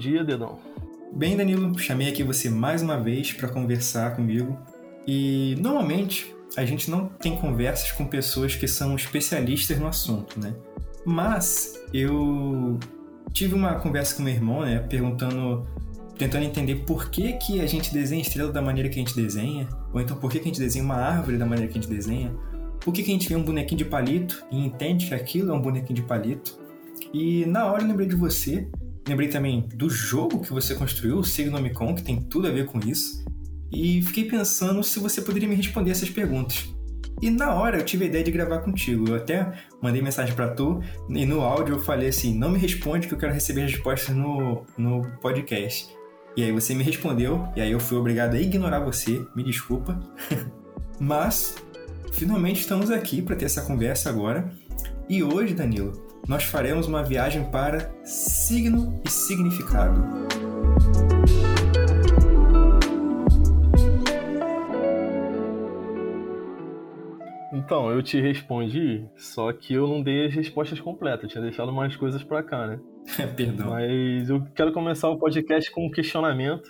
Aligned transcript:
dia, 0.00 0.24
Dedão. 0.24 0.58
Bem, 1.12 1.36
Danilo, 1.36 1.78
chamei 1.78 2.08
aqui 2.08 2.22
você 2.22 2.48
mais 2.48 2.80
uma 2.80 2.98
vez 2.98 3.32
para 3.34 3.48
conversar 3.48 4.16
comigo. 4.16 4.58
E 5.06 5.54
normalmente 5.60 6.34
a 6.56 6.64
gente 6.64 6.90
não 6.90 7.06
tem 7.06 7.36
conversas 7.36 7.92
com 7.92 8.06
pessoas 8.06 8.54
que 8.56 8.66
são 8.66 8.96
especialistas 8.96 9.78
no 9.78 9.86
assunto, 9.86 10.40
né? 10.40 10.54
Mas 11.04 11.78
eu 11.92 12.78
tive 13.32 13.54
uma 13.54 13.74
conversa 13.74 14.16
com 14.16 14.22
meu 14.22 14.32
irmão, 14.32 14.62
né, 14.62 14.78
perguntando, 14.78 15.66
tentando 16.16 16.44
entender 16.44 16.76
por 16.86 17.10
que, 17.10 17.34
que 17.34 17.60
a 17.60 17.66
gente 17.66 17.92
desenha 17.92 18.22
estrela 18.22 18.50
da 18.50 18.62
maneira 18.62 18.88
que 18.88 18.96
a 18.98 19.02
gente 19.02 19.14
desenha, 19.14 19.68
ou 19.92 20.00
então 20.00 20.16
por 20.16 20.30
que, 20.30 20.38
que 20.38 20.44
a 20.44 20.48
gente 20.48 20.60
desenha 20.60 20.84
uma 20.84 20.96
árvore 20.96 21.36
da 21.36 21.46
maneira 21.46 21.70
que 21.70 21.78
a 21.78 21.80
gente 21.80 21.90
desenha, 21.92 22.32
por 22.80 22.92
que, 22.92 23.02
que 23.02 23.10
a 23.10 23.14
gente 23.14 23.28
vê 23.28 23.36
um 23.36 23.42
bonequinho 23.42 23.78
de 23.78 23.84
palito 23.84 24.44
e 24.50 24.58
entende 24.58 25.06
que 25.06 25.14
aquilo 25.14 25.52
é 25.52 25.54
um 25.54 25.60
bonequinho 25.60 25.94
de 25.94 26.02
palito. 26.02 26.58
E 27.12 27.44
na 27.46 27.66
hora 27.66 27.82
eu 27.82 27.88
lembrei 27.88 28.06
de 28.06 28.14
você, 28.14 28.68
lembrei 29.08 29.28
também 29.28 29.68
do 29.74 29.88
jogo 29.88 30.40
que 30.40 30.52
você 30.52 30.74
construiu, 30.74 31.18
o 31.18 31.24
Signomicon, 31.24 31.94
que 31.94 32.02
tem 32.02 32.20
tudo 32.20 32.48
a 32.48 32.50
ver 32.50 32.66
com 32.66 32.78
isso, 32.80 33.24
e 33.72 34.02
fiquei 34.02 34.24
pensando 34.24 34.82
se 34.82 34.98
você 34.98 35.22
poderia 35.22 35.48
me 35.48 35.54
responder 35.54 35.90
essas 35.90 36.10
perguntas. 36.10 36.68
E 37.22 37.28
na 37.28 37.54
hora 37.54 37.78
eu 37.78 37.84
tive 37.84 38.04
a 38.04 38.08
ideia 38.08 38.24
de 38.24 38.30
gravar 38.30 38.60
contigo. 38.60 39.08
Eu 39.08 39.16
até 39.16 39.52
mandei 39.82 40.00
mensagem 40.00 40.34
para 40.34 40.48
tu 40.48 40.80
e 41.08 41.26
no 41.26 41.42
áudio 41.42 41.74
eu 41.74 41.80
falei 41.80 42.08
assim: 42.08 42.34
não 42.34 42.50
me 42.50 42.58
responde 42.58 43.06
que 43.06 43.14
eu 43.14 43.18
quero 43.18 43.32
receber 43.32 43.62
respostas 43.62 44.16
no, 44.16 44.64
no 44.78 45.02
podcast. 45.20 45.94
E 46.36 46.44
aí 46.44 46.52
você 46.52 46.74
me 46.74 46.84
respondeu, 46.84 47.48
e 47.56 47.60
aí 47.60 47.72
eu 47.72 47.80
fui 47.80 47.98
obrigado 47.98 48.34
a 48.34 48.40
ignorar 48.40 48.80
você, 48.80 49.24
me 49.34 49.42
desculpa. 49.42 50.00
Mas 50.98 51.56
finalmente 52.12 52.60
estamos 52.60 52.90
aqui 52.90 53.20
para 53.20 53.36
ter 53.36 53.46
essa 53.46 53.62
conversa 53.62 54.08
agora. 54.08 54.50
E 55.08 55.22
hoje, 55.24 55.54
Danilo, 55.54 56.09
nós 56.28 56.44
faremos 56.44 56.86
uma 56.86 57.02
viagem 57.02 57.44
para 57.50 57.90
signo 58.04 59.00
e 59.04 59.10
significado. 59.10 60.00
Então, 67.52 67.90
eu 67.90 68.02
te 68.02 68.20
respondi, 68.20 69.06
só 69.16 69.52
que 69.52 69.74
eu 69.74 69.86
não 69.86 70.02
dei 70.02 70.26
as 70.26 70.34
respostas 70.34 70.80
completas, 70.80 71.24
eu 71.24 71.28
tinha 71.28 71.42
deixado 71.42 71.72
mais 71.72 71.94
coisas 71.94 72.22
para 72.22 72.42
cá, 72.42 72.66
né? 72.66 72.80
Perdão. 73.36 73.70
Mas 73.70 74.28
eu 74.28 74.44
quero 74.54 74.72
começar 74.72 75.08
o 75.08 75.18
podcast 75.18 75.70
com 75.70 75.86
um 75.86 75.90
questionamento, 75.90 76.68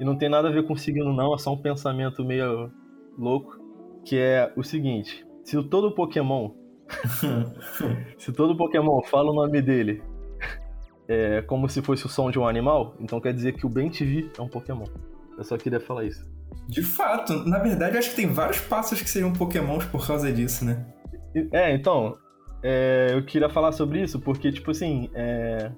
e 0.00 0.04
não 0.04 0.16
tem 0.16 0.28
nada 0.28 0.48
a 0.48 0.50
ver 0.50 0.66
com 0.66 0.76
signo 0.76 1.12
não, 1.12 1.34
é 1.34 1.38
só 1.38 1.52
um 1.52 1.60
pensamento 1.60 2.24
meio 2.24 2.70
louco, 3.18 3.58
que 4.04 4.16
é 4.16 4.52
o 4.56 4.62
seguinte, 4.62 5.26
se 5.44 5.62
todo 5.64 5.94
Pokémon 5.94 6.50
se 8.18 8.32
todo 8.32 8.56
Pokémon 8.56 9.02
fala 9.02 9.30
o 9.30 9.34
nome 9.34 9.60
dele 9.60 10.02
é 11.08 11.40
como 11.42 11.68
se 11.68 11.80
fosse 11.80 12.04
o 12.04 12.08
som 12.08 12.30
de 12.30 12.38
um 12.38 12.46
animal, 12.46 12.94
então 13.00 13.20
quer 13.20 13.32
dizer 13.32 13.54
que 13.54 13.64
o 13.64 13.68
Bem-TV 13.68 14.30
é 14.38 14.42
um 14.42 14.48
Pokémon. 14.48 14.84
Eu 15.38 15.44
só 15.44 15.56
queria 15.56 15.80
falar 15.80 16.04
isso. 16.04 16.22
De 16.68 16.82
fato, 16.82 17.32
na 17.48 17.58
verdade, 17.58 17.94
eu 17.94 17.98
acho 17.98 18.10
que 18.10 18.16
tem 18.16 18.26
vários 18.26 18.60
passos 18.60 19.00
que 19.00 19.08
seriam 19.08 19.32
pokémons 19.32 19.84
por 19.86 20.06
causa 20.06 20.30
disso, 20.30 20.64
né? 20.64 20.84
É, 21.52 21.72
então, 21.72 22.18
é, 22.62 23.10
eu 23.12 23.24
queria 23.24 23.48
falar 23.48 23.72
sobre 23.72 24.02
isso 24.02 24.20
porque, 24.20 24.52
tipo 24.52 24.70
assim, 24.70 25.08
é, 25.14 25.70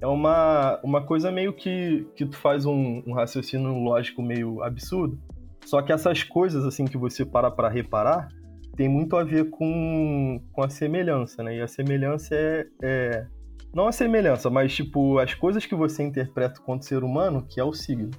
é 0.00 0.06
uma, 0.06 0.78
uma 0.84 1.04
coisa 1.04 1.32
meio 1.32 1.52
que, 1.52 2.06
que 2.14 2.26
tu 2.26 2.36
faz 2.36 2.64
um, 2.64 3.02
um, 3.06 3.12
raciocínio 3.12 3.72
lógico 3.72 4.22
meio 4.22 4.62
absurdo. 4.62 5.18
Só 5.64 5.82
que 5.82 5.92
essas 5.92 6.22
coisas, 6.22 6.64
assim, 6.64 6.84
que 6.84 6.96
você 6.96 7.24
para 7.24 7.50
pra 7.50 7.68
reparar, 7.68 8.28
tem 8.76 8.88
muito 8.88 9.16
a 9.16 9.24
ver 9.24 9.48
com, 9.50 10.40
com 10.52 10.62
a 10.62 10.68
semelhança, 10.68 11.42
né? 11.42 11.56
E 11.56 11.60
a 11.60 11.68
semelhança 11.68 12.34
é, 12.34 12.66
é... 12.82 13.26
Não 13.74 13.88
a 13.88 13.92
semelhança, 13.92 14.48
mas, 14.48 14.74
tipo, 14.74 15.18
as 15.18 15.34
coisas 15.34 15.66
que 15.66 15.74
você 15.74 16.02
interpreta 16.02 16.60
quanto 16.60 16.84
ser 16.84 17.02
humano, 17.02 17.46
que 17.46 17.58
é 17.58 17.64
o 17.64 17.72
signo. 17.72 18.10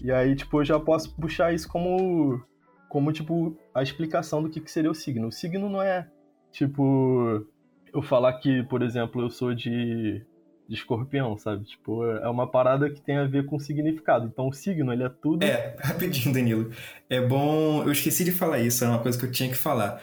E 0.00 0.10
aí, 0.10 0.34
tipo, 0.34 0.60
eu 0.60 0.64
já 0.64 0.78
posso 0.78 1.14
puxar 1.16 1.52
isso 1.52 1.68
como, 1.68 2.42
como 2.88 3.12
tipo, 3.12 3.56
a 3.74 3.82
explicação 3.82 4.42
do 4.42 4.50
que, 4.50 4.60
que 4.60 4.70
seria 4.70 4.90
o 4.90 4.94
signo. 4.94 5.28
O 5.28 5.32
signo 5.32 5.68
não 5.68 5.82
é, 5.82 6.08
tipo, 6.50 7.46
eu 7.92 8.02
falar 8.02 8.34
que, 8.34 8.62
por 8.64 8.82
exemplo, 8.82 9.22
eu 9.22 9.30
sou 9.30 9.54
de, 9.54 10.24
de 10.72 10.78
escorpião, 10.78 11.36
sabe? 11.36 11.64
Tipo, 11.64 12.04
é 12.06 12.28
uma 12.28 12.50
parada 12.50 12.88
que 12.88 13.00
tem 13.00 13.18
a 13.18 13.26
ver 13.26 13.44
com 13.44 13.58
significado. 13.58 14.26
Então, 14.26 14.48
o 14.48 14.52
signo, 14.52 14.92
ele 14.92 15.04
é 15.04 15.08
tudo... 15.08 15.44
É, 15.44 15.76
rapidinho, 15.82 16.34
Danilo. 16.34 16.70
É 17.10 17.20
bom... 17.20 17.82
Eu 17.82 17.92
esqueci 17.92 18.24
de 18.24 18.32
falar 18.32 18.60
isso, 18.60 18.84
é 18.84 18.88
uma 18.88 18.98
coisa 18.98 19.18
que 19.18 19.26
eu 19.26 19.30
tinha 19.30 19.48
que 19.48 19.54
falar. 19.54 20.02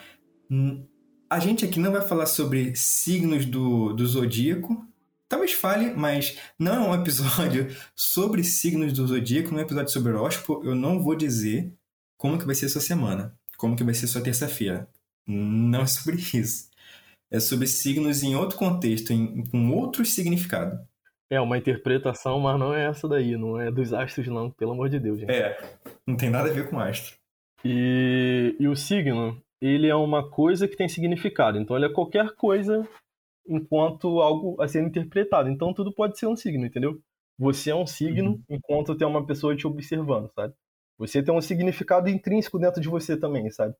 A 1.30 1.40
gente 1.40 1.66
aqui 1.66 1.80
não 1.80 1.91
vai 1.91 2.02
falar 2.02 2.28
sobre 2.28 2.75
signos 2.75 3.46
do, 3.46 3.94
do 3.94 4.06
zodíaco, 4.06 4.88
Talvez 5.30 5.53
fale, 5.53 5.94
mas 5.94 6.35
não 6.57 6.74
é 6.74 6.80
um 6.90 6.96
episódio 7.00 7.68
sobre 7.96 8.44
signos 8.44 8.91
do 8.91 9.06
zodíaco, 9.06 9.51
não 9.51 9.59
é 9.59 9.62
um 9.62 9.66
episódio 9.66 9.94
sobre 9.94 10.12
horóscopo. 10.12 10.66
Eu 10.66 10.74
não 10.74 11.03
vou 11.03 11.16
dizer 11.16 11.72
como 12.18 12.40
que 12.40 12.47
vai 12.47 12.56
ser 12.56 12.68
sua 12.68 12.81
semana, 12.81 13.38
como 13.56 13.75
que 13.75 13.84
vai 13.84 13.94
ser 13.94 14.07
sua 14.07 14.22
terça-feira. 14.22 14.90
Não 15.28 15.81
é 15.81 15.86
sobre 15.86 16.16
isso. 16.16 16.69
É 17.31 17.40
sobre 17.40 17.67
signos 17.67 18.23
em 18.23 18.35
outro 18.35 18.57
contexto, 18.57 19.13
em, 19.13 19.45
com 19.50 19.72
outro 19.72 20.03
significado. 20.06 20.79
É 21.29 21.40
uma 21.40 21.57
interpretação, 21.57 22.40
mas 22.40 22.59
não 22.59 22.73
é 22.73 22.88
essa 22.88 23.07
daí, 23.07 23.38
não 23.38 23.59
é 23.59 23.69
dos 23.69 23.94
astros 23.94 24.28
não, 24.28 24.50
pelo 24.50 24.72
amor 24.72 24.90
de 24.90 25.00
Deus, 25.00 25.19
gente. 25.19 25.31
É, 25.31 25.57
não 26.07 26.18
tem 26.18 26.29
nada 26.29 26.50
a 26.50 26.53
ver 26.53 26.68
com 26.68 26.79
astro. 26.79 27.16
E, 27.63 28.56
e 28.59 28.68
o 28.68 28.75
signo, 28.75 29.39
ele 29.62 29.88
é 29.88 29.95
uma 29.95 30.28
coisa 30.28 30.68
que 30.68 30.75
tem 30.75 30.88
significado. 30.88 31.59
Então 31.59 31.75
ele 31.75 31.85
é 31.85 31.94
qualquer 31.94 32.34
coisa 32.35 32.88
enquanto 33.47 34.22
algo 34.22 34.59
a 34.62 34.68
ser 34.68 34.81
interpretado. 34.84 35.50
Então 35.50 35.73
tudo 35.73 35.94
pode 35.94 36.18
ser 36.18 36.28
um 36.28 36.35
signo, 36.35 36.66
entendeu? 36.66 37.00
Você 37.38 37.72
é 37.72 37.75
um 37.75 37.88
signo 37.88 38.31
uhum. 38.31 38.44
enquanto 38.50 38.95
tem 38.95 39.07
uma 39.07 39.25
pessoa 39.25 39.56
te 39.56 39.68
observando, 39.68 40.31
sabe? 40.34 40.53
Você 40.97 41.23
tem 41.23 41.34
um 41.34 41.41
significado 41.41 42.09
intrínseco 42.09 42.59
dentro 42.59 42.81
de 42.81 42.89
você 42.89 43.16
também, 43.16 43.50
sabe? 43.50 43.73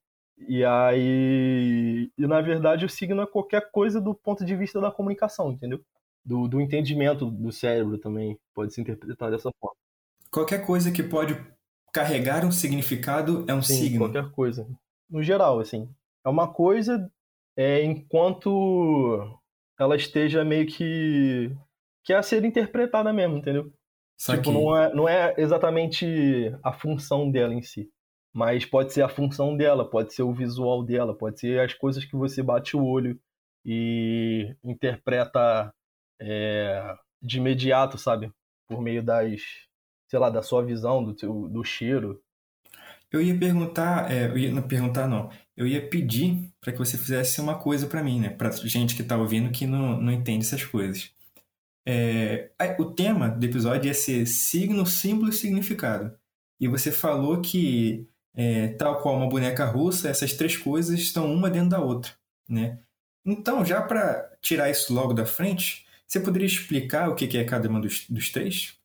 E 0.48 0.64
aí. 0.64 2.12
E 2.18 2.28
na 2.28 2.42
verdade 2.42 2.86
o 2.86 2.90
signo 2.90 3.22
é 3.22 3.28
qualquer 3.28 3.72
coisa 3.72 4.00
do 4.00 4.14
ponto 4.14 4.46
de 4.46 4.56
vista 4.56 4.80
da 4.80 4.92
comunicação, 4.92 5.52
entendeu? 5.52 5.82
Do, 6.24 6.48
do 6.48 6.62
entendimento 6.62 7.26
do 7.26 7.52
cérebro 7.52 7.98
também 7.98 8.38
pode 8.54 8.74
se 8.74 8.82
interpretar 8.82 9.32
dessa 9.32 9.52
forma. 9.60 9.76
Qualquer 10.32 10.66
coisa 10.66 10.92
que 10.92 11.02
pode 11.02 11.36
carregar 11.92 12.46
um 12.46 12.52
significado 12.52 13.46
é 13.48 13.54
um 13.54 13.62
Sim, 13.62 13.76
signo. 13.76 14.00
Qualquer 14.00 14.32
coisa. 14.32 14.68
No 15.10 15.24
geral, 15.24 15.60
assim. 15.60 15.90
É 16.26 16.30
uma 16.30 16.48
coisa 16.48 17.12
é, 17.58 17.84
enquanto 17.84 19.40
ela 19.80 19.96
esteja 19.96 20.44
meio 20.44 20.68
que 20.68 21.52
que 22.04 22.14
é 22.14 22.16
a 22.16 22.24
ser 22.24 22.44
interpretada 22.44 23.12
mesmo, 23.14 23.38
entendeu? 23.38 23.72
Só 24.18 24.34
tipo, 24.34 24.50
que... 24.50 24.52
não, 24.52 24.76
é, 24.76 24.94
não 24.94 25.10
é 25.10 25.34
exatamente 25.38 26.06
a 26.64 26.74
função 26.74 27.30
dela 27.30 27.54
em 27.54 27.62
si. 27.62 27.90
Mas 28.34 28.66
pode 28.66 28.94
ser 28.94 29.02
a 29.02 29.10
função 29.10 29.58
dela, 29.58 29.90
pode 29.90 30.14
ser 30.14 30.24
o 30.24 30.34
visual 30.34 30.84
dela, 30.84 31.18
pode 31.18 31.40
ser 31.40 31.60
as 31.60 31.74
coisas 31.74 32.06
que 32.06 32.16
você 32.16 32.44
bate 32.44 32.78
o 32.78 32.84
olho 32.84 33.20
e 33.66 34.56
interpreta 34.64 35.74
é, 36.22 36.96
de 37.22 37.38
imediato, 37.38 37.98
sabe? 37.98 38.32
Por 38.68 38.82
meio 38.82 39.04
das, 39.04 39.42
sei 40.08 40.20
lá, 40.20 40.30
da 40.30 40.42
sua 40.42 40.64
visão, 40.64 41.04
do, 41.04 41.14
teu, 41.14 41.48
do 41.50 41.64
cheiro. 41.64 42.22
Eu 43.12 43.22
ia 43.22 43.38
perguntar, 43.38 44.12
é, 44.12 44.28
eu 44.28 44.38
ia 44.38 44.52
não 44.52 44.62
perguntar 44.62 45.08
não, 45.08 45.32
eu 45.58 45.66
ia 45.66 45.90
pedir 45.90 46.52
para 46.62 46.72
que 46.72 46.78
você 46.78 46.98
fizesse 46.98 47.42
uma 47.42 47.58
coisa 47.58 47.88
para 47.88 48.04
mim, 48.04 48.20
né? 48.20 48.30
Para 48.30 48.52
gente 48.52 48.96
que 48.96 49.02
está 49.02 49.18
ouvindo 49.18 49.52
que 49.52 49.66
não, 49.66 50.00
não 50.00 50.12
entende 50.12 50.46
essas 50.46 50.64
coisas. 50.64 51.12
É, 51.88 52.52
o 52.78 52.86
tema 52.86 53.30
do 53.30 53.44
episódio 53.44 53.88
ia 53.88 53.94
ser 53.94 54.26
signo, 54.28 54.86
símbolo 54.86 55.30
e 55.30 55.34
significado. 55.34 56.16
E 56.60 56.68
você 56.68 56.92
falou 56.92 57.42
que, 57.42 58.08
é, 58.36 58.70
tal 58.70 59.02
qual 59.02 59.16
uma 59.16 59.30
boneca 59.30 59.66
russa, 59.66 60.10
essas 60.10 60.34
três 60.34 60.56
coisas 60.58 61.00
estão 61.00 61.32
uma 61.34 61.50
dentro 61.50 61.70
da 61.70 61.82
outra, 61.82 62.12
né? 62.48 62.80
Então, 63.26 63.66
já 63.66 63.82
para 63.82 64.30
tirar 64.42 64.70
isso 64.70 64.94
logo 64.94 65.14
da 65.14 65.26
frente, 65.26 65.86
você 66.08 66.20
poderia 66.20 66.48
explicar 66.48 67.10
o 67.10 67.16
que 67.16 67.38
é 67.38 67.44
cada 67.44 67.70
um 67.70 67.80
dos, 67.80 68.08
dos 68.10 68.32
três? 68.32 68.80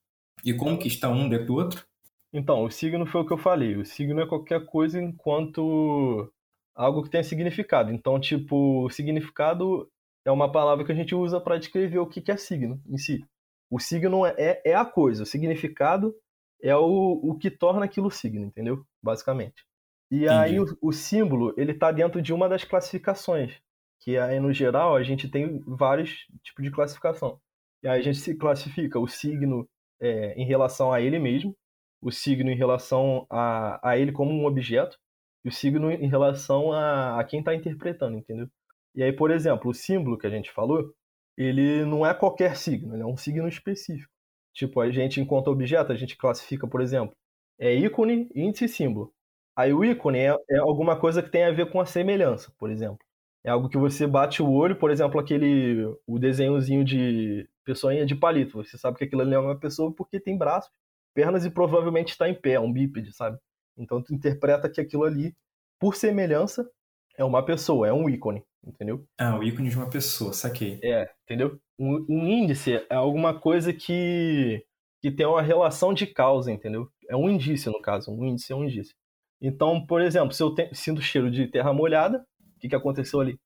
E 0.44 0.52
como 0.52 0.78
que 0.78 0.88
está 0.88 1.08
um 1.08 1.28
dentro 1.28 1.46
do 1.46 1.54
outro? 1.54 1.86
Então, 2.32 2.64
o 2.64 2.70
signo 2.70 3.06
foi 3.06 3.22
o 3.22 3.26
que 3.26 3.32
eu 3.32 3.38
falei. 3.38 3.76
O 3.76 3.84
signo 3.84 4.20
é 4.20 4.26
qualquer 4.26 4.66
coisa 4.66 5.00
enquanto 5.00 6.30
algo 6.74 7.02
que 7.02 7.08
tenha 7.08 7.24
significado. 7.24 7.92
Então, 7.92 8.20
tipo, 8.20 8.90
significado 8.90 9.88
é 10.24 10.30
uma 10.30 10.50
palavra 10.50 10.84
que 10.84 10.92
a 10.92 10.94
gente 10.94 11.14
usa 11.14 11.40
para 11.40 11.58
descrever 11.58 11.98
o 11.98 12.06
que 12.06 12.30
é 12.30 12.36
signo 12.36 12.82
em 12.86 12.98
si. 12.98 13.24
O 13.70 13.78
signo 13.78 14.26
é, 14.26 14.60
é 14.64 14.74
a 14.74 14.84
coisa, 14.84 15.22
o 15.22 15.26
significado 15.26 16.14
é 16.62 16.76
o, 16.76 17.20
o 17.22 17.36
que 17.38 17.50
torna 17.50 17.84
aquilo 17.84 18.10
signo, 18.10 18.44
entendeu? 18.46 18.84
Basicamente. 19.02 19.64
E 20.10 20.24
Entendi. 20.24 20.28
aí 20.28 20.60
o, 20.60 20.66
o, 20.80 20.92
símbolo, 20.92 21.54
ele 21.56 21.72
está 21.72 21.90
dentro 21.90 22.22
de 22.22 22.32
uma 22.32 22.48
das 22.48 22.64
classificações, 22.64 23.58
que 24.00 24.16
aí 24.18 24.38
no 24.38 24.52
geral 24.52 24.94
a 24.94 25.02
gente 25.02 25.28
tem 25.28 25.60
vários 25.66 26.26
tipos 26.42 26.64
de 26.64 26.70
classificação. 26.70 27.40
E 27.82 27.88
aí 27.88 28.00
a 28.00 28.02
gente 28.02 28.18
se 28.18 28.34
classifica 28.36 28.98
o 28.98 29.08
signo 29.08 29.68
é, 30.00 30.34
em 30.34 30.46
relação 30.46 30.92
a 30.92 31.00
ele 31.00 31.18
mesmo, 31.18 31.56
o 32.00 32.10
signo 32.10 32.50
em 32.50 32.56
relação 32.56 33.26
a, 33.30 33.80
a 33.90 33.98
ele 33.98 34.12
como 34.12 34.30
um 34.30 34.46
objeto, 34.46 34.96
e 35.44 35.48
o 35.48 35.52
signo 35.52 35.90
em 35.90 36.08
relação 36.08 36.72
a, 36.72 37.20
a 37.20 37.24
quem 37.24 37.40
está 37.40 37.54
interpretando, 37.54 38.16
entendeu? 38.16 38.48
E 38.94 39.02
aí, 39.02 39.12
por 39.12 39.30
exemplo, 39.30 39.70
o 39.70 39.74
símbolo 39.74 40.16
que 40.16 40.26
a 40.26 40.30
gente 40.30 40.50
falou, 40.52 40.94
ele 41.36 41.84
não 41.84 42.06
é 42.06 42.14
qualquer 42.14 42.56
signo, 42.56 42.94
ele 42.94 43.02
é 43.02 43.06
um 43.06 43.16
signo 43.16 43.48
específico. 43.48 44.13
Tipo, 44.54 44.80
a 44.80 44.90
gente, 44.90 45.20
enquanto 45.20 45.48
objeto, 45.48 45.92
a 45.92 45.96
gente 45.96 46.16
classifica, 46.16 46.66
por 46.66 46.80
exemplo, 46.80 47.14
é 47.58 47.74
ícone, 47.74 48.28
índice 48.34 48.66
e 48.66 48.68
símbolo. 48.68 49.12
Aí 49.56 49.72
o 49.72 49.84
ícone 49.84 50.18
é, 50.18 50.36
é 50.50 50.58
alguma 50.58 50.98
coisa 50.98 51.22
que 51.22 51.30
tem 51.30 51.44
a 51.44 51.52
ver 51.52 51.70
com 51.70 51.80
a 51.80 51.86
semelhança, 51.86 52.52
por 52.58 52.70
exemplo. 52.70 52.98
É 53.44 53.50
algo 53.50 53.68
que 53.68 53.78
você 53.78 54.06
bate 54.06 54.42
o 54.42 54.50
olho, 54.50 54.76
por 54.76 54.90
exemplo, 54.90 55.20
aquele 55.20 55.84
o 56.06 56.18
desenhozinho 56.18 56.84
de 56.84 57.48
pessoinha 57.64 58.06
de 58.06 58.14
palito. 58.14 58.62
Você 58.64 58.78
sabe 58.78 58.98
que 58.98 59.04
aquilo 59.04 59.22
ali 59.22 59.34
é 59.34 59.38
uma 59.38 59.58
pessoa 59.58 59.92
porque 59.94 60.20
tem 60.20 60.36
braços, 60.38 60.72
pernas 61.14 61.44
e 61.44 61.50
provavelmente 61.50 62.10
está 62.10 62.28
em 62.28 62.34
pé, 62.34 62.52
é 62.52 62.60
um 62.60 62.72
bípede, 62.72 63.12
sabe? 63.12 63.38
Então 63.76 64.02
tu 64.02 64.14
interpreta 64.14 64.68
que 64.70 64.80
aquilo 64.80 65.04
ali, 65.04 65.34
por 65.78 65.94
semelhança, 65.96 66.68
é 67.18 67.24
uma 67.24 67.44
pessoa, 67.44 67.86
é 67.88 67.92
um 67.92 68.08
ícone, 68.08 68.42
entendeu? 68.66 69.06
Ah, 69.18 69.38
o 69.38 69.42
ícone 69.42 69.68
de 69.68 69.76
uma 69.76 69.88
pessoa, 69.88 70.32
saquei. 70.32 70.78
É, 70.82 71.10
entendeu? 71.24 71.58
Um, 71.78 72.04
um 72.08 72.26
índice 72.26 72.74
é 72.74 72.94
alguma 72.94 73.38
coisa 73.38 73.72
que, 73.72 74.64
que 75.00 75.10
tem 75.10 75.26
uma 75.26 75.42
relação 75.42 75.92
de 75.92 76.06
causa, 76.06 76.50
entendeu? 76.50 76.88
É 77.08 77.16
um 77.16 77.28
indício, 77.28 77.70
no 77.70 77.80
caso. 77.80 78.10
Um 78.10 78.24
índice 78.24 78.52
é 78.52 78.56
um 78.56 78.64
indício. 78.64 78.94
Então, 79.40 79.84
por 79.84 80.00
exemplo, 80.00 80.32
se 80.32 80.42
eu 80.42 80.54
te, 80.54 80.70
sinto 80.72 81.02
cheiro 81.02 81.30
de 81.30 81.46
terra 81.46 81.72
molhada, 81.72 82.24
o 82.56 82.60
que, 82.60 82.68
que 82.68 82.76
aconteceu 82.76 83.20
ali? 83.20 83.38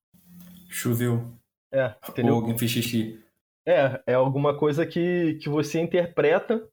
Choveu. 0.69 1.33
É, 1.73 1.95
entendeu? 2.09 2.35
Ou 2.35 2.41
alguém 2.41 2.57
fez 2.57 2.71
xixi. 2.71 3.23
É, 3.67 4.01
é 4.07 4.15
alguma 4.15 4.57
coisa 4.57 4.87
que, 4.87 5.39
que 5.43 5.49
você 5.49 5.81
interpreta 5.81 6.67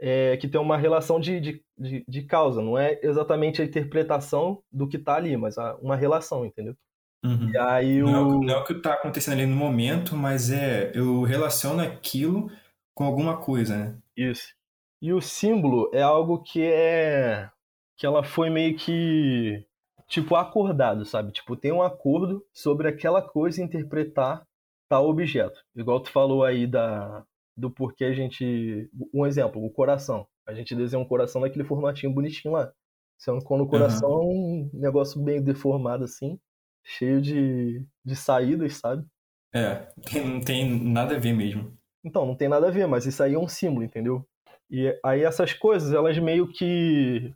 é, 0.00 0.36
que 0.36 0.48
tem 0.48 0.60
uma 0.60 0.76
relação 0.76 1.20
de, 1.20 1.40
de, 1.40 1.64
de, 1.78 2.04
de, 2.06 2.22
causa. 2.22 2.60
Não 2.60 2.76
é 2.76 2.98
exatamente 3.02 3.62
a 3.62 3.64
interpretação 3.64 4.60
do 4.70 4.88
que 4.88 4.96
está 4.96 5.14
ali, 5.14 5.36
mas 5.36 5.54
uma 5.80 5.94
relação, 5.94 6.44
entendeu? 6.44 6.74
Uhum. 7.24 7.50
E 7.50 7.58
aí 7.58 8.02
o... 8.02 8.06
não, 8.06 8.14
é 8.14 8.20
o, 8.20 8.40
não 8.42 8.54
é 8.54 8.56
o 8.58 8.64
que 8.64 8.72
está 8.72 8.94
acontecendo 8.94 9.34
ali 9.34 9.46
no 9.46 9.56
momento, 9.56 10.16
mas 10.16 10.50
é 10.50 10.90
eu 10.94 11.22
relaciono 11.22 11.80
aquilo 11.80 12.50
com 12.94 13.04
alguma 13.04 13.36
coisa, 13.36 13.76
né? 13.76 13.98
Isso. 14.16 14.54
E 15.00 15.12
o 15.12 15.20
símbolo 15.20 15.90
é 15.92 16.02
algo 16.02 16.42
que 16.42 16.62
é 16.62 17.50
que 17.96 18.06
ela 18.06 18.22
foi 18.22 18.50
meio 18.50 18.76
que 18.76 19.64
tipo 20.08 20.36
acordado, 20.36 21.04
sabe? 21.04 21.32
Tipo, 21.32 21.56
tem 21.56 21.72
um 21.72 21.82
acordo 21.82 22.44
sobre 22.52 22.88
aquela 22.88 23.22
coisa 23.22 23.62
interpretar 23.62 24.46
tal 24.88 25.08
objeto. 25.08 25.58
Igual 25.74 26.00
tu 26.00 26.10
falou 26.10 26.44
aí 26.44 26.66
da 26.66 27.24
do 27.56 27.70
porquê 27.70 28.04
a 28.04 28.12
gente. 28.12 28.90
Um 29.12 29.26
exemplo, 29.26 29.64
o 29.64 29.70
coração. 29.70 30.26
A 30.46 30.54
gente 30.54 30.74
desenha 30.74 31.00
um 31.00 31.06
coração 31.06 31.40
naquele 31.40 31.64
formatinho 31.64 32.12
bonitinho 32.12 32.54
lá. 32.54 32.72
Sendo 33.18 33.44
quando 33.44 33.62
o 33.62 33.68
coração 33.68 34.10
uhum. 34.10 34.70
é 34.72 34.76
um 34.76 34.80
negócio 34.80 35.22
bem 35.22 35.40
deformado 35.42 36.04
assim, 36.04 36.38
cheio 36.84 37.20
de, 37.20 37.86
de 38.04 38.16
saídas, 38.16 38.76
sabe? 38.76 39.04
É, 39.54 39.86
não 40.24 40.40
tem 40.40 40.68
nada 40.82 41.16
a 41.16 41.18
ver 41.18 41.32
mesmo. 41.32 41.76
Então, 42.04 42.26
não 42.26 42.34
tem 42.34 42.48
nada 42.48 42.68
a 42.68 42.70
ver, 42.70 42.86
mas 42.86 43.06
isso 43.06 43.22
aí 43.22 43.34
é 43.34 43.38
um 43.38 43.48
símbolo, 43.48 43.84
entendeu? 43.84 44.26
E 44.70 44.98
aí 45.04 45.22
essas 45.22 45.52
coisas, 45.52 45.92
elas 45.92 46.18
meio 46.18 46.48
que. 46.48 47.32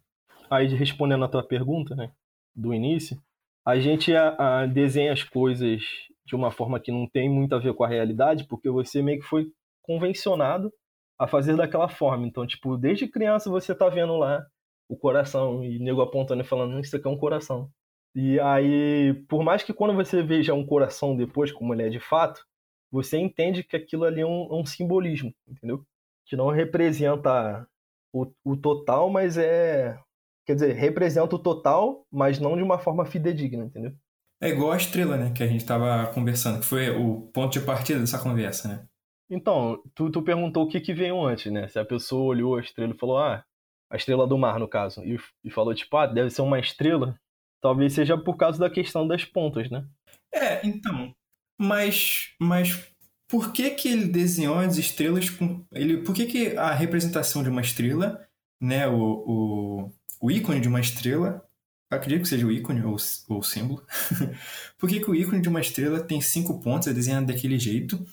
Aí 0.50 0.66
respondendo 0.68 1.24
a 1.24 1.28
tua 1.28 1.46
pergunta, 1.46 1.94
né? 1.94 2.10
Do 2.54 2.72
início, 2.72 3.20
a 3.64 3.78
gente 3.78 4.14
a, 4.14 4.62
a 4.62 4.66
desenha 4.66 5.12
as 5.12 5.22
coisas 5.22 5.82
de 6.24 6.34
uma 6.34 6.50
forma 6.50 6.80
que 6.80 6.90
não 6.90 7.06
tem 7.06 7.28
muito 7.28 7.54
a 7.54 7.58
ver 7.58 7.74
com 7.74 7.84
a 7.84 7.88
realidade, 7.88 8.44
porque 8.44 8.70
você 8.70 9.02
meio 9.02 9.20
que 9.20 9.26
foi 9.26 9.52
convencionado 9.82 10.72
a 11.18 11.26
fazer 11.28 11.56
daquela 11.56 11.88
forma. 11.88 12.26
Então, 12.26 12.46
tipo, 12.46 12.76
desde 12.76 13.06
criança 13.06 13.50
você 13.50 13.74
tá 13.74 13.88
vendo 13.88 14.16
lá 14.16 14.44
o 14.88 14.96
coração 14.96 15.64
e 15.64 15.78
nego 15.78 16.00
apontando 16.00 16.42
e 16.42 16.46
falando, 16.46 16.80
isso 16.80 16.96
aqui 16.96 17.06
é 17.06 17.10
um 17.10 17.18
coração. 17.18 17.70
E 18.18 18.40
aí, 18.40 19.12
por 19.28 19.44
mais 19.44 19.62
que 19.62 19.74
quando 19.74 19.94
você 19.94 20.22
veja 20.22 20.54
um 20.54 20.64
coração 20.64 21.14
depois, 21.14 21.52
como 21.52 21.74
ele 21.74 21.82
é 21.82 21.90
de 21.90 22.00
fato, 22.00 22.42
você 22.90 23.18
entende 23.18 23.62
que 23.62 23.76
aquilo 23.76 24.04
ali 24.04 24.22
é 24.22 24.26
um, 24.26 24.48
é 24.50 24.54
um 24.54 24.64
simbolismo, 24.64 25.34
entendeu? 25.46 25.84
Que 26.24 26.34
não 26.34 26.48
representa 26.48 27.68
o, 28.14 28.26
o 28.42 28.56
total, 28.56 29.10
mas 29.10 29.36
é. 29.36 29.98
Quer 30.46 30.54
dizer, 30.54 30.72
representa 30.72 31.36
o 31.36 31.38
total, 31.38 32.06
mas 32.10 32.38
não 32.38 32.56
de 32.56 32.62
uma 32.62 32.78
forma 32.78 33.04
fidedigna, 33.04 33.66
entendeu? 33.66 33.92
É 34.40 34.48
igual 34.48 34.72
a 34.72 34.78
estrela, 34.78 35.18
né? 35.18 35.32
Que 35.34 35.42
a 35.42 35.46
gente 35.46 35.60
estava 35.60 36.06
conversando, 36.14 36.60
que 36.60 36.66
foi 36.66 36.88
o 36.88 37.22
ponto 37.34 37.52
de 37.52 37.60
partida 37.60 38.00
dessa 38.00 38.18
conversa, 38.18 38.66
né? 38.66 38.86
Então, 39.28 39.82
tu, 39.94 40.10
tu 40.10 40.22
perguntou 40.22 40.64
o 40.64 40.68
que, 40.68 40.80
que 40.80 40.94
veio 40.94 41.22
antes, 41.22 41.52
né? 41.52 41.68
Se 41.68 41.78
a 41.78 41.84
pessoa 41.84 42.24
olhou 42.24 42.56
a 42.56 42.60
estrela 42.60 42.94
e 42.94 42.98
falou, 42.98 43.18
ah, 43.18 43.44
a 43.90 43.96
estrela 43.96 44.26
do 44.26 44.38
mar, 44.38 44.58
no 44.58 44.68
caso, 44.68 45.04
e, 45.04 45.18
e 45.44 45.50
falou, 45.50 45.74
tipo, 45.74 45.94
ah, 45.98 46.06
deve 46.06 46.30
ser 46.30 46.40
uma 46.40 46.58
estrela, 46.58 47.18
talvez 47.60 47.92
seja 47.92 48.16
por 48.16 48.36
causa 48.36 48.58
da 48.58 48.70
questão 48.70 49.06
das 49.06 49.24
pontas, 49.24 49.70
né? 49.70 49.86
É, 50.32 50.66
então. 50.66 51.14
Mas, 51.58 52.34
mas 52.40 52.86
por 53.28 53.52
que 53.52 53.70
que 53.70 53.88
ele 53.88 54.06
desenhou 54.06 54.58
as 54.58 54.76
estrelas 54.76 55.30
com. 55.30 55.64
Ele, 55.72 55.98
por 55.98 56.14
que, 56.14 56.26
que 56.26 56.56
a 56.56 56.72
representação 56.72 57.42
de 57.42 57.48
uma 57.48 57.60
estrela, 57.60 58.26
né? 58.60 58.86
O, 58.86 59.00
o, 59.00 59.92
o 60.20 60.30
ícone 60.30 60.60
de 60.60 60.68
uma 60.68 60.80
estrela. 60.80 61.42
Acredito 61.88 62.22
que 62.22 62.28
seja 62.28 62.46
o 62.46 62.50
ícone 62.50 62.82
ou, 62.82 62.96
ou 63.28 63.38
o 63.38 63.42
símbolo. 63.44 63.84
por 64.76 64.88
que, 64.88 64.98
que 64.98 65.10
o 65.10 65.14
ícone 65.14 65.40
de 65.40 65.48
uma 65.48 65.60
estrela 65.60 66.00
tem 66.00 66.20
cinco 66.20 66.60
pontos, 66.60 66.88
é 66.88 66.92
desenhado 66.92 67.26
daquele 67.26 67.58
jeito? 67.58 68.04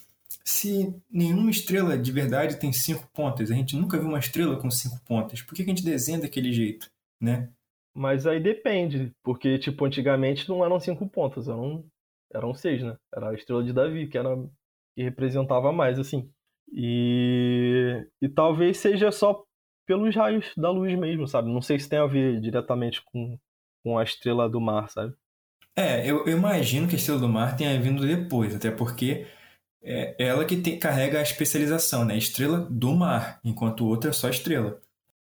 se 0.43 0.93
nenhuma 1.09 1.49
estrela 1.49 1.97
de 1.97 2.11
verdade 2.11 2.59
tem 2.59 2.73
cinco 2.73 3.07
pontas? 3.13 3.49
A 3.49 3.53
gente 3.55 3.75
nunca 3.75 3.97
viu 3.97 4.07
uma 4.07 4.19
estrela 4.19 4.59
com 4.59 4.69
cinco 4.69 4.99
pontas. 5.05 5.41
Por 5.41 5.55
que, 5.55 5.61
a 5.61 5.65
gente 5.65 5.83
desenha 5.83 6.19
daquele 6.19 6.51
jeito, 6.51 6.91
né? 7.19 7.49
Mas 7.95 8.25
aí 8.25 8.39
depende, 8.39 9.11
porque, 9.23 9.59
tipo, 9.59 9.85
antigamente 9.85 10.49
não 10.49 10.65
eram 10.65 10.79
cinco 10.79 11.07
pontas, 11.07 11.47
eram, 11.47 11.85
eram 12.33 12.53
seis, 12.53 12.81
né? 12.81 12.97
Era 13.15 13.29
a 13.29 13.33
estrela 13.33 13.63
de 13.63 13.71
Davi, 13.71 14.07
que 14.07 14.17
era 14.17 14.35
que 14.95 15.03
representava 15.03 15.71
mais, 15.71 15.99
assim. 15.99 16.29
E, 16.71 18.05
e 18.21 18.29
talvez 18.29 18.77
seja 18.77 19.11
só 19.11 19.43
pelos 19.85 20.15
raios 20.15 20.51
da 20.57 20.71
luz 20.71 20.97
mesmo, 20.97 21.27
sabe? 21.27 21.51
Não 21.51 21.61
sei 21.61 21.79
se 21.79 21.89
tem 21.89 21.99
a 21.99 22.05
ver 22.05 22.39
diretamente 22.39 23.01
com, 23.05 23.37
com 23.83 23.97
a 23.97 24.03
estrela 24.03 24.49
do 24.49 24.61
mar, 24.61 24.89
sabe? 24.89 25.13
É, 25.75 26.09
eu, 26.09 26.25
eu 26.25 26.37
imagino 26.37 26.87
que 26.87 26.95
a 26.95 26.97
estrela 26.97 27.19
do 27.19 27.29
mar 27.29 27.55
tenha 27.55 27.79
vindo 27.81 28.05
depois, 28.05 28.55
até 28.55 28.71
porque 28.71 29.27
é 29.83 30.15
ela 30.17 30.45
que 30.45 30.57
tem, 30.57 30.79
carrega 30.79 31.19
a 31.19 31.23
especialização, 31.23 32.05
né? 32.05 32.17
Estrela 32.17 32.59
do 32.69 32.93
mar, 32.93 33.39
enquanto 33.43 33.81
o 33.81 33.87
outro 33.87 34.09
é 34.09 34.13
só 34.13 34.29
estrela. 34.29 34.79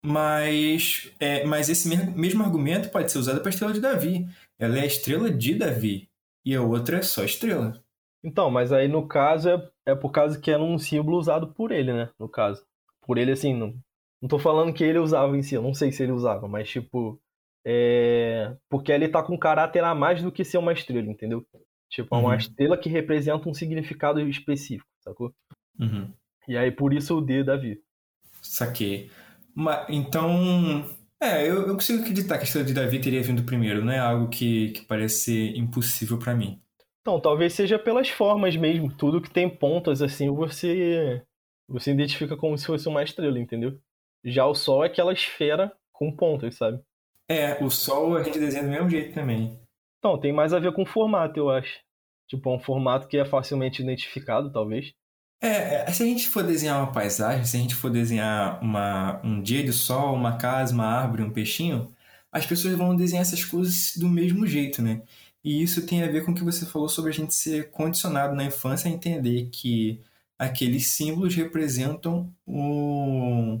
Mas, 0.03 1.11
é, 1.19 1.43
mas 1.45 1.69
esse 1.69 1.87
mesmo 1.87 2.43
argumento 2.43 2.89
pode 2.89 3.11
ser 3.11 3.19
usado 3.19 3.39
para 3.39 3.49
a 3.49 3.51
estrela 3.51 3.73
de 3.73 3.79
Davi. 3.79 4.27
Ela 4.57 4.79
é 4.79 4.81
a 4.81 4.85
estrela 4.85 5.29
de 5.29 5.53
Davi 5.55 6.09
e 6.43 6.55
a 6.55 6.61
outra 6.61 6.97
é 6.97 7.01
só 7.01 7.23
estrela. 7.23 7.83
Então, 8.23 8.49
mas 8.49 8.71
aí 8.71 8.87
no 8.87 9.07
caso 9.07 9.49
é, 9.49 9.71
é 9.87 9.95
por 9.95 10.11
causa 10.11 10.39
que 10.39 10.51
era 10.51 10.61
um 10.61 10.77
símbolo 10.77 11.17
usado 11.17 11.53
por 11.53 11.71
ele, 11.71 11.93
né? 11.93 12.09
No 12.19 12.27
caso. 12.27 12.63
Por 13.01 13.17
ele, 13.17 13.31
assim, 13.31 13.53
não, 13.53 13.75
não 14.21 14.29
tô 14.29 14.37
falando 14.37 14.73
que 14.73 14.83
ele 14.83 14.99
usava 14.99 15.35
em 15.35 15.41
si, 15.41 15.55
eu 15.55 15.61
não 15.61 15.73
sei 15.73 15.91
se 15.91 16.03
ele 16.03 16.11
usava, 16.11 16.47
mas 16.47 16.69
tipo. 16.69 17.19
É... 17.65 18.55
Porque 18.69 18.91
ele 18.91 19.07
tá 19.07 19.21
com 19.21 19.37
caráter 19.37 19.83
a 19.83 19.93
mais 19.93 20.21
do 20.21 20.31
que 20.31 20.43
ser 20.43 20.57
uma 20.57 20.73
estrela, 20.73 21.07
entendeu? 21.07 21.45
Tipo, 21.89 22.15
é 22.15 22.17
uma 22.17 22.29
uhum. 22.29 22.35
estrela 22.35 22.77
que 22.77 22.89
representa 22.89 23.49
um 23.49 23.53
significado 23.53 24.19
específico, 24.21 24.89
sacou? 25.03 25.33
Uhum. 25.79 26.11
E 26.47 26.57
aí, 26.57 26.71
por 26.71 26.93
isso 26.93 27.17
o 27.17 27.21
D 27.21 27.43
Davi. 27.43 27.81
Saquei. 28.41 29.11
Mas, 29.55 29.85
então. 29.89 30.85
É, 31.21 31.47
eu, 31.47 31.67
eu 31.67 31.73
consigo 31.75 32.01
acreditar 32.01 32.37
que 32.37 32.41
a 32.41 32.45
estrela 32.45 32.65
de 32.65 32.73
Davi 32.73 32.99
teria 32.99 33.21
vindo 33.21 33.43
primeiro, 33.43 33.85
não 33.85 33.93
é 33.93 33.99
algo 33.99 34.27
que, 34.27 34.71
que 34.71 34.81
parece 34.85 35.25
ser 35.25 35.55
impossível 35.55 36.17
para 36.17 36.33
mim. 36.33 36.59
Então, 37.01 37.19
talvez 37.19 37.53
seja 37.53 37.77
pelas 37.77 38.09
formas 38.09 38.55
mesmo. 38.55 38.91
Tudo 38.95 39.21
que 39.21 39.29
tem 39.29 39.49
pontas, 39.49 40.01
assim, 40.01 40.29
você. 40.29 41.23
Você 41.67 41.91
identifica 41.91 42.35
como 42.35 42.57
se 42.57 42.65
fosse 42.65 42.87
uma 42.87 43.03
estrela, 43.03 43.39
entendeu? 43.39 43.79
Já 44.25 44.45
o 44.45 44.53
Sol 44.53 44.83
é 44.83 44.87
aquela 44.87 45.13
esfera 45.13 45.71
com 45.91 46.15
pontas, 46.15 46.55
sabe? 46.55 46.81
É, 47.29 47.63
o 47.63 47.69
Sol 47.69 48.17
a 48.17 48.23
gente 48.23 48.37
desenha 48.37 48.63
do 48.63 48.69
mesmo 48.69 48.89
jeito 48.89 49.13
também. 49.13 49.57
Não, 50.03 50.19
tem 50.19 50.33
mais 50.33 50.53
a 50.53 50.59
ver 50.59 50.73
com 50.73 50.81
o 50.81 50.85
formato, 50.85 51.39
eu 51.39 51.49
acho. 51.49 51.79
Tipo, 52.27 52.49
é 52.49 52.55
um 52.55 52.59
formato 52.59 53.07
que 53.07 53.17
é 53.17 53.25
facilmente 53.25 53.81
identificado, 53.81 54.51
talvez. 54.51 54.93
É, 55.43 55.89
é, 55.89 55.91
se 55.91 56.03
a 56.03 56.05
gente 56.05 56.27
for 56.27 56.43
desenhar 56.43 56.77
uma 56.77 56.91
paisagem, 56.91 57.43
se 57.45 57.57
a 57.57 57.59
gente 57.59 57.73
for 57.73 57.89
desenhar 57.89 58.61
uma, 58.63 59.19
um 59.25 59.41
dia 59.41 59.63
de 59.63 59.73
sol, 59.73 60.13
uma 60.13 60.37
casa, 60.37 60.73
uma 60.73 60.85
árvore, 60.85 61.23
um 61.23 61.31
peixinho, 61.31 61.91
as 62.31 62.45
pessoas 62.45 62.75
vão 62.75 62.95
desenhar 62.95 63.23
essas 63.23 63.43
coisas 63.43 63.93
do 63.97 64.07
mesmo 64.07 64.45
jeito, 64.45 64.81
né? 64.81 65.01
E 65.43 65.63
isso 65.63 65.85
tem 65.85 66.03
a 66.03 66.11
ver 66.11 66.23
com 66.23 66.31
o 66.31 66.35
que 66.35 66.43
você 66.43 66.65
falou 66.65 66.87
sobre 66.87 67.11
a 67.11 67.13
gente 67.13 67.33
ser 67.33 67.71
condicionado 67.71 68.35
na 68.35 68.43
infância 68.43 68.89
a 68.89 68.93
entender 68.93 69.49
que 69.51 70.01
aqueles 70.37 70.87
símbolos 70.89 71.35
representam 71.35 72.33
o, 72.45 73.59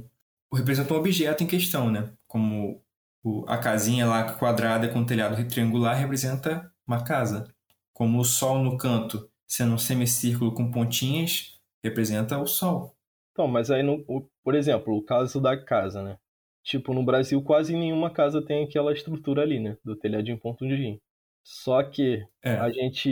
representam 0.53 0.97
o 0.97 0.99
objeto 0.99 1.43
em 1.43 1.47
questão, 1.47 1.89
né? 1.91 2.11
Como 2.27 2.81
o, 3.23 3.45
a 3.47 3.57
casinha 3.57 4.05
lá 4.07 4.33
quadrada 4.33 4.87
com 4.89 5.05
telhado 5.05 5.43
triangular 5.47 5.97
representa 5.97 6.71
uma 6.85 7.03
casa. 7.03 7.47
Como 7.93 8.19
o 8.19 8.25
sol 8.25 8.63
no 8.63 8.77
canto, 8.77 9.29
sendo 9.47 9.73
um 9.73 9.77
semicírculo 9.77 10.53
com 10.53 10.71
pontinhas, 10.71 11.60
representa 11.83 12.37
o 12.39 12.47
sol. 12.47 12.95
Então, 13.31 13.47
mas 13.47 13.71
aí, 13.71 13.81
no, 13.81 14.03
por 14.43 14.55
exemplo, 14.55 14.95
o 14.95 15.03
caso 15.03 15.39
da 15.39 15.57
casa, 15.57 16.03
né? 16.03 16.17
Tipo, 16.63 16.93
no 16.93 17.03
Brasil 17.03 17.41
quase 17.41 17.75
nenhuma 17.75 18.11
casa 18.11 18.41
tem 18.41 18.63
aquela 18.63 18.93
estrutura 18.93 19.41
ali, 19.41 19.59
né? 19.59 19.77
Do 19.83 19.95
telhadinho 19.95 20.39
ponto 20.39 20.67
de 20.67 20.99
Só 21.43 21.81
que 21.81 22.23
é. 22.43 22.53
a 22.53 22.69
gente 22.69 23.09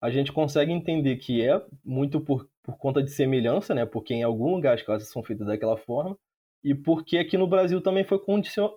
a 0.00 0.10
gente 0.10 0.32
consegue 0.32 0.72
entender 0.72 1.16
que 1.16 1.42
é 1.42 1.60
muito 1.84 2.20
por, 2.20 2.48
por 2.62 2.78
conta 2.78 3.02
de 3.02 3.10
semelhança, 3.10 3.74
né? 3.74 3.84
Porque 3.84 4.14
em 4.14 4.22
algum 4.22 4.54
lugar 4.54 4.74
as 4.74 4.82
casas 4.82 5.08
são 5.10 5.22
feitas 5.22 5.46
daquela 5.46 5.76
forma, 5.76 6.16
e 6.62 6.74
porque 6.74 7.18
aqui 7.18 7.36
no 7.36 7.46
Brasil 7.46 7.80
também 7.80 8.04
foi 8.04 8.20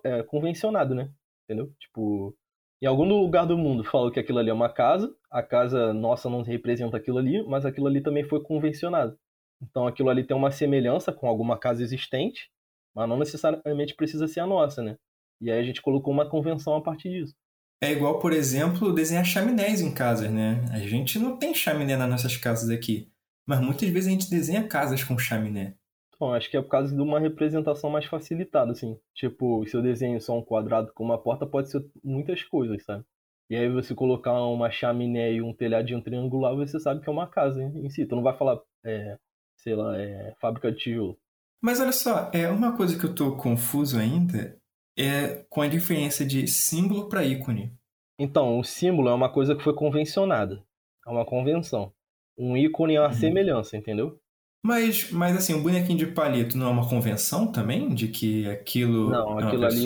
é, 0.04 0.22
convencionado, 0.22 0.94
né? 0.94 1.10
Entendeu? 1.44 1.72
Tipo, 1.78 2.36
em 2.82 2.86
algum 2.86 3.04
lugar 3.04 3.46
do 3.46 3.58
mundo 3.58 3.84
falou 3.84 4.10
que 4.10 4.18
aquilo 4.18 4.38
ali 4.38 4.50
é 4.50 4.54
uma 4.54 4.72
casa, 4.72 5.14
a 5.30 5.42
casa 5.42 5.92
nossa 5.92 6.30
não 6.30 6.42
representa 6.42 6.96
aquilo 6.96 7.18
ali, 7.18 7.42
mas 7.46 7.66
aquilo 7.66 7.86
ali 7.86 8.00
também 8.00 8.24
foi 8.24 8.42
convencionado. 8.42 9.18
Então 9.62 9.86
aquilo 9.86 10.08
ali 10.08 10.24
tem 10.24 10.36
uma 10.36 10.50
semelhança 10.50 11.12
com 11.12 11.26
alguma 11.28 11.58
casa 11.58 11.82
existente, 11.82 12.50
mas 12.94 13.08
não 13.08 13.18
necessariamente 13.18 13.94
precisa 13.94 14.26
ser 14.26 14.40
a 14.40 14.46
nossa, 14.46 14.82
né? 14.82 14.96
E 15.40 15.50
aí 15.50 15.58
a 15.58 15.62
gente 15.62 15.82
colocou 15.82 16.12
uma 16.12 16.28
convenção 16.28 16.74
a 16.74 16.82
partir 16.82 17.10
disso. 17.10 17.34
É 17.82 17.92
igual, 17.92 18.18
por 18.18 18.32
exemplo, 18.32 18.92
desenhar 18.92 19.24
chaminés 19.24 19.80
em 19.80 19.92
casas, 19.92 20.30
né? 20.30 20.64
A 20.70 20.78
gente 20.80 21.18
não 21.18 21.38
tem 21.38 21.54
chaminé 21.54 21.96
nas 21.96 22.10
nossas 22.10 22.36
casas 22.36 22.68
aqui, 22.68 23.10
mas 23.46 23.60
muitas 23.60 23.88
vezes 23.88 24.08
a 24.08 24.10
gente 24.10 24.30
desenha 24.30 24.68
casas 24.68 25.02
com 25.02 25.18
chaminé. 25.18 25.74
Bom, 26.20 26.34
acho 26.34 26.50
que 26.50 26.56
é 26.58 26.60
por 26.60 26.68
causa 26.68 26.94
de 26.94 27.00
uma 27.00 27.18
representação 27.18 27.88
mais 27.88 28.04
facilitada, 28.04 28.72
assim. 28.72 28.94
Tipo, 29.14 29.64
se 29.66 29.74
eu 29.74 29.80
desenho 29.80 30.20
só 30.20 30.38
um 30.38 30.42
quadrado 30.42 30.92
com 30.92 31.02
uma 31.02 31.16
porta, 31.16 31.46
pode 31.46 31.70
ser 31.70 31.82
muitas 32.04 32.42
coisas, 32.42 32.84
sabe? 32.84 33.02
E 33.48 33.56
aí 33.56 33.70
você 33.70 33.94
colocar 33.94 34.34
uma 34.44 34.70
chaminé 34.70 35.32
e 35.32 35.40
um 35.40 35.54
telhadinho 35.54 36.02
triangular, 36.02 36.54
você 36.54 36.78
sabe 36.78 37.00
que 37.00 37.08
é 37.08 37.12
uma 37.12 37.26
casa 37.26 37.62
em 37.62 37.88
si. 37.88 38.04
Tu 38.04 38.14
não 38.14 38.22
vai 38.22 38.36
falar, 38.36 38.60
é, 38.84 39.16
sei 39.56 39.74
lá, 39.74 39.98
é, 39.98 40.34
fábrica 40.38 40.70
de 40.70 40.78
tijolo. 40.78 41.18
Mas 41.58 41.80
olha 41.80 41.90
só, 41.90 42.30
é 42.34 42.48
uma 42.50 42.76
coisa 42.76 42.98
que 42.98 43.06
eu 43.06 43.14
tô 43.14 43.36
confuso 43.36 43.98
ainda 43.98 44.60
é 44.98 45.46
com 45.48 45.62
a 45.62 45.68
diferença 45.68 46.24
de 46.24 46.46
símbolo 46.46 47.08
para 47.08 47.24
ícone. 47.24 47.72
Então, 48.18 48.58
o 48.58 48.64
símbolo 48.64 49.08
é 49.08 49.14
uma 49.14 49.32
coisa 49.32 49.56
que 49.56 49.64
foi 49.64 49.74
convencionada. 49.74 50.62
É 51.06 51.10
uma 51.10 51.24
convenção. 51.24 51.92
Um 52.36 52.58
ícone 52.58 52.96
é 52.96 53.00
uma 53.00 53.08
uhum. 53.08 53.14
semelhança, 53.14 53.76
entendeu? 53.76 54.20
Mas, 54.64 55.10
mas 55.10 55.36
assim, 55.36 55.54
o 55.54 55.62
bonequinho 55.62 55.98
de 55.98 56.06
palito 56.06 56.56
não 56.56 56.68
é 56.68 56.70
uma 56.70 56.88
convenção 56.88 57.50
também? 57.50 57.94
De 57.94 58.08
que 58.08 58.46
aquilo. 58.48 59.10
Não, 59.10 59.40
é 59.40 59.44
aquilo 59.44 59.64
ali. 59.64 59.84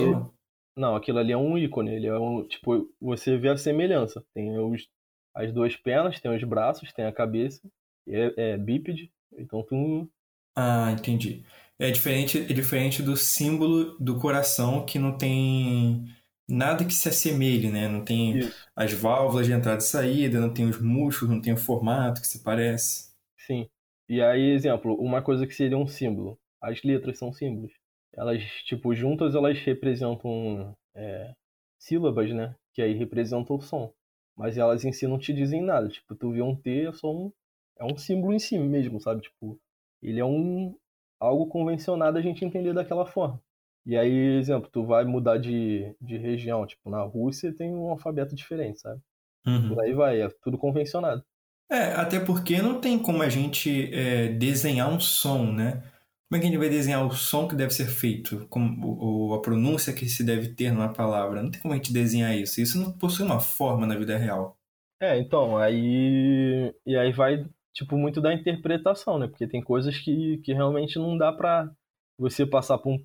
Não, 0.77 0.97
aquilo 0.97 1.19
ali 1.19 1.33
é 1.33 1.37
um 1.37 1.57
ícone. 1.57 1.95
Ele 1.95 2.09
é 2.09 2.19
um. 2.19 2.47
Tipo, 2.47 2.89
você 3.01 3.37
vê 3.37 3.51
a 3.51 3.57
semelhança. 3.57 4.25
Tem 4.35 4.59
os, 4.59 4.89
as 5.35 5.53
duas 5.53 5.77
pernas, 5.77 6.21
tem 6.21 6.35
os 6.35 6.43
braços, 6.43 6.93
tem 6.93 7.05
a 7.05 7.13
cabeça. 7.13 7.61
É, 8.09 8.53
é 8.53 8.59
bípede. 8.59 9.11
Então 9.39 9.63
tu. 9.63 10.09
Ah, 10.57 10.91
entendi. 10.93 11.45
É 11.79 11.91
diferente, 11.91 12.39
é 12.39 12.53
diferente 12.53 13.03
do 13.03 13.17
símbolo 13.17 13.97
do 13.99 14.19
coração 14.19 14.85
que 14.87 14.99
não 14.99 15.17
tem 15.19 16.05
nada 16.49 16.85
que 16.85 16.95
se 16.95 17.09
assemelhe, 17.09 17.71
né? 17.71 17.89
Não 17.89 18.05
tem 18.05 18.39
Isso. 18.39 18.69
as 18.77 18.93
válvulas 18.93 19.47
de 19.47 19.53
entrada 19.53 19.79
e 19.79 19.87
saída, 19.87 20.41
não 20.41 20.53
tem 20.53 20.67
os 20.67 20.81
músculos, 20.81 21.35
não 21.35 21.43
tem 21.43 21.53
o 21.53 21.59
formato 21.59 22.21
que 22.21 22.29
se 22.29 22.43
parece. 22.43 23.13
Sim. 23.39 23.69
E 24.09 24.21
aí, 24.21 24.51
exemplo, 24.51 24.95
uma 25.01 25.23
coisa 25.23 25.47
que 25.47 25.55
seria 25.55 25.79
um 25.79 25.87
símbolo. 25.87 26.39
As 26.61 26.83
letras 26.83 27.19
são 27.19 27.33
símbolos. 27.33 27.73
Elas, 28.13 28.43
tipo, 28.65 28.95
juntas 28.95 29.35
elas 29.35 29.59
representam 29.61 30.77
é, 30.95 31.35
sílabas, 31.79 32.33
né? 32.33 32.55
Que 32.73 32.83
aí 32.83 32.95
representam 32.95 33.57
o 33.57 33.61
som. 33.61 33.93
Mas 34.37 34.59
elas 34.59 34.85
em 34.85 34.93
si 34.93 35.07
não 35.07 35.19
te 35.19 35.33
dizem 35.33 35.63
nada. 35.63 35.89
Tipo, 35.89 36.15
tu 36.15 36.33
vê 36.33 36.43
um 36.43 36.55
T, 36.55 36.87
é 36.87 36.93
só 36.93 37.13
um. 37.13 37.33
É 37.79 37.85
um 37.85 37.97
símbolo 37.97 38.33
em 38.33 38.39
si 38.39 38.59
mesmo, 38.59 39.01
sabe? 39.01 39.23
Tipo, 39.23 39.59
ele 40.03 40.21
é 40.21 40.25
um. 40.25 40.77
algo 41.21 41.47
convencionado 41.47 42.19
a 42.19 42.23
gente 42.23 42.45
entender 42.45 42.73
daquela 42.73 43.07
forma. 43.07 43.41
E 43.87 43.97
aí, 43.97 44.39
exemplo, 44.39 44.71
tu 44.71 44.85
vai 44.85 45.05
mudar 45.05 45.39
de, 45.39 45.95
de 46.01 46.17
região. 46.17 46.67
Tipo, 46.67 46.91
na 46.91 47.03
Rússia 47.03 47.55
tem 47.55 47.75
um 47.75 47.91
alfabeto 47.91 48.35
diferente, 48.35 48.81
sabe? 48.81 49.01
Uhum. 49.47 49.69
Por 49.69 49.81
aí 49.83 49.93
vai, 49.93 50.23
é 50.23 50.29
tudo 50.43 50.57
convencionado. 50.57 51.25
É, 51.71 51.93
até 51.95 52.21
porque 52.21 52.61
não 52.61 52.81
tem 52.81 52.99
como 52.99 53.23
a 53.23 53.29
gente 53.29 53.93
é, 53.93 54.29
desenhar 54.29 54.93
um 54.93 55.01
som, 55.01 55.51
né? 55.53 55.83
Como 56.29 56.39
é 56.39 56.41
que 56.41 56.47
a 56.47 56.51
gente 56.51 56.59
vai 56.59 56.69
desenhar 56.69 57.07
o 57.07 57.13
som 57.13 57.47
que 57.47 57.55
deve 57.55 57.73
ser 57.73 57.87
feito? 57.87 58.47
Como, 58.49 58.97
ou 58.99 59.35
a 59.35 59.43
pronúncia 59.43 59.93
que 59.93 60.07
se 60.09 60.25
deve 60.25 60.49
ter 60.49 60.73
numa 60.73 60.93
palavra? 60.93 61.43
Não 61.43 61.51
tem 61.51 61.61
como 61.61 61.73
a 61.75 61.77
gente 61.77 61.93
desenhar 61.93 62.37
isso. 62.37 62.61
Isso 62.61 62.79
não 62.79 62.93
possui 62.93 63.25
uma 63.25 63.41
forma 63.41 63.87
na 63.87 63.97
vida 63.97 64.17
real. 64.17 64.57
É, 65.01 65.19
então, 65.19 65.57
aí. 65.57 66.75
E 66.87 66.97
aí 66.97 67.13
vai, 67.13 67.47
tipo, 67.73 67.97
muito 67.97 68.21
da 68.21 68.33
interpretação, 68.35 69.19
né? 69.19 69.29
Porque 69.29 69.47
tem 69.47 69.63
coisas 69.63 69.99
que, 69.99 70.39
que 70.39 70.53
realmente 70.53 70.99
não 70.99 71.17
dá 71.17 71.33
pra 71.33 71.71
você 72.19 72.47
passar 72.47 72.79
pra 72.79 72.91
um, 72.91 73.05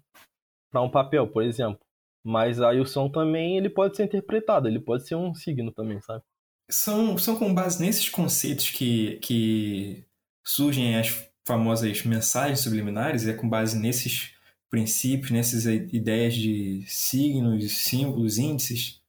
pra 0.72 0.82
um 0.82 0.90
papel, 0.90 1.28
por 1.28 1.44
exemplo. 1.44 1.80
Mas 2.24 2.62
aí 2.62 2.80
o 2.80 2.86
som 2.86 3.10
também, 3.10 3.58
ele 3.58 3.70
pode 3.70 3.96
ser 3.96 4.04
interpretado, 4.06 4.68
ele 4.68 4.80
pode 4.80 5.08
ser 5.08 5.16
um 5.16 5.34
signo 5.34 5.72
também, 5.72 6.02
sabe? 6.02 6.24
São, 6.70 7.18
são 7.18 7.36
com 7.36 7.54
base 7.54 7.82
nesses 7.82 8.08
conceitos 8.10 8.70
que, 8.70 9.18
que 9.22 10.04
surgem 10.44 10.96
as 10.96 11.30
famosas 11.46 12.04
mensagens 12.04 12.60
subliminares, 12.60 13.28
é 13.28 13.34
com 13.34 13.50
base 13.50 13.78
nesses 13.78 14.36
princípios, 14.70 15.32
nessas 15.32 15.66
ideias 15.66 16.36
de 16.36 16.84
signos, 16.88 17.78
símbolos, 17.80 18.38
índices. 18.38 19.02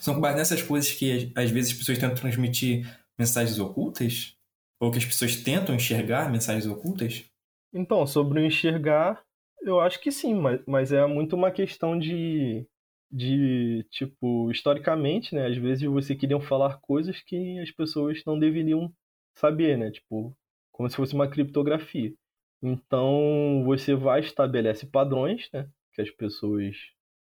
São 0.00 0.14
com 0.14 0.20
base 0.20 0.38
nessas 0.38 0.62
coisas 0.62 0.90
que 0.90 1.30
às 1.34 1.50
vezes 1.50 1.72
as 1.72 1.78
pessoas 1.78 1.98
tentam 1.98 2.16
transmitir 2.16 2.86
mensagens 3.18 3.58
ocultas? 3.58 4.34
Ou 4.80 4.90
que 4.90 4.98
as 4.98 5.04
pessoas 5.04 5.36
tentam 5.36 5.74
enxergar 5.74 6.30
mensagens 6.30 6.66
ocultas? 6.66 7.24
Então, 7.72 8.06
sobre 8.06 8.40
o 8.40 8.46
enxergar, 8.46 9.22
eu 9.62 9.80
acho 9.80 10.00
que 10.00 10.10
sim, 10.10 10.34
mas, 10.34 10.60
mas 10.66 10.92
é 10.92 11.06
muito 11.06 11.36
uma 11.36 11.50
questão 11.50 11.98
de 11.98 12.66
de, 13.14 13.86
tipo, 13.90 14.50
historicamente, 14.50 15.34
né? 15.36 15.46
Às 15.46 15.56
vezes 15.56 15.88
você 15.88 16.16
queria 16.16 16.40
falar 16.40 16.80
coisas 16.80 17.22
que 17.22 17.60
as 17.60 17.70
pessoas 17.70 18.20
não 18.26 18.36
deveriam 18.38 18.92
saber, 19.34 19.78
né? 19.78 19.92
Tipo, 19.92 20.36
como 20.72 20.90
se 20.90 20.96
fosse 20.96 21.14
uma 21.14 21.28
criptografia. 21.28 22.12
Então, 22.60 23.62
você 23.64 23.94
vai 23.94 24.20
estabelece 24.20 24.86
padrões, 24.86 25.48
né? 25.52 25.68
Que 25.94 26.02
as 26.02 26.10
pessoas 26.10 26.76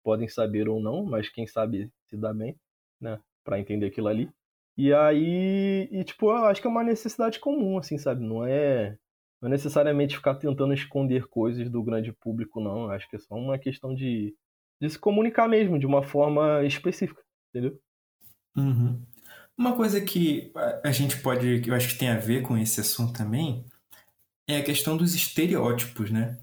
podem 0.04 0.28
saber 0.28 0.70
ou 0.70 0.80
não, 0.80 1.04
mas 1.04 1.30
quem 1.30 1.48
sabe 1.48 1.90
se 2.08 2.16
dá 2.18 2.32
bem, 2.32 2.56
né? 3.00 3.20
Para 3.44 3.60
entender 3.60 3.88
aquilo 3.88 4.08
ali. 4.08 4.30
E 4.78 4.94
aí, 4.94 5.90
e 5.92 6.04
tipo, 6.04 6.28
eu 6.30 6.46
acho 6.46 6.62
que 6.62 6.68
é 6.68 6.70
uma 6.70 6.84
necessidade 6.84 7.40
comum, 7.40 7.80
assim, 7.80 7.98
sabe? 7.98 8.24
Não 8.24 8.46
é, 8.46 8.98
não 9.42 9.48
é 9.48 9.52
necessariamente 9.52 10.16
ficar 10.16 10.36
tentando 10.36 10.74
esconder 10.74 11.28
coisas 11.28 11.70
do 11.72 11.84
grande 11.84 12.14
público, 12.14 12.62
não. 12.62 12.84
Eu 12.84 12.92
acho 12.92 13.10
que 13.10 13.16
é 13.16 13.20
só 13.20 13.36
uma 13.36 13.58
questão 13.58 13.96
de 13.96 14.36
de 14.82 14.90
se 14.90 14.98
comunicar 14.98 15.48
mesmo, 15.48 15.78
de 15.78 15.86
uma 15.86 16.02
forma 16.02 16.64
específica, 16.66 17.22
entendeu? 17.50 17.80
Uhum. 18.58 19.00
Uma 19.56 19.76
coisa 19.76 20.02
que 20.02 20.52
a 20.84 20.92
gente 20.92 21.18
pode, 21.18 21.62
que 21.62 21.70
eu 21.70 21.76
acho 21.76 21.90
que 21.90 22.00
tem 22.00 22.10
a 22.10 22.18
ver 22.18 22.42
com 22.42 22.58
esse 22.58 22.82
assunto 22.82 23.14
também, 23.14 23.64
é 24.48 24.58
a 24.58 24.64
questão 24.64 24.98
dos 24.98 25.14
estereótipos, 25.14 26.10
né? 26.10 26.40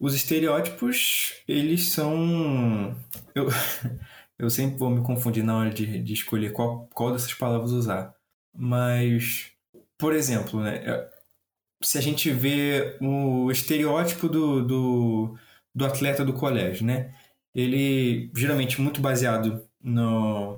Os 0.00 0.14
estereótipos, 0.14 1.42
eles 1.46 1.88
são. 1.88 2.96
Eu, 3.34 3.48
eu 4.38 4.48
sempre 4.48 4.78
vou 4.78 4.88
me 4.88 5.02
confundir 5.02 5.44
na 5.44 5.56
hora 5.56 5.70
de, 5.70 6.02
de 6.02 6.12
escolher 6.14 6.52
qual, 6.52 6.88
qual 6.94 7.12
dessas 7.12 7.34
palavras 7.34 7.70
usar. 7.70 8.14
Mas, 8.56 9.52
por 9.98 10.14
exemplo, 10.14 10.60
né? 10.60 11.06
Se 11.82 11.98
a 11.98 12.00
gente 12.00 12.30
vê 12.30 12.96
o 13.00 13.50
estereótipo 13.50 14.26
do, 14.26 14.64
do 14.64 15.38
do 15.74 15.84
atleta 15.84 16.24
do 16.24 16.32
colégio, 16.32 16.86
né? 16.86 17.14
Ele 17.54 18.30
geralmente 18.34 18.80
muito 18.80 19.00
baseado 19.00 19.66
no, 19.82 20.56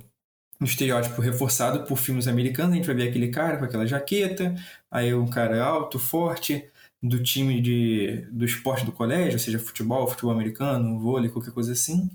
no 0.58 0.66
estereótipo 0.66 1.20
reforçado 1.20 1.84
por 1.84 1.96
filmes 1.98 2.28
americanos. 2.28 2.72
A 2.72 2.76
gente 2.76 2.86
vai 2.86 2.96
ver 2.96 3.08
aquele 3.08 3.28
cara 3.28 3.58
com 3.58 3.64
aquela 3.64 3.86
jaqueta, 3.86 4.54
aí 4.90 5.14
um 5.14 5.28
cara 5.28 5.62
alto, 5.64 5.98
forte, 5.98 6.68
do 7.02 7.22
time 7.22 7.60
de, 7.60 8.26
do 8.32 8.44
esporte 8.44 8.84
do 8.84 8.92
colégio, 8.92 9.38
seja 9.38 9.58
futebol, 9.58 10.06
futebol 10.08 10.32
americano, 10.32 10.98
vôlei, 10.98 11.30
qualquer 11.30 11.52
coisa 11.52 11.72
assim. 11.72 12.10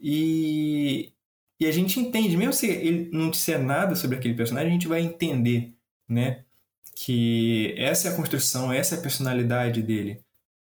E, 0.00 1.12
e 1.60 1.66
a 1.66 1.72
gente 1.72 2.00
entende, 2.00 2.36
mesmo 2.36 2.52
se 2.52 2.66
ele 2.66 3.10
não 3.12 3.30
disser 3.30 3.62
nada 3.62 3.94
sobre 3.94 4.16
aquele 4.16 4.34
personagem, 4.34 4.70
a 4.70 4.72
gente 4.72 4.88
vai 4.88 5.02
entender, 5.02 5.74
né? 6.08 6.44
Que 6.96 7.74
essa 7.76 8.08
é 8.08 8.12
a 8.12 8.16
construção, 8.16 8.72
essa 8.72 8.94
é 8.94 8.98
a 8.98 9.02
personalidade 9.02 9.82
dele. 9.82 10.20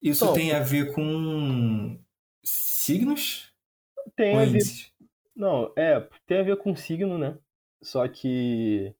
Isso 0.03 0.33
tem 0.35 0.53
a 0.53 0.61
ver 0.61 0.93
com 0.93 1.99
signos? 2.45 3.53
Tem 4.15 4.37
a 4.37 4.45
ver. 4.45 4.63
Não, 5.35 5.73
é, 5.77 6.01
tem 6.27 6.39
a 6.39 6.43
ver 6.43 6.57
com 6.57 6.75
signo, 6.77 7.19
né? 7.19 7.37
Só 7.83 8.07
que. 8.09 8.95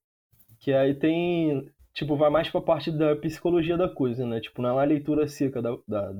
Que 0.59 0.73
aí 0.73 0.95
tem. 0.95 1.71
Tipo, 1.95 2.17
vai 2.17 2.29
mais 2.29 2.51
pra 2.51 2.61
parte 2.61 2.91
da 2.91 3.17
psicologia 3.17 3.77
da 3.77 3.89
coisa, 3.89 4.27
né? 4.27 4.41
Tipo, 4.41 4.61
não 4.61 4.71
é 4.71 4.73
uma 4.73 4.85
leitura 4.85 5.27
seca 5.27 5.63
da, 5.63 5.77
da, 5.89 6.13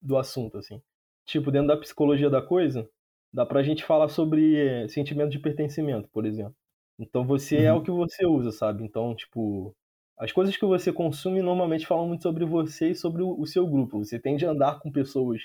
do 0.00 0.16
assunto, 0.16 0.56
assim. 0.56 0.80
Tipo, 1.26 1.50
dentro 1.50 1.68
da 1.68 1.76
psicologia 1.76 2.30
da 2.30 2.40
coisa, 2.40 2.88
dá 3.32 3.44
pra 3.44 3.62
gente 3.62 3.84
falar 3.84 4.08
sobre 4.08 4.56
é, 4.56 4.88
sentimento 4.88 5.30
de 5.30 5.38
pertencimento, 5.38 6.08
por 6.08 6.24
exemplo. 6.24 6.54
Então 6.98 7.26
você 7.26 7.58
uhum. 7.58 7.64
é 7.64 7.72
o 7.74 7.82
que 7.82 7.90
você 7.90 8.26
usa, 8.26 8.50
sabe? 8.50 8.82
Então, 8.84 9.14
tipo, 9.14 9.76
as 10.18 10.32
coisas 10.32 10.56
que 10.56 10.66
você 10.66 10.92
consome 10.92 11.40
normalmente 11.40 11.86
falam 11.86 12.08
muito 12.08 12.22
sobre 12.22 12.44
você 12.44 12.90
e 12.90 12.94
sobre 12.94 13.22
o, 13.22 13.46
seu 13.46 13.66
grupo. 13.66 14.04
Você 14.04 14.18
tende 14.18 14.44
a 14.44 14.50
andar 14.50 14.80
com 14.80 14.90
pessoas 14.90 15.40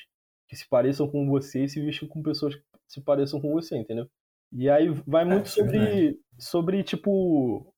que 0.50 0.56
se 0.56 0.68
pareçam 0.68 1.08
com 1.08 1.30
você 1.30 1.64
e 1.64 1.70
se 1.70 1.80
vestir 1.80 2.08
com 2.08 2.24
pessoas 2.24 2.56
que 2.56 2.62
se 2.88 3.02
pareçam 3.02 3.40
com 3.40 3.52
você, 3.54 3.78
entendeu? 3.78 4.10
E 4.52 4.70
aí 4.70 4.90
vai 5.06 5.26
muito 5.26 5.46
é, 5.46 5.50
sobre, 5.50 6.20
sobre, 6.40 6.84
tipo, 6.84 7.72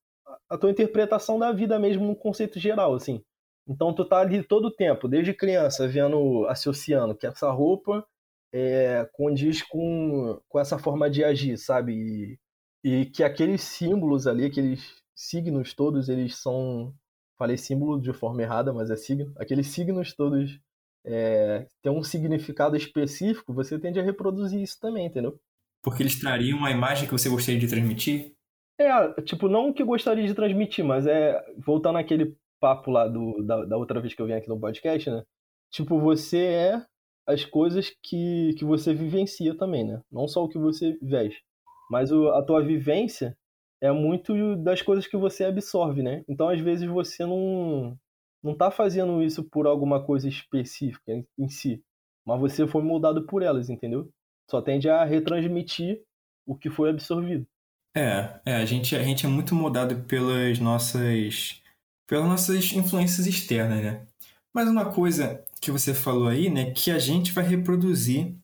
a 0.48 0.56
tua 0.56 0.70
interpretação 0.70 1.38
da 1.38 1.52
vida 1.52 1.78
mesmo 1.78 2.06
no 2.06 2.16
conceito 2.16 2.58
geral, 2.58 2.94
assim. 2.94 3.22
Então 3.68 3.92
tu 3.92 4.04
tá 4.04 4.20
ali 4.20 4.42
todo 4.42 4.66
o 4.66 4.74
tempo, 4.74 5.08
desde 5.08 5.34
criança, 5.34 5.86
vendo, 5.86 6.46
associando 6.46 7.16
que 7.16 7.26
essa 7.26 7.50
roupa 7.50 8.06
é, 8.52 9.08
condiz 9.12 9.62
com, 9.62 10.40
com 10.48 10.58
essa 10.58 10.78
forma 10.78 11.10
de 11.10 11.22
agir, 11.24 11.58
sabe? 11.58 11.92
E, 11.92 12.38
e 12.84 13.06
que 13.06 13.22
aqueles 13.22 13.62
símbolos 13.62 14.26
ali, 14.26 14.46
aqueles 14.46 15.02
signos 15.16 15.74
todos, 15.74 16.08
eles 16.08 16.36
são. 16.36 16.94
Falei 17.38 17.56
símbolo 17.56 18.00
de 18.00 18.12
forma 18.12 18.42
errada, 18.42 18.72
mas 18.72 18.90
é 18.90 18.96
signo. 18.96 19.32
Aqueles 19.36 19.68
signos 19.68 20.14
todos 20.14 20.58
é, 21.04 21.66
têm 21.82 21.92
um 21.92 22.02
significado 22.02 22.76
específico, 22.76 23.52
você 23.52 23.78
tende 23.78 24.00
a 24.00 24.02
reproduzir 24.02 24.60
isso 24.60 24.78
também, 24.80 25.06
entendeu? 25.06 25.38
Porque 25.82 26.02
eles 26.02 26.18
trariam 26.18 26.58
uma 26.58 26.70
imagem 26.70 27.06
que 27.06 27.12
você 27.12 27.28
gostaria 27.28 27.60
de 27.60 27.68
transmitir? 27.68 28.32
É, 28.78 29.22
tipo, 29.22 29.48
não 29.48 29.72
que 29.72 29.84
gostaria 29.84 30.26
de 30.26 30.34
transmitir, 30.34 30.84
mas 30.84 31.06
é. 31.06 31.42
Voltando 31.58 31.98
àquele 31.98 32.36
papo 32.60 32.90
lá 32.90 33.06
do, 33.06 33.42
da, 33.42 33.64
da 33.64 33.76
outra 33.76 34.00
vez 34.00 34.14
que 34.14 34.20
eu 34.20 34.26
vim 34.26 34.32
aqui 34.32 34.48
no 34.48 34.60
podcast, 34.60 35.10
né? 35.10 35.22
Tipo, 35.70 36.00
você 36.00 36.38
é 36.38 36.86
as 37.26 37.44
coisas 37.44 37.90
que, 38.02 38.54
que 38.58 38.64
você 38.64 38.94
vivencia 38.94 39.56
também, 39.56 39.84
né? 39.84 40.00
Não 40.10 40.26
só 40.26 40.44
o 40.44 40.48
que 40.48 40.58
você 40.58 40.96
veste. 41.02 41.42
Mas 41.90 42.10
o, 42.10 42.28
a 42.30 42.42
tua 42.42 42.62
vivência 42.62 43.36
é 43.80 43.90
muito 43.92 44.56
das 44.56 44.82
coisas 44.82 45.06
que 45.06 45.16
você 45.16 45.44
absorve, 45.44 46.02
né? 46.02 46.24
Então, 46.28 46.48
às 46.48 46.60
vezes, 46.60 46.88
você 46.88 47.24
não, 47.24 47.98
não 48.42 48.54
tá 48.54 48.70
fazendo 48.70 49.22
isso 49.22 49.44
por 49.44 49.66
alguma 49.66 50.02
coisa 50.02 50.28
específica 50.28 51.12
em, 51.12 51.26
em 51.38 51.48
si. 51.48 51.82
Mas 52.24 52.40
você 52.40 52.66
foi 52.66 52.82
moldado 52.82 53.26
por 53.26 53.42
elas, 53.42 53.68
entendeu? 53.68 54.10
Só 54.50 54.60
tende 54.62 54.88
a 54.88 55.04
retransmitir 55.04 56.02
o 56.46 56.56
que 56.56 56.70
foi 56.70 56.90
absorvido. 56.90 57.46
É, 57.94 58.40
é 58.44 58.56
a, 58.56 58.64
gente, 58.64 58.94
a 58.94 59.02
gente 59.02 59.24
é 59.26 59.28
muito 59.28 59.54
moldado 59.54 60.02
pelas 60.04 60.58
nossas, 60.58 61.62
pelas 62.06 62.26
nossas 62.26 62.72
influências 62.72 63.26
externas, 63.26 63.82
né? 63.82 64.06
Mas 64.52 64.68
uma 64.68 64.92
coisa 64.92 65.44
que 65.60 65.70
você 65.70 65.92
falou 65.92 66.28
aí, 66.28 66.48
né, 66.48 66.70
que 66.70 66.90
a 66.90 66.98
gente 66.98 67.32
vai 67.32 67.44
reproduzir, 67.44 68.34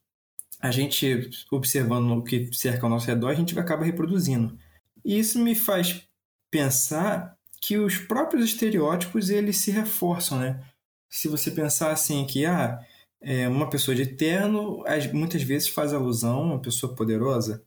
a 0.61 0.71
gente 0.71 1.31
observando 1.51 2.11
o 2.13 2.23
que 2.23 2.53
cerca 2.53 2.87
ao 2.87 2.91
nosso 2.91 3.07
redor, 3.07 3.29
a 3.29 3.35
gente 3.35 3.59
acaba 3.59 3.85
reproduzindo. 3.85 4.59
E 5.05 5.19
isso 5.19 5.39
me 5.39 5.55
faz 5.55 6.03
pensar 6.51 7.37
que 7.61 7.79
os 7.79 7.97
próprios 7.97 8.45
estereótipos 8.45 9.31
eles 9.31 9.59
se 9.59 9.71
reforçam, 9.71 10.39
né? 10.39 10.63
Se 11.09 11.29
você 11.29 11.51
pensar 11.51 11.93
assim 11.93 12.27
que 12.27 12.45
ah, 12.45 12.79
é, 13.21 13.49
uma 13.49 13.71
pessoa 13.71 13.95
de 13.95 14.07
terno 14.07 14.83
muitas 15.13 15.43
vezes 15.43 15.69
faz 15.69 15.93
alusão 15.93 16.39
a 16.39 16.47
uma 16.55 16.63
pessoa 16.63 16.95
poderosa. 16.95 17.65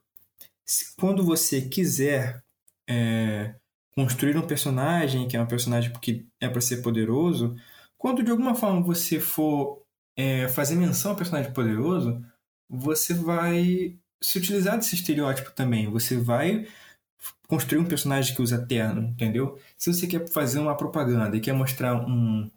Quando 0.98 1.24
você 1.24 1.62
quiser 1.62 2.44
é, 2.89 3.56
construir 3.96 4.38
um 4.38 4.46
personagem 4.46 5.27
que 5.27 5.38
é 5.38 5.42
um 5.42 5.48
personagem 5.48 5.92
que 6.01 6.27
é 6.42 6.50
para 6.50 6.62
ser 6.62 6.77
poderoso, 6.77 7.56
quando 7.98 8.24
de 8.24 8.32
alguma 8.32 8.56
forma 8.56 8.82
você 8.82 9.20
for 9.20 9.82
é, 10.18 10.48
fazer 10.50 10.75
menção 10.75 11.12
ao 11.12 11.18
personagem 11.18 11.54
poderoso, 11.54 12.22
você 12.70 13.13
vai 13.13 13.98
se 14.22 14.38
utilizar 14.38 14.77
desse 14.77 14.96
estereótipo 14.96 15.51
também. 15.51 15.89
Você 15.89 16.18
vai 16.18 16.68
construir 17.48 17.80
um 17.80 17.86
personagem 17.86 18.36
que 18.36 18.42
usa 18.42 18.66
terno, 18.66 19.02
entendeu? 19.04 19.58
Se 19.78 19.94
você 19.94 20.08
quer 20.08 20.28
fazer 20.28 20.60
uma 20.60 20.75
propaganda 20.75 21.36
e 21.36 21.40
quer 21.40 21.54
mostrar 21.54 21.96
um, 21.96 22.50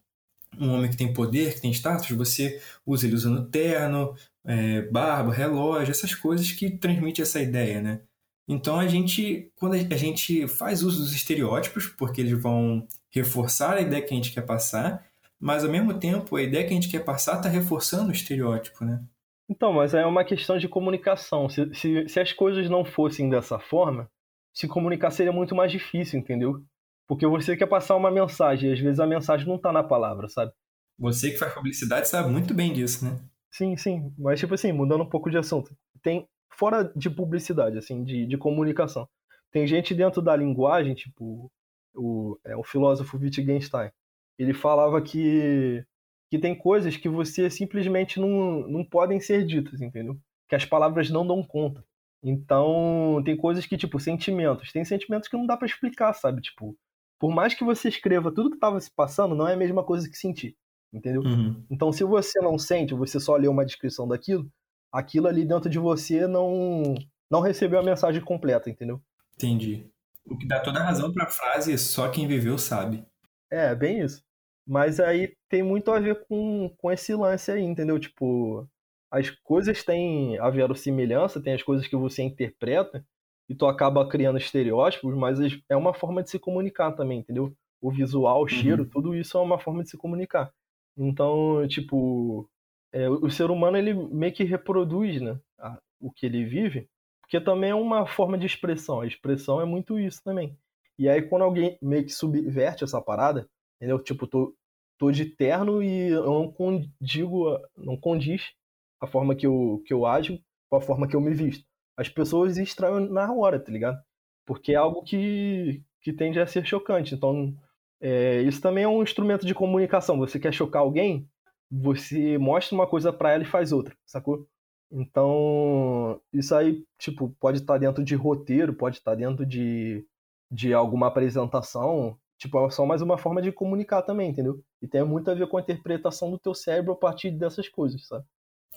um 0.59 0.73
homem 0.73 0.90
que 0.90 0.97
tem 0.97 1.12
poder, 1.12 1.54
que 1.54 1.61
tem 1.61 1.71
status, 1.71 2.11
você 2.11 2.61
usa 2.87 3.07
ele 3.07 3.14
usando 3.14 3.49
terno, 3.49 4.15
é, 4.45 4.82
barba, 4.82 5.32
relógio, 5.32 5.91
essas 5.91 6.15
coisas 6.15 6.50
que 6.52 6.71
transmitem 6.71 7.23
essa 7.23 7.41
ideia, 7.41 7.80
né? 7.80 8.00
Então 8.49 8.80
a 8.80 8.86
gente, 8.89 9.52
quando 9.56 9.75
a 9.75 9.97
gente 9.97 10.49
faz 10.49 10.82
uso 10.82 11.00
dos 11.00 11.12
estereótipos, 11.12 11.86
porque 11.86 12.23
eles 12.23 12.41
vão 12.41 12.86
reforçar 13.10 13.76
a 13.76 13.80
ideia 13.82 14.00
que 14.00 14.15
a 14.15 14.17
gente 14.17 14.32
quer 14.32 14.47
passar, 14.47 15.04
mas 15.39 15.65
ao 15.65 15.71
mesmo 15.71 15.95
tempo 15.95 16.34
a 16.34 16.43
ideia 16.43 16.65
que 16.65 16.71
a 16.71 16.75
gente 16.75 16.89
quer 16.89 17.04
passar 17.04 17.36
está 17.36 17.49
reforçando 17.49 18.08
o 18.08 18.15
estereótipo, 18.15 18.84
né? 18.84 19.02
Então, 19.50 19.73
mas 19.73 19.95
é 19.95 20.04
uma 20.04 20.25
questão 20.25 20.58
de 20.58 20.69
comunicação. 20.69 21.49
Se, 21.49 21.75
se, 21.75 22.08
se 22.08 22.21
as 22.21 22.32
coisas 22.32 22.69
não 22.69 22.84
fossem 22.84 23.30
dessa 23.30 23.58
forma, 23.58 24.10
se 24.58 24.66
comunicar 24.66 25.12
seria 25.12 25.32
muito 25.32 25.54
mais 25.54 25.71
difícil, 25.71 26.18
entendeu? 26.18 26.60
Porque 27.06 27.25
você 27.25 27.56
quer 27.56 27.68
passar 27.68 27.94
uma 27.94 28.10
mensagem, 28.10 28.68
e 28.68 28.73
às 28.73 28.80
vezes 28.80 28.99
a 28.99 29.06
mensagem 29.06 29.47
não 29.47 29.54
está 29.54 29.73
na 29.73 29.84
palavra, 29.84 30.28
sabe? 30.28 30.50
Você 30.99 31.30
que 31.30 31.38
faz 31.38 31.54
publicidade 31.54 32.08
sabe 32.08 32.28
muito 32.28 32.52
bem 32.52 32.73
disso, 32.73 33.04
né? 33.04 33.21
Sim, 33.52 33.76
sim. 33.76 34.12
Mas, 34.18 34.40
tipo 34.40 34.54
assim, 34.54 34.73
mudando 34.73 35.04
um 35.04 35.08
pouco 35.08 35.30
de 35.30 35.38
assunto. 35.38 35.71
Tem, 36.02 36.26
fora 36.50 36.92
de 36.97 37.08
publicidade, 37.08 37.78
assim, 37.78 38.02
de, 38.02 38.26
de 38.26 38.36
comunicação, 38.36 39.08
tem 39.52 39.64
gente 39.64 39.94
dentro 39.94 40.21
da 40.21 40.34
linguagem, 40.34 40.92
tipo, 40.92 41.49
o, 41.94 42.36
é, 42.44 42.56
o 42.56 42.64
filósofo 42.64 43.16
Wittgenstein, 43.16 43.92
ele 44.36 44.52
falava 44.52 45.00
que, 45.00 45.84
que 46.28 46.38
tem 46.38 46.58
coisas 46.58 46.97
que 46.97 47.08
você 47.08 47.49
simplesmente 47.49 48.18
não, 48.18 48.66
não 48.66 48.84
podem 48.84 49.21
ser 49.21 49.47
ditas, 49.47 49.80
entendeu? 49.80 50.18
Que 50.49 50.56
as 50.56 50.64
palavras 50.64 51.10
não 51.10 51.25
dão 51.25 51.44
conta. 51.44 51.84
Então, 52.23 53.23
tem 53.25 53.37
coisas 53.37 53.65
que, 53.65 53.76
tipo, 53.76 54.00
sentimentos. 54.00 54.73
Tem 54.73 54.85
sentimentos 54.85 55.28
que 55.28 55.37
não 55.37 55.47
dá 55.47 55.57
para 55.57 55.67
explicar, 55.67 56.13
sabe? 56.13 56.43
Tipo, 56.43 56.76
por 57.19 57.33
mais 57.33 57.54
que 57.54 57.65
você 57.65 57.89
escreva 57.89 58.33
tudo 58.33 58.50
que 58.50 58.59
tava 58.59 58.81
se 58.81 58.91
passando, 58.91 59.35
não 59.35 59.47
é 59.47 59.54
a 59.54 59.57
mesma 59.57 59.85
coisa 59.85 60.09
que 60.09 60.17
sentir, 60.17 60.57
entendeu? 60.93 61.23
Uhum. 61.23 61.65
Então, 61.71 61.93
se 61.93 62.04
você 62.04 62.41
não 62.41 62.59
sente, 62.59 62.95
você 62.95 63.19
só 63.19 63.37
lê 63.37 63.49
uma 63.49 63.65
descrição 63.65 64.07
daquilo, 64.07 64.50
aquilo 64.93 65.26
ali 65.28 65.45
dentro 65.45 65.69
de 65.69 65.78
você 65.78 66.26
não 66.26 66.95
não 67.31 67.41
recebeu 67.41 67.78
a 67.78 67.83
mensagem 67.83 68.23
completa, 68.23 68.71
entendeu? 68.71 69.02
Entendi. 69.35 69.87
O 70.25 70.37
que 70.37 70.47
dá 70.47 70.61
toda 70.61 70.81
a 70.81 70.85
razão 70.85 71.13
para 71.13 71.25
a 71.25 71.31
frase 71.31 71.76
só 71.76 72.09
quem 72.09 72.26
viveu 72.26 72.57
sabe. 72.57 73.04
É, 73.50 73.75
bem 73.75 74.00
isso. 74.00 74.23
Mas 74.67 75.00
aí 75.00 75.35
tem 75.49 75.63
muito 75.63 75.91
a 75.91 75.99
ver 75.99 76.26
com, 76.26 76.75
com 76.78 76.93
esse 76.93 77.15
lance 77.15 77.50
aí, 77.50 77.63
entendeu? 77.63 77.99
Tipo, 77.99 78.69
as 79.10 79.30
coisas 79.30 79.82
têm 79.82 80.38
a 80.38 80.50
verossimilhança, 80.50 81.40
tem 81.40 81.54
as 81.54 81.62
coisas 81.62 81.86
que 81.86 81.97
você 81.97 82.23
interpreta, 82.23 83.04
e 83.49 83.54
tu 83.54 83.66
acaba 83.66 84.06
criando 84.06 84.38
estereótipos, 84.38 85.14
mas 85.16 85.38
é 85.68 85.76
uma 85.76 85.94
forma 85.94 86.23
de 86.23 86.30
se 86.30 86.38
comunicar 86.38 86.92
também, 86.92 87.21
entendeu? 87.21 87.52
O 87.80 87.90
visual, 87.90 88.42
o 88.42 88.49
cheiro, 88.49 88.82
uhum. 88.82 88.88
tudo 88.90 89.14
isso 89.14 89.38
é 89.38 89.40
uma 89.40 89.58
forma 89.58 89.82
de 89.82 89.90
se 89.90 89.97
comunicar. 89.97 90.52
Então, 90.97 91.66
tipo, 91.66 92.49
é, 92.92 93.08
o 93.08 93.30
ser 93.30 93.50
humano 93.50 93.78
ele 93.78 93.94
meio 93.94 94.32
que 94.32 94.44
reproduz, 94.44 95.21
né, 95.21 95.38
a, 95.58 95.78
o 96.00 96.10
que 96.12 96.26
ele 96.26 96.44
vive, 96.44 96.88
porque 97.23 97.40
também 97.40 97.71
é 97.71 97.75
uma 97.75 98.06
forma 98.06 98.36
de 98.36 98.47
expressão. 98.47 99.00
A 99.00 99.06
expressão 99.06 99.60
é 99.60 99.64
muito 99.64 99.99
isso 99.99 100.23
também. 100.23 100.56
E 100.99 101.08
aí 101.08 101.23
quando 101.23 101.42
alguém 101.42 101.78
meio 101.80 102.04
que 102.04 102.12
subverte 102.12 102.84
essa 102.84 103.00
parada, 103.00 103.49
entendeu? 103.76 104.02
Tipo, 104.02 104.26
tô, 104.26 104.54
tô 104.99 105.10
de 105.10 105.25
terno 105.25 105.82
e 105.82 106.08
eu 106.08 106.25
não 106.25 106.50
condigo, 106.50 107.58
não 107.76 107.97
condiz 107.97 108.52
a 109.00 109.06
forma 109.06 109.34
que 109.34 109.47
eu, 109.47 109.82
que 109.87 109.93
eu 109.93 110.06
ajo 110.06 110.39
com 110.69 110.76
a 110.76 110.80
forma 110.80 111.08
que 111.08 111.17
eu 111.17 111.21
me 111.21 111.32
visto. 111.32 111.65
As 111.97 112.08
pessoas 112.08 112.56
estranham 112.58 113.00
na 113.00 113.32
hora, 113.32 113.58
tá 113.58 113.73
ligado? 113.73 113.99
Porque 114.47 114.73
é 114.73 114.76
algo 114.76 115.02
que, 115.02 115.82
que 116.02 116.13
tende 116.13 116.41
a 116.41 116.47
ser 116.47 116.65
chocante. 116.67 117.15
Então, 117.15 117.54
é, 118.00 118.43
isso 118.43 118.61
também 118.61 118.84
é 118.84 118.89
um 118.89 119.02
instrumento 119.02 119.47
de 119.47 119.54
comunicação. 119.54 120.19
Você 120.19 120.39
quer 120.39 120.52
chocar 120.52 120.82
alguém, 120.82 121.28
você 121.71 122.39
mostra 122.39 122.75
uma 122.75 122.87
coisa 122.87 123.13
para 123.13 123.32
ela 123.32 123.43
e 123.43 123.47
faz 123.47 123.73
outra, 123.73 123.97
sacou? 124.06 124.47
Então, 124.91 126.21
isso 126.32 126.54
aí, 126.54 126.84
tipo, 126.99 127.34
pode 127.41 127.58
estar 127.58 127.75
tá 127.75 127.78
dentro 127.78 128.04
de 128.04 128.15
roteiro, 128.15 128.75
pode 128.75 128.99
estar 128.99 129.13
tá 129.13 129.17
dentro 129.17 129.45
de, 129.45 130.06
de 130.50 130.73
alguma 130.73 131.08
apresentação, 131.08 132.19
Tipo, 132.39 132.65
é 132.65 132.71
só 132.71 132.87
mais 132.87 133.02
uma 133.02 133.19
forma 133.19 133.43
de 133.43 133.50
comunicar 133.50 134.00
também, 134.02 134.30
entendeu? 134.30 134.63
E 134.80 134.87
tem 134.87 135.02
muito 135.02 135.28
a 135.28 135.34
ver 135.34 135.49
com 135.49 135.58
a 135.58 135.61
interpretação 135.61 136.30
do 136.30 136.39
teu 136.39 136.54
cérebro 136.54 136.93
a 136.93 136.97
partir 136.97 137.32
dessas 137.32 137.69
coisas, 137.69 138.06
sabe? 138.06 138.25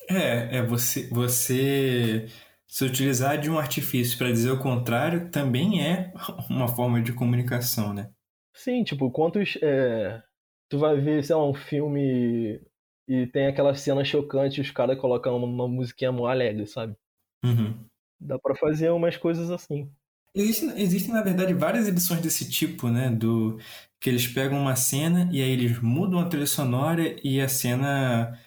É, 0.09 0.57
é 0.57 0.61
você, 0.61 1.07
você 1.09 2.27
se 2.67 2.85
utilizar 2.85 3.39
de 3.39 3.49
um 3.49 3.59
artifício 3.59 4.17
para 4.17 4.31
dizer 4.31 4.51
o 4.51 4.59
contrário 4.59 5.29
também 5.29 5.85
é 5.85 6.13
uma 6.49 6.67
forma 6.67 7.01
de 7.01 7.13
comunicação, 7.13 7.93
né? 7.93 8.09
Sim, 8.53 8.83
tipo, 8.83 9.11
quantos. 9.11 9.57
É... 9.61 10.21
Tu 10.69 10.79
vai 10.79 10.99
ver, 10.99 11.23
sei 11.23 11.35
lá, 11.35 11.45
um 11.45 11.53
filme 11.53 12.61
e 13.07 13.27
tem 13.27 13.47
aquelas 13.47 13.81
cenas 13.81 14.07
chocantes 14.07 14.57
e 14.57 14.61
os 14.61 14.71
caras 14.71 14.97
colocam 14.97 15.35
uma 15.35 15.67
musiquinha 15.67 16.13
mó 16.13 16.27
alegre, 16.27 16.65
sabe? 16.65 16.95
Uhum. 17.43 17.77
Dá 18.17 18.39
para 18.39 18.55
fazer 18.55 18.89
umas 18.89 19.17
coisas 19.17 19.51
assim. 19.51 19.91
Existem, 20.33 20.81
existem, 20.81 21.13
na 21.13 21.21
verdade, 21.21 21.53
várias 21.53 21.89
edições 21.89 22.21
desse 22.21 22.49
tipo, 22.49 22.87
né? 22.87 23.09
Do 23.09 23.59
que 23.99 24.09
eles 24.09 24.27
pegam 24.27 24.57
uma 24.57 24.77
cena 24.77 25.29
e 25.31 25.41
aí 25.41 25.51
eles 25.51 25.77
mudam 25.81 26.19
a 26.19 26.29
trilha 26.29 26.47
sonora 26.47 27.17
e 27.21 27.41
a 27.41 27.49
cena 27.49 28.39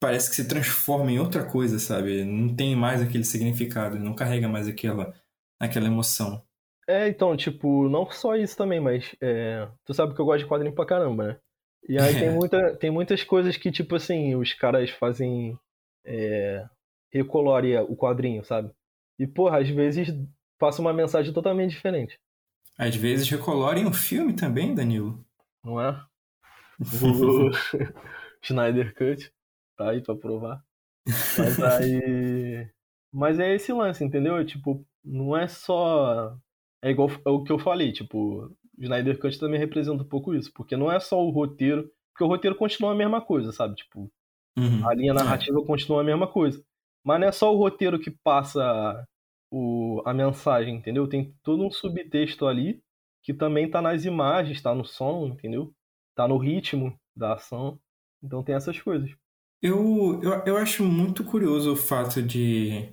parece 0.00 0.30
que 0.30 0.36
se 0.36 0.48
transforma 0.48 1.10
em 1.10 1.18
outra 1.18 1.44
coisa, 1.44 1.78
sabe? 1.78 2.24
Não 2.24 2.54
tem 2.54 2.76
mais 2.76 3.00
aquele 3.00 3.24
significado, 3.24 3.98
não 3.98 4.14
carrega 4.14 4.48
mais 4.48 4.68
aquela, 4.68 5.14
aquela 5.58 5.86
emoção. 5.86 6.42
É, 6.88 7.08
então, 7.08 7.36
tipo, 7.36 7.88
não 7.88 8.08
só 8.10 8.36
isso 8.36 8.56
também, 8.56 8.78
mas 8.78 9.14
é, 9.20 9.68
tu 9.84 9.92
sabe 9.92 10.14
que 10.14 10.20
eu 10.20 10.24
gosto 10.24 10.44
de 10.44 10.46
quadrinho 10.46 10.74
pra 10.74 10.86
caramba, 10.86 11.26
né? 11.26 11.36
E 11.88 11.98
aí 11.98 12.14
é. 12.16 12.20
tem, 12.20 12.30
muita, 12.34 12.76
tem 12.76 12.90
muitas 12.90 13.24
coisas 13.24 13.56
que, 13.56 13.70
tipo 13.70 13.96
assim, 13.96 14.34
os 14.36 14.52
caras 14.52 14.90
fazem. 14.90 15.58
É, 16.04 16.64
recolore 17.12 17.76
o 17.78 17.96
quadrinho, 17.96 18.44
sabe? 18.44 18.70
E, 19.18 19.26
porra, 19.26 19.58
às 19.58 19.68
vezes 19.68 20.08
passa 20.58 20.80
uma 20.80 20.92
mensagem 20.92 21.32
totalmente 21.32 21.70
diferente. 21.70 22.18
Às 22.78 22.94
vezes 22.94 23.28
recolorem 23.28 23.86
o 23.86 23.92
filme 23.92 24.34
também, 24.34 24.74
Danilo. 24.74 25.24
Não 25.64 25.80
é? 25.80 26.00
O 28.42 28.46
Schneider 28.46 28.94
Cut 28.94 29.32
tá 29.76 29.90
aí 29.90 30.02
pra 30.02 30.14
provar. 30.14 30.62
Mas 31.38 31.60
aí. 31.60 32.68
Mas 33.12 33.38
é 33.38 33.54
esse 33.54 33.72
lance, 33.72 34.04
entendeu? 34.04 34.44
Tipo, 34.44 34.84
não 35.04 35.36
é 35.36 35.46
só. 35.48 36.36
É 36.82 36.90
igual 36.90 37.08
é 37.24 37.30
o 37.30 37.42
que 37.42 37.52
eu 37.52 37.58
falei, 37.58 37.92
tipo, 37.92 38.54
o 38.78 38.82
Snyder 38.82 39.18
Cut 39.18 39.38
também 39.38 39.58
representa 39.58 40.02
um 40.02 40.08
pouco 40.08 40.34
isso, 40.34 40.52
porque 40.52 40.76
não 40.76 40.92
é 40.92 41.00
só 41.00 41.24
o 41.24 41.30
roteiro, 41.30 41.90
porque 42.12 42.24
o 42.24 42.26
roteiro 42.26 42.56
continua 42.56 42.92
a 42.92 42.94
mesma 42.94 43.20
coisa, 43.20 43.52
sabe? 43.52 43.76
Tipo, 43.76 44.10
uhum. 44.56 44.86
a 44.86 44.94
linha 44.94 45.14
narrativa 45.14 45.58
é. 45.58 45.64
continua 45.64 46.02
a 46.02 46.04
mesma 46.04 46.26
coisa. 46.26 46.62
Mas 47.04 47.20
não 47.20 47.28
é 47.28 47.32
só 47.32 47.54
o 47.54 47.58
roteiro 47.58 47.98
que 47.98 48.10
passa 48.10 49.06
o, 49.50 50.02
a 50.04 50.12
mensagem, 50.12 50.74
entendeu? 50.76 51.08
Tem 51.08 51.34
todo 51.42 51.64
um 51.64 51.70
subtexto 51.70 52.46
ali 52.46 52.82
que 53.22 53.32
também 53.32 53.70
tá 53.70 53.80
nas 53.80 54.04
imagens, 54.04 54.60
tá 54.60 54.74
no 54.74 54.84
som, 54.84 55.28
entendeu? 55.28 55.72
Tá 56.14 56.28
no 56.28 56.36
ritmo 56.36 56.98
da 57.16 57.34
ação. 57.34 57.78
Então 58.22 58.42
tem 58.42 58.54
essas 58.54 58.80
coisas. 58.80 59.10
Eu, 59.62 60.20
eu, 60.22 60.30
eu 60.46 60.56
acho 60.56 60.84
muito 60.84 61.24
curioso 61.24 61.72
o 61.72 61.76
fato 61.76 62.22
de, 62.22 62.88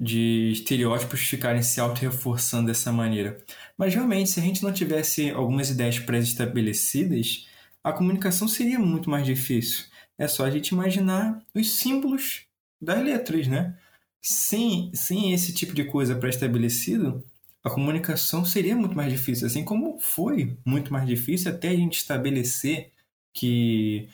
de 0.00 0.50
estereótipos 0.52 1.20
ficarem 1.20 1.62
se 1.62 1.80
auto-reforçando 1.80 2.66
dessa 2.66 2.92
maneira. 2.92 3.38
Mas 3.76 3.94
realmente, 3.94 4.30
se 4.30 4.40
a 4.40 4.42
gente 4.42 4.62
não 4.62 4.72
tivesse 4.72 5.30
algumas 5.30 5.70
ideias 5.70 5.98
pré-estabelecidas, 5.98 7.46
a 7.82 7.92
comunicação 7.92 8.48
seria 8.48 8.78
muito 8.78 9.08
mais 9.08 9.24
difícil. 9.24 9.84
É 10.18 10.26
só 10.26 10.44
a 10.44 10.50
gente 10.50 10.68
imaginar 10.68 11.40
os 11.54 11.70
símbolos 11.72 12.46
das 12.80 13.02
letras, 13.02 13.46
né? 13.46 13.76
Sem, 14.20 14.90
sem 14.94 15.32
esse 15.32 15.54
tipo 15.54 15.72
de 15.74 15.84
coisa 15.84 16.16
pré-estabelecido, 16.16 17.24
a 17.62 17.70
comunicação 17.70 18.44
seria 18.44 18.76
muito 18.76 18.96
mais 18.96 19.12
difícil, 19.12 19.46
assim 19.46 19.64
como 19.64 19.98
foi 20.00 20.56
muito 20.64 20.92
mais 20.92 21.06
difícil 21.06 21.50
até 21.52 21.68
a 21.68 21.76
gente 21.76 21.98
estabelecer 21.98 22.92
que 23.32 24.08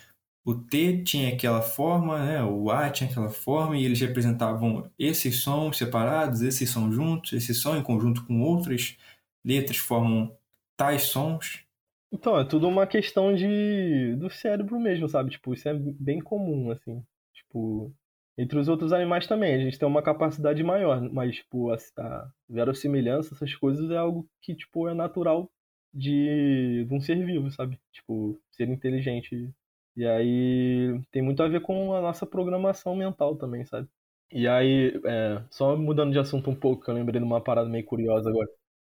o 0.45 0.55
T 0.55 1.03
tinha 1.03 1.33
aquela 1.33 1.63
forma, 1.63 2.25
né? 2.25 2.43
o 2.43 2.71
A 2.71 2.91
tinha 2.91 3.09
aquela 3.09 3.31
forma, 3.31 3.77
e 3.79 3.85
eles 3.85 3.99
representavam 4.01 4.91
esses 4.99 5.43
sons 5.43 5.79
separados, 5.79 6.43
esses 6.43 6.69
sons 6.69 6.95
juntos, 6.95 7.33
esse 7.33 7.55
som 7.55 7.77
em 7.77 7.83
conjunto 7.83 8.27
com 8.27 8.43
outras 8.43 8.97
letras 9.45 9.79
formam 9.79 10.37
tais 10.77 11.05
sons. 11.05 11.65
Então, 12.13 12.39
é 12.39 12.45
tudo 12.45 12.69
uma 12.69 12.87
questão 12.87 13.35
de 13.35 14.15
do 14.17 14.31
cérebro 14.31 14.79
mesmo, 14.79 15.09
sabe? 15.09 15.31
Tipo, 15.31 15.55
isso 15.55 15.69
é 15.69 15.75
bem 15.75 16.21
comum, 16.21 16.71
assim. 16.71 17.03
Tipo, 17.33 17.93
entre 18.37 18.59
os 18.59 18.69
outros 18.69 18.93
animais 18.93 19.27
também, 19.27 19.55
a 19.55 19.59
gente 19.59 19.79
tem 19.79 19.89
uma 19.89 20.03
capacidade 20.03 20.63
maior, 20.63 21.01
mas, 21.11 21.37
tipo, 21.37 21.71
a, 21.71 21.77
a 21.99 22.31
verossimilhança, 22.49 23.35
essas 23.35 23.55
coisas 23.55 23.91
é 23.91 23.97
algo 23.97 24.29
que, 24.43 24.55
tipo, 24.55 24.89
é 24.89 24.95
natural 24.95 25.51
de, 25.93 26.85
de 26.87 26.95
um 26.95 27.01
ser 27.01 27.25
vivo, 27.25 27.51
sabe? 27.51 27.79
Tipo, 27.93 28.39
ser 28.53 28.69
inteligente 28.69 29.51
e 29.97 30.07
aí 30.07 31.01
tem 31.11 31.23
muito 31.23 31.43
a 31.43 31.49
ver 31.49 31.61
com 31.61 31.95
a 31.95 32.01
nossa 32.01 32.27
programação 32.27 32.97
mental 32.97 33.37
também, 33.37 33.65
sabe? 33.65 33.89
E 34.33 34.49
aí, 34.49 35.01
é, 35.05 35.43
só 35.51 35.77
mudando 35.77 36.13
de 36.13 36.19
assunto 36.19 36.51
um 36.51 36.55
pouco, 36.55 36.85
que 36.85 36.91
eu 36.91 36.95
lembrei 36.95 37.21
de 37.21 37.27
uma 37.27 37.41
parada 37.41 37.69
meio 37.69 37.85
curiosa 37.85 38.29
agora. 38.29 38.49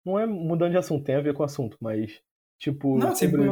Não 0.04 0.18
é 0.18 0.26
mudando 0.26 0.72
de 0.72 0.78
assunto, 0.78 1.04
tem 1.04 1.14
a 1.14 1.20
ver 1.20 1.34
com 1.34 1.42
o 1.42 1.46
assunto, 1.46 1.76
mas, 1.80 2.20
tipo, 2.58 2.98
não, 2.98 3.14
sobre 3.14 3.42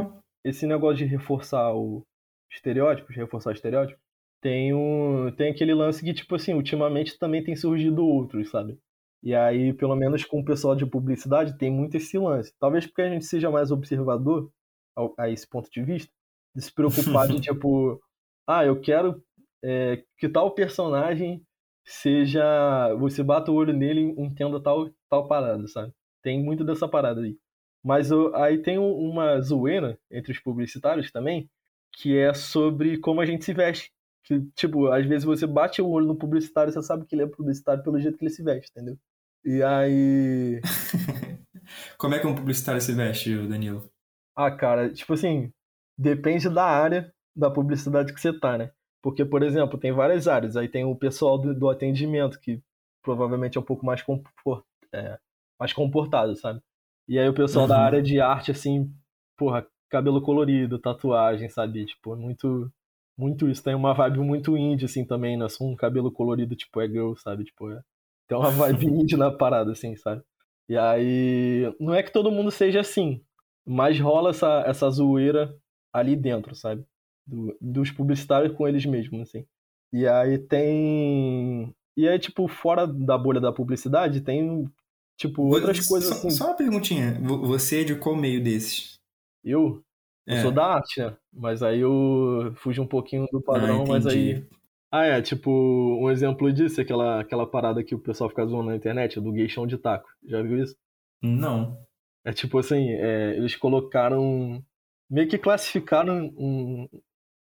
esse 0.45 0.67
negócio 0.67 0.99
de 0.99 1.05
reforçar 1.05 1.75
o 1.75 2.05
estereótipo, 2.51 3.13
de 3.13 3.19
reforçar 3.19 3.53
estereótipo, 3.53 3.99
tem, 4.41 4.73
um, 4.75 5.31
tem 5.33 5.51
aquele 5.51 5.75
lance 5.75 6.05
que, 6.05 6.13
tipo 6.13 6.35
assim, 6.35 6.55
ultimamente 6.55 7.19
também 7.19 7.43
tem 7.43 7.57
surgido 7.57 8.07
outros, 8.07 8.51
sabe? 8.51 8.79
E 9.23 9.35
aí, 9.35 9.73
pelo 9.73 9.97
menos 9.97 10.25
com 10.25 10.41
o 10.41 10.45
pessoal 10.45 10.77
de 10.77 10.87
publicidade, 10.87 11.59
tem 11.59 11.71
muito 11.71 11.97
esse 11.97 12.17
lance. 12.19 12.55
Talvez 12.59 12.87
porque 12.87 13.03
a 13.03 13.11
gente 13.11 13.25
seja 13.25 13.51
mais 13.51 13.71
observador 13.71 14.51
a, 14.97 15.25
a 15.25 15.31
esse 15.31 15.47
ponto 15.49 15.69
de 15.71 15.83
vista, 15.83 16.13
de 16.59 16.65
se 16.65 16.75
preocupar 16.75 17.29
de 17.29 17.41
tipo, 17.41 18.01
ah, 18.47 18.65
eu 18.65 18.81
quero 18.81 19.23
é, 19.63 20.03
que 20.19 20.29
tal 20.29 20.51
personagem 20.51 21.43
seja. 21.85 22.95
Você 22.99 23.23
bata 23.23 23.51
o 23.51 23.55
olho 23.55 23.73
nele 23.73 24.01
e 24.01 24.21
entenda 24.21 24.61
tal, 24.61 24.91
tal 25.09 25.29
parada, 25.29 25.67
sabe? 25.69 25.93
Tem 26.23 26.43
muito 26.43 26.65
dessa 26.65 26.89
parada 26.89 27.21
aí. 27.21 27.37
Mas 27.83 28.11
eu, 28.11 28.35
aí 28.35 28.61
tem 28.61 28.77
uma 28.77 29.41
zoeira 29.41 29.99
entre 30.11 30.33
os 30.33 30.41
publicitários 30.41 31.13
também, 31.13 31.49
que 31.95 32.19
é 32.19 32.35
sobre 32.35 32.99
como 32.99 33.21
a 33.21 33.27
gente 33.27 33.45
se 33.45 33.55
veste. 33.55 33.93
Que, 34.25 34.41
tipo, 34.57 34.89
às 34.89 35.07
vezes 35.07 35.25
você 35.25 35.47
bate 35.47 35.81
o 35.81 35.89
olho 35.89 36.07
no 36.07 36.19
publicitário 36.19 36.71
e 36.71 36.73
você 36.73 36.83
sabe 36.83 37.07
que 37.07 37.15
ele 37.15 37.23
é 37.23 37.27
publicitário 37.27 37.83
pelo 37.83 37.99
jeito 38.01 38.19
que 38.19 38.25
ele 38.25 38.35
se 38.35 38.43
veste, 38.43 38.71
entendeu? 38.73 38.99
E 39.45 39.63
aí. 39.63 40.61
como 41.97 42.15
é 42.15 42.19
que 42.19 42.27
um 42.27 42.35
publicitário 42.35 42.81
se 42.81 42.93
veste, 42.93 43.47
Danilo? 43.47 43.89
Ah, 44.37 44.51
cara, 44.51 44.93
tipo 44.93 45.15
assim, 45.15 45.53
depende 45.99 46.49
da 46.49 46.65
área 46.65 47.13
da 47.35 47.51
publicidade 47.51 48.15
que 48.15 48.21
você 48.21 48.33
tá, 48.33 48.57
né? 48.57 48.71
Porque, 49.03 49.25
por 49.25 49.43
exemplo, 49.43 49.79
tem 49.79 49.93
várias 49.93 50.29
áreas. 50.29 50.57
Aí 50.57 50.69
tem 50.69 50.85
o 50.85 50.95
pessoal 50.95 51.39
do, 51.39 51.55
do 51.55 51.69
atendimento, 51.69 52.41
que 52.41 52.63
provavelmente 53.03 53.59
é 53.59 53.61
um 53.61 53.65
pouco 53.65 53.85
mais, 53.85 54.03
comport, 54.03 54.65
é, 54.93 55.19
mais 55.59 55.73
comportado, 55.73 56.37
sabe? 56.37 56.61
E 57.09 57.19
aí 57.19 57.29
o 57.29 57.35
pessoal 57.35 57.65
uhum. 57.65 57.69
da 57.69 57.81
área 57.81 58.03
de 58.03 58.21
arte, 58.21 58.51
assim, 58.51 58.93
porra, 59.37 59.67
cabelo 59.89 60.21
colorido, 60.21 60.79
tatuagem, 60.79 61.49
sabe? 61.49 61.87
Tipo, 61.87 62.15
muito 62.17 62.71
muito 63.17 63.49
isso. 63.49 63.65
Tem 63.65 63.75
uma 63.75 63.95
vibe 63.95 64.21
muito 64.21 64.57
indie, 64.57 64.85
assim, 64.85 65.05
também, 65.05 65.37
né? 65.37 65.49
Só 65.49 65.65
um 65.65 65.75
cabelo 65.75 66.13
colorido, 66.13 66.55
tipo, 66.55 66.81
é 66.81 66.87
girl, 66.87 67.15
sabe? 67.17 67.45
Tipo, 67.45 67.73
é... 67.73 67.83
Tem 68.29 68.39
uma 68.39 68.51
vibe 68.51 68.87
indie 68.87 69.17
na 69.17 69.31
parada, 69.31 69.73
assim, 69.73 69.97
sabe? 69.97 70.23
E 70.69 70.77
aí... 70.77 71.75
Não 71.81 71.95
é 71.95 72.03
que 72.03 72.13
todo 72.13 72.31
mundo 72.31 72.51
seja 72.53 72.81
assim, 72.81 73.21
mas 73.67 73.99
rola 73.99 74.31
essa, 74.31 74.63
essa 74.67 74.89
zoeira 74.91 75.53
ali 75.93 76.17
dentro, 76.17 76.55
sabe? 76.55 76.85
Do, 77.27 77.57
dos 77.61 77.91
publicitários 77.91 78.55
com 78.57 78.67
eles 78.67 78.85
mesmos, 78.87 79.23
assim. 79.23 79.45
E 79.93 80.07
aí 80.07 80.39
tem. 80.39 81.75
E 81.97 82.09
aí, 82.09 82.19
tipo, 82.19 82.47
fora 82.47 82.87
da 82.87 83.19
bolha 83.19 83.41
da 83.41 83.53
publicidade, 83.53 84.21
tem, 84.21 84.71
tipo, 85.17 85.43
outras 85.43 85.85
só, 85.85 85.89
coisas 85.89 86.13
assim. 86.13 86.31
Só 86.31 86.47
uma 86.47 86.57
perguntinha. 86.57 87.19
Você 87.21 87.81
é 87.81 87.85
de 87.85 87.95
qual 87.97 88.15
meio 88.15 88.43
desses? 88.43 88.99
Eu? 89.45 89.83
Eu 90.27 90.37
é. 90.37 90.43
sou 90.43 90.53
da 90.53 90.65
arte, 90.65 91.01
né? 91.01 91.17
Mas 91.33 91.63
aí 91.63 91.81
eu 91.81 92.53
fugi 92.57 92.81
um 92.81 92.87
pouquinho 92.87 93.27
do 93.33 93.41
padrão, 93.41 93.83
ah, 93.83 93.87
mas 93.89 94.07
aí. 94.07 94.47
Ah, 94.91 95.05
é, 95.05 95.23
tipo, 95.23 95.51
um 95.51 96.11
exemplo 96.11 96.51
disso 96.53 96.81
é 96.81 96.85
aquela, 96.85 97.21
aquela 97.21 97.47
parada 97.47 97.83
que 97.83 97.95
o 97.95 97.99
pessoal 97.99 98.31
fica 98.31 98.47
zoando 98.47 98.71
na 98.71 98.77
internet, 98.77 99.21
do 99.21 99.33
gay 99.33 99.49
chão 99.49 99.67
de 99.67 99.77
taco. 99.77 100.09
Já 100.27 100.43
viu 100.43 100.63
isso? 100.63 100.77
Não. 101.23 101.79
É 102.25 102.33
tipo 102.33 102.59
assim, 102.59 102.91
é, 102.91 103.37
eles 103.37 103.57
colocaram 103.57 104.63
meio 105.11 105.29
que 105.29 105.39
classificaram 105.39 106.33
um, 106.37 106.89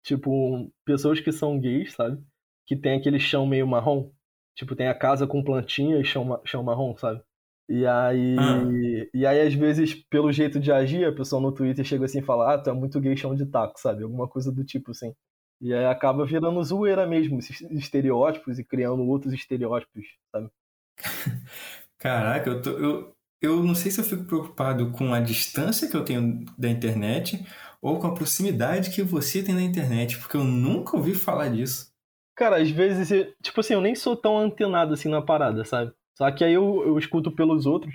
tipo, 0.04 0.32
um, 0.32 0.72
pessoas 0.86 1.20
que 1.20 1.32
são 1.32 1.60
gays, 1.60 1.94
sabe? 1.94 2.22
Que 2.66 2.76
tem 2.76 2.98
aquele 2.98 3.20
chão 3.20 3.46
meio 3.46 3.68
marrom. 3.68 4.12
Tipo, 4.56 4.76
tem 4.76 4.88
a 4.88 4.96
casa 4.96 5.28
com 5.28 5.44
plantinha 5.44 6.00
e 6.00 6.06
chão, 6.06 6.42
chão 6.46 6.64
marrom, 6.64 6.96
sabe? 6.98 7.22
E 7.68 7.86
aí, 7.86 8.36
ah. 8.40 9.10
e 9.14 9.26
aí, 9.26 9.42
às 9.42 9.54
vezes, 9.54 9.96
pelo 9.96 10.32
jeito 10.32 10.60
de 10.60 10.72
agir, 10.72 11.06
a 11.06 11.12
pessoa 11.12 11.42
no 11.42 11.52
Twitter 11.52 11.84
chega 11.84 12.06
assim 12.06 12.20
e 12.20 12.26
fala, 12.26 12.54
ah, 12.54 12.58
tu 12.58 12.70
é 12.70 12.74
muito 12.74 13.00
gay 13.02 13.18
chão 13.18 13.36
de 13.36 13.46
taco, 13.46 13.80
sabe? 13.80 14.04
Alguma 14.04 14.28
coisa 14.28 14.52
do 14.52 14.64
tipo, 14.64 14.92
assim. 14.92 15.14
E 15.60 15.74
aí 15.74 15.86
acaba 15.86 16.26
virando 16.26 16.64
zoeira 16.64 17.08
mesmo, 17.08 17.40
esses 17.40 17.62
estereótipos 17.62 18.60
e 18.60 18.64
criando 18.64 19.04
outros 19.04 19.34
estereótipos, 19.34 20.06
sabe? 20.32 20.50
Caraca, 21.98 22.50
eu, 22.50 22.62
tô, 22.62 22.70
eu, 22.72 23.15
eu 23.46 23.64
não 23.64 23.76
sei 23.76 23.92
se 23.92 24.00
eu 24.00 24.04
fico 24.04 24.26
preocupado 24.26 24.92
com 24.92 25.14
a 25.14 25.20
distância 25.20 25.88
que 25.90 25.96
eu 25.96 26.04
tenho 26.04 26.46
da 26.58 26.70
internet 26.70 27.46
ou 27.82 28.00
com 28.00 28.08
a 28.08 28.14
proximidade 28.14 28.90
que 28.90 29.02
você 29.02 29.44
tem 29.44 29.56
da 29.56 29.62
internet, 29.62 30.18
porque 30.18 30.38
eu 30.38 30.44
nunca 30.44 30.98
ouvi 30.98 31.14
falar 31.14 31.50
disso. 31.50 31.94
Cara, 32.36 32.62
às 32.62 32.70
vezes, 32.70 33.34
tipo 33.42 33.60
assim, 33.60 33.74
eu 33.74 33.82
nem 33.82 33.96
sou 33.96 34.16
tão 34.16 34.38
antenado 34.38 34.94
assim 34.94 35.08
na 35.08 35.22
parada, 35.22 35.64
sabe? 35.64 35.94
Só 36.18 36.30
que 36.32 36.44
aí 36.44 36.54
eu, 36.54 36.84
eu 36.86 36.98
escuto 36.98 37.32
pelos 37.32 37.66
outros, 37.66 37.94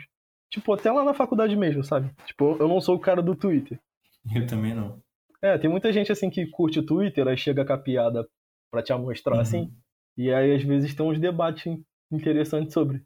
tipo, 0.50 0.72
até 0.72 0.90
lá 0.90 1.04
na 1.04 1.12
faculdade 1.12 1.56
mesmo, 1.56 1.82
sabe? 1.82 2.14
Tipo, 2.26 2.56
eu 2.58 2.68
não 2.68 2.80
sou 2.80 2.96
o 2.96 3.00
cara 3.00 3.22
do 3.22 3.34
Twitter. 3.34 3.78
Eu 4.34 4.46
também 4.46 4.74
não. 4.74 5.00
É, 5.42 5.56
tem 5.56 5.70
muita 5.70 5.90
gente 5.90 6.12
assim 6.12 6.28
que 6.28 6.46
curte 6.46 6.78
o 6.78 6.84
Twitter, 6.84 7.26
aí 7.26 7.36
chega 7.36 7.64
com 7.64 7.72
a 7.72 7.78
piada 7.78 8.28
pra 8.70 8.82
te 8.82 8.92
mostrar 8.94 9.36
uhum. 9.36 9.40
assim. 9.40 9.72
E 10.16 10.30
aí 10.30 10.54
às 10.54 10.62
vezes 10.62 10.94
tem 10.94 11.06
uns 11.06 11.18
debates 11.18 11.64
interessantes 12.12 12.74
sobre? 12.74 13.02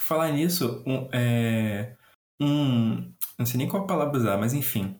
Falar 0.00 0.32
nisso, 0.32 0.82
um, 0.86 1.08
é, 1.12 1.96
um, 2.40 3.12
não 3.38 3.46
sei 3.46 3.58
nem 3.58 3.68
qual 3.68 3.86
palavra 3.86 4.16
usar, 4.16 4.36
mas 4.38 4.54
enfim, 4.54 4.98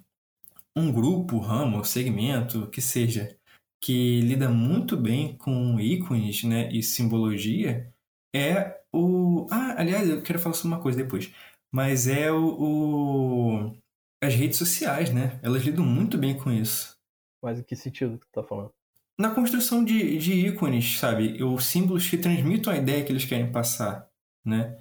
um 0.77 0.93
grupo, 0.93 1.39
ramo, 1.39 1.85
segmento, 1.85 2.69
que 2.69 2.81
seja, 2.81 3.37
que 3.81 4.21
lida 4.21 4.49
muito 4.49 4.97
bem 4.97 5.37
com 5.37 5.79
ícones 5.81 6.45
né, 6.45 6.69
e 6.73 6.83
simbologia, 6.83 7.93
é 8.35 8.81
o. 8.93 9.47
Ah, 9.51 9.77
aliás, 9.79 10.09
eu 10.09 10.23
quero 10.23 10.39
falar 10.39 10.55
sobre 10.55 10.75
uma 10.75 10.83
coisa 10.83 10.99
depois. 10.99 11.33
Mas 11.71 12.07
é 12.07 12.33
o, 12.33 12.57
o, 12.59 13.77
as 14.23 14.35
redes 14.35 14.59
sociais, 14.59 15.13
né? 15.13 15.39
Elas 15.43 15.63
lidam 15.63 15.85
muito 15.85 16.17
bem 16.17 16.37
com 16.37 16.51
isso. 16.51 16.97
Mas 17.43 17.59
em 17.59 17.63
que 17.63 17.77
sentido 17.77 18.19
que 18.19 18.27
tu 18.27 18.33
tá 18.33 18.43
falando? 18.43 18.73
Na 19.19 19.35
construção 19.35 19.85
de, 19.85 20.17
de 20.19 20.33
ícones, 20.47 20.99
sabe? 20.99 21.43
Os 21.43 21.67
símbolos 21.67 22.09
que 22.09 22.17
transmitem 22.17 22.73
a 22.73 22.77
ideia 22.77 23.05
que 23.05 23.13
eles 23.13 23.25
querem 23.25 23.53
passar, 23.53 24.09
né? 24.45 24.79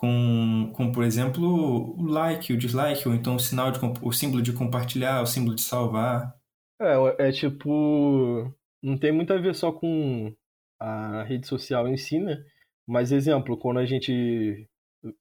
Com, 0.00 0.72
com 0.74 0.90
por 0.90 1.04
exemplo, 1.04 1.44
o 1.44 2.06
like, 2.06 2.54
o 2.54 2.56
dislike, 2.56 3.06
ou 3.06 3.14
então 3.14 3.36
o 3.36 3.38
sinal 3.38 3.70
de 3.70 3.78
o 4.02 4.12
símbolo 4.12 4.42
de 4.42 4.50
compartilhar, 4.50 5.20
o 5.20 5.26
símbolo 5.26 5.54
de 5.54 5.60
salvar. 5.60 6.34
É, 6.80 7.28
é 7.28 7.32
tipo. 7.32 8.50
Não 8.82 8.96
tem 8.96 9.12
muito 9.12 9.30
a 9.34 9.36
ver 9.36 9.54
só 9.54 9.70
com 9.70 10.34
a 10.80 11.22
rede 11.24 11.46
social 11.46 11.86
em 11.86 11.98
si, 11.98 12.18
né? 12.18 12.42
Mas, 12.88 13.12
exemplo, 13.12 13.58
quando 13.58 13.78
a 13.78 13.84
gente 13.84 14.66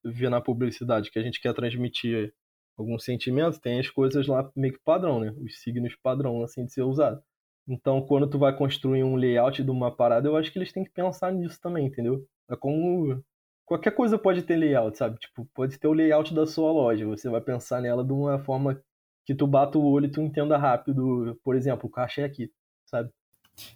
vê 0.06 0.30
na 0.30 0.40
publicidade 0.40 1.12
que 1.12 1.20
a 1.20 1.24
gente 1.24 1.42
quer 1.42 1.54
transmitir 1.54 2.34
algum 2.78 2.98
sentimento, 2.98 3.60
tem 3.60 3.82
as 3.82 3.90
coisas 3.90 4.28
lá 4.28 4.50
meio 4.56 4.74
que 4.74 4.80
padrão, 4.86 5.20
né? 5.20 5.34
Os 5.44 5.62
signos 5.62 5.94
padrão, 6.02 6.42
assim, 6.42 6.66
de 6.66 6.72
ser 6.72 6.84
usado. 6.84 7.22
Então, 7.68 8.02
quando 8.02 8.30
tu 8.30 8.40
vai 8.40 8.56
construir 8.56 9.04
um 9.04 9.18
layout 9.18 9.62
de 9.62 9.70
uma 9.70 9.94
parada, 9.94 10.30
eu 10.30 10.38
acho 10.38 10.54
que 10.54 10.58
eles 10.58 10.72
têm 10.72 10.86
que 10.86 10.92
pensar 10.92 11.34
nisso 11.34 11.60
também, 11.62 11.88
entendeu? 11.88 12.26
É 12.50 12.56
como 12.56 13.22
qualquer 13.70 13.92
coisa 13.92 14.18
pode 14.18 14.42
ter 14.42 14.56
layout, 14.56 14.98
sabe? 14.98 15.20
Tipo, 15.20 15.48
pode 15.54 15.78
ter 15.78 15.88
o 15.88 15.94
layout 15.94 16.34
da 16.34 16.48
sua 16.48 16.72
loja. 16.72 17.06
Você 17.06 17.30
vai 17.30 17.40
pensar 17.40 17.80
nela 17.80 18.04
de 18.04 18.12
uma 18.12 18.40
forma 18.40 18.82
que 19.24 19.36
tu 19.36 19.46
bata 19.46 19.78
o 19.78 19.86
olho 19.86 20.08
e 20.08 20.12
tu 20.12 20.22
entenda 20.22 20.58
rápido. 20.58 21.40
Por 21.44 21.56
exemplo, 21.56 21.88
o 21.88 21.92
caixa 21.92 22.22
é 22.22 22.26
aqui, 22.26 22.52
sabe? 22.84 23.12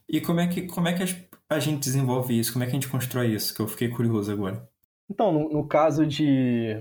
E 0.10 0.20
como 0.20 0.40
é 0.40 0.48
que, 0.48 0.64
como 0.64 0.88
é 0.88 0.94
que 0.94 1.04
a 1.48 1.60
gente 1.60 1.80
desenvolve 1.80 2.38
isso? 2.38 2.52
Como 2.52 2.64
é 2.64 2.68
que 2.68 2.72
a 2.72 2.74
gente 2.74 2.90
constrói 2.90 3.28
isso? 3.28 3.54
Que 3.54 3.62
eu 3.62 3.68
fiquei 3.68 3.88
curioso 3.88 4.32
agora. 4.32 4.68
Então, 5.08 5.32
no, 5.32 5.50
no 5.50 5.68
caso 5.68 6.08
de, 6.08 6.80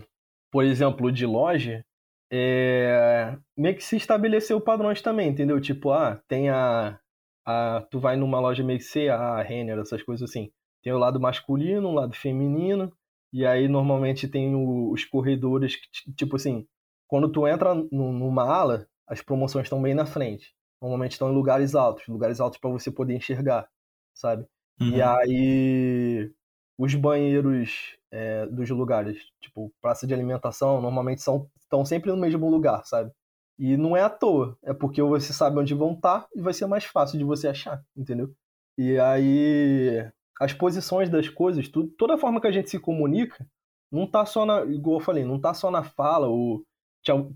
por 0.50 0.64
exemplo, 0.64 1.12
de 1.12 1.26
loja, 1.26 1.84
é, 2.32 3.36
meio 3.54 3.76
que 3.76 3.84
se 3.84 3.96
estabeleceu 3.96 4.58
padrões 4.58 5.02
também, 5.02 5.28
entendeu? 5.28 5.60
Tipo, 5.60 5.90
ah, 5.90 6.18
tem 6.26 6.48
a, 6.48 6.98
a. 7.44 7.86
Tu 7.90 8.00
vai 8.00 8.16
numa 8.16 8.40
loja 8.40 8.64
meio 8.64 8.78
que 8.78 8.86
ser 8.86 9.10
a 9.10 9.42
Renner, 9.42 9.78
essas 9.78 10.02
coisas 10.02 10.30
assim. 10.30 10.50
Tem 10.82 10.94
o 10.94 10.98
lado 10.98 11.20
masculino, 11.20 11.88
o 11.88 11.94
lado 11.94 12.14
feminino, 12.14 12.90
e 13.32 13.46
aí 13.46 13.68
normalmente 13.68 14.28
tem 14.28 14.54
os 14.54 15.04
corredores 15.04 15.76
que, 15.76 16.12
tipo 16.12 16.36
assim, 16.36 16.66
quando 17.08 17.30
tu 17.30 17.46
entra 17.46 17.74
numa 17.90 18.44
ala, 18.44 18.86
as 19.08 19.22
promoções 19.22 19.66
estão 19.66 19.80
bem 19.80 19.94
na 19.94 20.06
frente. 20.06 20.54
Normalmente 20.80 21.12
estão 21.12 21.30
em 21.30 21.34
lugares 21.34 21.74
altos, 21.74 22.06
lugares 22.08 22.40
altos 22.40 22.58
para 22.58 22.70
você 22.70 22.90
poder 22.90 23.14
enxergar, 23.14 23.68
sabe? 24.14 24.46
Uhum. 24.80 24.88
E 24.88 25.02
aí 25.02 26.32
os 26.78 26.94
banheiros 26.94 27.96
é, 28.10 28.46
dos 28.46 28.68
lugares, 28.70 29.18
tipo 29.40 29.72
praça 29.80 30.06
de 30.06 30.12
alimentação, 30.12 30.80
normalmente 30.80 31.22
são 31.22 31.48
estão 31.60 31.84
sempre 31.84 32.10
no 32.10 32.16
mesmo 32.16 32.50
lugar, 32.50 32.84
sabe? 32.84 33.10
E 33.58 33.76
não 33.76 33.96
é 33.96 34.02
à 34.02 34.10
toa, 34.10 34.58
é 34.62 34.74
porque 34.74 35.00
você 35.02 35.32
sabe 35.32 35.58
onde 35.58 35.74
vão 35.74 35.94
estar 35.94 36.22
tá 36.22 36.28
e 36.34 36.40
vai 36.40 36.52
ser 36.52 36.66
mais 36.66 36.84
fácil 36.84 37.18
de 37.18 37.24
você 37.24 37.48
achar, 37.48 37.82
entendeu? 37.96 38.34
E 38.76 38.98
aí 38.98 40.10
as 40.42 40.52
posições 40.52 41.08
das 41.08 41.28
coisas, 41.28 41.68
tudo, 41.68 41.88
toda 41.96 42.14
a 42.14 42.18
forma 42.18 42.40
que 42.40 42.48
a 42.48 42.52
gente 42.52 42.68
se 42.68 42.78
comunica, 42.78 43.46
não 43.90 44.06
tá 44.06 44.26
só 44.26 44.44
na, 44.44 44.64
igual 44.64 44.98
eu 44.98 45.04
falei, 45.04 45.24
não 45.24 45.38
tá 45.38 45.54
só 45.54 45.70
na 45.70 45.84
fala 45.84 46.26
ou 46.26 46.64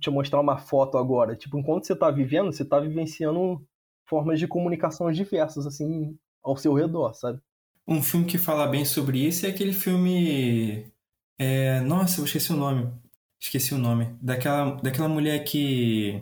te, 0.01 0.11
mostrar 0.11 0.41
uma 0.41 0.59
foto 0.59 0.99
agora. 0.99 1.37
Tipo, 1.37 1.57
enquanto 1.57 1.87
você 1.87 1.95
tá 1.95 2.11
vivendo, 2.11 2.53
você 2.53 2.65
tá 2.65 2.81
vivenciando 2.81 3.65
formas 4.09 4.41
de 4.41 4.49
comunicação 4.49 5.11
diversas, 5.13 5.67
assim, 5.67 6.19
ao 6.43 6.57
seu 6.57 6.75
redor, 6.75 7.15
sabe? 7.15 7.41
Um 7.87 8.03
filme 8.03 8.27
que 8.27 8.39
fala 8.39 8.67
bem 8.67 8.85
sobre 8.85 9.25
isso 9.25 9.47
é 9.47 9.51
aquele 9.51 9.73
filme. 9.73 10.91
É... 11.39 11.81
Nossa, 11.83 12.21
eu 12.21 12.25
esqueci 12.25 12.53
o 12.53 12.57
nome. 12.57 12.91
Esqueci 13.39 13.73
o 13.73 13.79
nome. 13.79 14.17
Daquela, 14.21 14.77
daquela 14.83 15.09
mulher 15.09 15.45
que. 15.45 16.21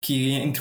Que, 0.00 0.52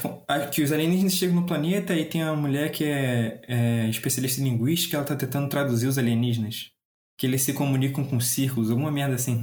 que 0.51 0.63
os 0.63 0.71
alienígenas 0.71 1.13
chegam 1.13 1.35
no 1.35 1.45
planeta 1.45 1.93
e 1.95 2.05
tem 2.05 2.23
uma 2.23 2.35
mulher 2.35 2.71
que 2.71 2.83
é, 2.83 3.41
é 3.47 3.89
especialista 3.89 4.41
em 4.41 4.45
linguística 4.45 4.97
ela 4.97 5.05
tá 5.05 5.15
tentando 5.15 5.49
traduzir 5.49 5.87
os 5.87 5.97
alienígenas. 5.97 6.71
Que 7.17 7.27
eles 7.27 7.41
se 7.41 7.53
comunicam 7.53 8.03
com 8.03 8.19
círculos, 8.19 8.71
alguma 8.71 8.91
merda 8.91 9.15
assim. 9.15 9.41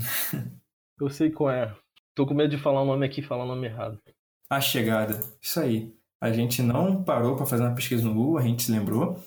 Eu 1.01 1.11
sei 1.11 1.31
qual 1.31 1.51
é. 1.51 1.75
Tô 2.15 2.27
com 2.27 2.35
medo 2.35 2.51
de 2.51 2.63
falar 2.63 2.83
o 2.83 2.87
nome 2.87 3.05
aqui 3.07 3.21
e 3.21 3.25
falar 3.25 3.45
o 3.45 3.49
nome 3.49 3.67
errado. 3.67 4.01
A 4.49 4.61
Chegada. 4.61 5.21
Isso 5.41 5.59
aí. 5.59 5.93
A 6.21 6.33
gente 6.33 6.63
não 6.63 7.03
parou 7.03 7.37
para 7.37 7.47
fazer 7.47 7.65
uma 7.65 7.75
pesquisa 7.75 8.05
no 8.05 8.15
Google, 8.15 8.39
a 8.39 8.43
gente 8.43 8.63
se 8.63 8.73
lembrou. 8.73 9.23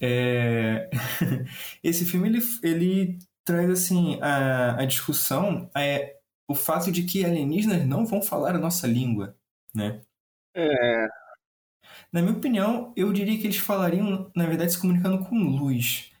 É... 0.00 0.90
Esse 1.82 2.04
filme 2.04 2.28
ele, 2.28 2.38
ele 2.62 3.18
traz 3.44 3.70
assim 3.70 4.18
a, 4.20 4.80
a 4.80 4.84
discussão 4.84 5.70
é 5.76 6.16
o 6.48 6.54
fato 6.54 6.92
de 6.92 7.02
que 7.04 7.24
alienígenas 7.24 7.86
não 7.86 8.04
vão 8.04 8.20
falar 8.20 8.54
a 8.54 8.58
nossa 8.58 8.86
língua, 8.86 9.36
né? 9.74 10.00
É. 10.54 11.08
Na 12.12 12.20
minha 12.20 12.34
opinião, 12.34 12.92
eu 12.96 13.12
diria 13.12 13.38
que 13.38 13.46
eles 13.46 13.56
falariam, 13.56 14.30
na 14.36 14.46
verdade, 14.46 14.72
se 14.72 14.80
comunicando 14.80 15.24
com 15.24 15.36
luz. 15.36 16.12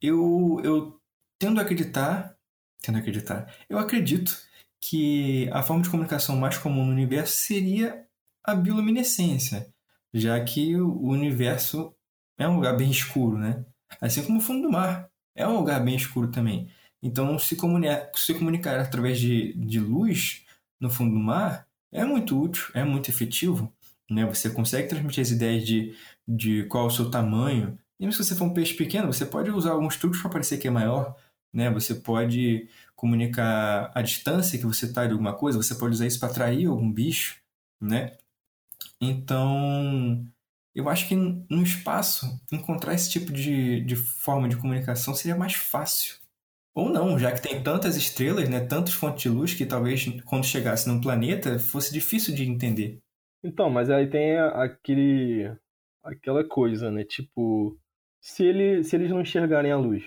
Eu, 0.00 0.60
eu 0.64 1.00
tendo 1.38 1.60
a 1.60 1.62
acreditar, 1.62 2.36
tendo 2.80 2.96
a 2.96 3.00
acreditar, 3.00 3.54
eu 3.68 3.78
acredito 3.78 4.36
que 4.80 5.48
a 5.52 5.62
forma 5.62 5.82
de 5.82 5.90
comunicação 5.90 6.36
mais 6.36 6.56
comum 6.58 6.84
no 6.84 6.92
universo 6.92 7.34
seria 7.36 8.06
a 8.44 8.54
bioluminescência, 8.54 9.72
já 10.12 10.42
que 10.42 10.76
o 10.76 11.08
universo 11.08 11.94
é 12.38 12.48
um 12.48 12.56
lugar 12.56 12.76
bem 12.76 12.90
escuro, 12.90 13.38
né? 13.38 13.64
Assim 14.00 14.24
como 14.24 14.38
o 14.38 14.42
fundo 14.42 14.62
do 14.62 14.72
mar 14.72 15.10
é 15.34 15.46
um 15.46 15.56
lugar 15.56 15.82
bem 15.84 15.96
escuro 15.96 16.30
também. 16.30 16.70
Então, 17.02 17.38
se 17.38 17.56
comunicar, 17.56 18.10
se 18.14 18.34
comunicar 18.34 18.78
através 18.80 19.18
de, 19.18 19.52
de 19.54 19.80
luz 19.80 20.44
no 20.80 20.90
fundo 20.90 21.12
do 21.12 21.20
mar 21.20 21.66
é 21.92 22.04
muito 22.04 22.40
útil, 22.40 22.64
é 22.74 22.84
muito 22.84 23.10
efetivo. 23.10 23.72
Né? 24.10 24.24
Você 24.26 24.50
consegue 24.50 24.88
transmitir 24.88 25.22
as 25.22 25.30
ideias 25.30 25.66
de, 25.66 25.96
de 26.26 26.64
qual 26.64 26.84
é 26.84 26.86
o 26.86 26.90
seu 26.90 27.10
tamanho. 27.10 27.78
E 27.98 28.10
se 28.12 28.18
você 28.18 28.34
for 28.34 28.44
um 28.44 28.54
peixe 28.54 28.74
pequeno, 28.74 29.12
você 29.12 29.24
pode 29.24 29.50
usar 29.50 29.72
alguns 29.72 29.96
truques 29.96 30.20
para 30.20 30.30
parecer 30.30 30.58
que 30.58 30.68
é 30.68 30.70
maior. 30.70 31.16
Né? 31.52 31.70
Você 31.70 31.94
pode 31.94 32.68
comunicar 32.94 33.90
a 33.94 34.02
distância 34.02 34.58
que 34.58 34.66
você 34.66 34.86
está 34.86 35.06
de 35.06 35.12
alguma 35.12 35.34
coisa, 35.34 35.62
você 35.62 35.74
pode 35.74 35.94
usar 35.94 36.06
isso 36.06 36.20
para 36.20 36.30
atrair 36.30 36.66
algum 36.66 36.90
bicho. 36.90 37.38
Né? 37.80 38.16
Então, 39.00 40.26
eu 40.74 40.88
acho 40.88 41.08
que 41.08 41.14
no 41.14 41.62
espaço, 41.62 42.40
encontrar 42.52 42.94
esse 42.94 43.10
tipo 43.10 43.32
de, 43.32 43.80
de 43.80 43.96
forma 43.96 44.48
de 44.48 44.56
comunicação 44.56 45.14
seria 45.14 45.36
mais 45.36 45.54
fácil. 45.54 46.16
Ou 46.76 46.90
não, 46.90 47.18
já 47.18 47.32
que 47.32 47.40
tem 47.40 47.62
tantas 47.62 47.96
estrelas, 47.96 48.50
né, 48.50 48.60
tantas 48.60 48.92
fontes 48.92 49.22
de 49.22 49.30
luz, 49.30 49.54
que 49.54 49.64
talvez 49.64 50.04
quando 50.26 50.44
chegasse 50.44 50.86
num 50.86 51.00
planeta 51.00 51.58
fosse 51.58 51.90
difícil 51.90 52.34
de 52.34 52.44
entender. 52.44 53.00
Então, 53.42 53.70
mas 53.70 53.88
aí 53.88 54.06
tem 54.06 54.36
aquele 54.36 55.50
aquela 56.04 56.44
coisa, 56.44 56.90
né? 56.90 57.02
Tipo, 57.02 57.74
se, 58.20 58.44
ele, 58.44 58.84
se 58.84 58.94
eles 58.94 59.10
não 59.10 59.22
enxergarem 59.22 59.72
a 59.72 59.78
luz, 59.78 60.04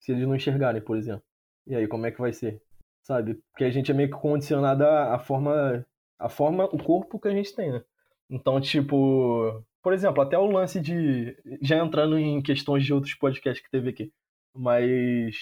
se 0.00 0.10
eles 0.10 0.26
não 0.26 0.34
enxergarem, 0.34 0.80
por 0.80 0.96
exemplo, 0.96 1.22
e 1.66 1.76
aí 1.76 1.86
como 1.86 2.06
é 2.06 2.10
que 2.10 2.20
vai 2.20 2.32
ser? 2.32 2.62
Sabe? 3.02 3.34
Porque 3.52 3.64
a 3.64 3.70
gente 3.70 3.90
é 3.90 3.94
meio 3.94 4.10
que 4.10 4.18
condicionado 4.18 4.84
à 4.84 5.18
forma, 5.18 5.86
a 6.18 6.30
forma, 6.30 6.64
o 6.64 6.82
corpo 6.82 7.20
que 7.20 7.28
a 7.28 7.32
gente 7.32 7.54
tem, 7.54 7.72
né? 7.72 7.84
Então, 8.30 8.58
tipo, 8.58 9.62
por 9.82 9.92
exemplo, 9.92 10.22
até 10.22 10.38
o 10.38 10.46
lance 10.46 10.80
de. 10.80 11.36
Já 11.60 11.76
entrando 11.76 12.18
em 12.18 12.42
questões 12.42 12.86
de 12.86 12.94
outros 12.94 13.14
podcasts 13.14 13.62
que 13.62 13.70
teve 13.70 13.90
aqui. 13.90 14.10
Mas 14.54 15.36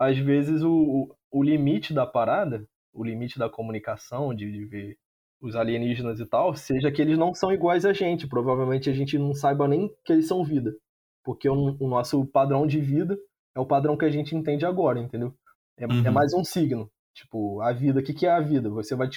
às 0.00 0.16
vezes 0.16 0.62
o, 0.62 1.14
o 1.30 1.42
limite 1.42 1.92
da 1.92 2.06
parada, 2.06 2.66
o 2.90 3.04
limite 3.04 3.38
da 3.38 3.50
comunicação, 3.50 4.34
de, 4.34 4.50
de 4.50 4.64
ver 4.64 4.96
os 5.42 5.54
alienígenas 5.54 6.18
e 6.20 6.26
tal, 6.26 6.56
seja 6.56 6.90
que 6.90 7.02
eles 7.02 7.18
não 7.18 7.34
são 7.34 7.52
iguais 7.52 7.84
a 7.84 7.92
gente. 7.92 8.26
Provavelmente 8.26 8.88
a 8.88 8.94
gente 8.94 9.18
não 9.18 9.34
saiba 9.34 9.68
nem 9.68 9.94
que 10.02 10.12
eles 10.14 10.26
são 10.26 10.42
vida. 10.42 10.74
Porque 11.22 11.46
o, 11.48 11.76
o 11.78 11.86
nosso 11.86 12.24
padrão 12.24 12.66
de 12.66 12.80
vida 12.80 13.18
é 13.54 13.60
o 13.60 13.66
padrão 13.66 13.94
que 13.94 14.06
a 14.06 14.10
gente 14.10 14.34
entende 14.34 14.64
agora, 14.64 14.98
entendeu? 14.98 15.34
É, 15.78 15.84
é 15.84 15.86
uhum. 15.86 16.06
é 16.06 16.10
mais 16.10 16.32
um 16.32 16.42
signo. 16.42 16.90
Tipo, 17.14 17.60
a 17.60 17.70
vida, 17.70 18.00
o 18.00 18.02
que, 18.02 18.14
que 18.14 18.26
é 18.26 18.30
a 18.30 18.40
vida? 18.40 18.70
Você 18.70 18.96
vai 18.96 19.08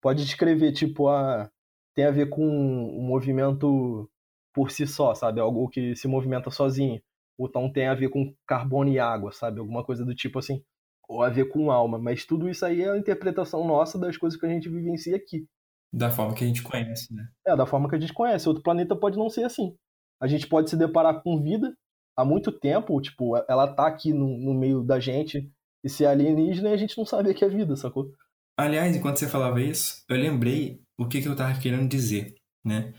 pode 0.00 0.24
descrever, 0.24 0.72
tipo, 0.72 1.08
a, 1.08 1.50
tem 1.92 2.04
a 2.04 2.10
ver 2.12 2.28
com 2.28 2.46
um 2.46 3.02
movimento 3.02 4.08
por 4.54 4.70
si 4.70 4.86
só, 4.86 5.12
sabe? 5.12 5.40
Algo 5.40 5.68
que 5.68 5.96
se 5.96 6.06
movimenta 6.06 6.50
sozinho. 6.50 7.00
Ou 7.40 7.48
então 7.48 7.72
tem 7.72 7.88
a 7.88 7.94
ver 7.94 8.10
com 8.10 8.34
carbono 8.46 8.90
e 8.90 8.98
água, 8.98 9.32
sabe? 9.32 9.60
Alguma 9.60 9.82
coisa 9.82 10.04
do 10.04 10.14
tipo 10.14 10.38
assim. 10.38 10.62
Ou 11.08 11.22
a 11.22 11.30
ver 11.30 11.48
com 11.48 11.70
alma. 11.70 11.98
Mas 11.98 12.26
tudo 12.26 12.50
isso 12.50 12.66
aí 12.66 12.82
é 12.82 12.90
a 12.90 12.98
interpretação 12.98 13.66
nossa 13.66 13.98
das 13.98 14.18
coisas 14.18 14.38
que 14.38 14.44
a 14.44 14.48
gente 14.50 14.68
vivencia 14.68 15.16
aqui. 15.16 15.46
Da 15.90 16.10
forma 16.10 16.34
que 16.34 16.44
a 16.44 16.46
gente 16.46 16.62
conhece, 16.62 17.14
né? 17.14 17.26
É, 17.46 17.56
da 17.56 17.64
forma 17.64 17.88
que 17.88 17.96
a 17.96 17.98
gente 17.98 18.12
conhece. 18.12 18.46
Outro 18.46 18.62
planeta 18.62 18.94
pode 18.94 19.16
não 19.16 19.30
ser 19.30 19.44
assim. 19.44 19.74
A 20.20 20.28
gente 20.28 20.46
pode 20.46 20.68
se 20.68 20.76
deparar 20.76 21.22
com 21.22 21.42
vida 21.42 21.74
há 22.14 22.26
muito 22.26 22.52
tempo, 22.52 23.00
tipo, 23.00 23.34
ela 23.48 23.66
tá 23.66 23.86
aqui 23.86 24.12
no, 24.12 24.36
no 24.36 24.52
meio 24.52 24.82
da 24.82 25.00
gente 25.00 25.50
e 25.82 25.88
ser 25.88 26.04
alienígena 26.04 26.68
e 26.68 26.74
a 26.74 26.76
gente 26.76 26.98
não 26.98 27.06
sabe 27.06 27.32
que 27.32 27.42
é 27.42 27.48
vida, 27.48 27.74
sacou? 27.74 28.12
Aliás, 28.54 28.94
enquanto 28.94 29.16
você 29.16 29.26
falava 29.26 29.62
isso, 29.62 30.04
eu 30.10 30.18
lembrei 30.18 30.82
o 30.98 31.08
que, 31.08 31.22
que 31.22 31.28
eu 31.28 31.32
estava 31.32 31.58
querendo 31.58 31.88
dizer, 31.88 32.34
né? 32.62 32.92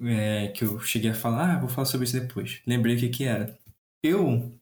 É, 0.00 0.48
que 0.48 0.64
eu 0.64 0.80
cheguei 0.80 1.10
a 1.10 1.14
falar, 1.14 1.56
ah, 1.56 1.60
vou 1.60 1.68
falar 1.68 1.84
sobre 1.84 2.06
isso 2.06 2.18
depois. 2.18 2.62
Lembrei 2.66 2.96
o 2.96 2.98
que, 2.98 3.10
que 3.10 3.24
era. 3.24 3.58
Eu 4.02 4.58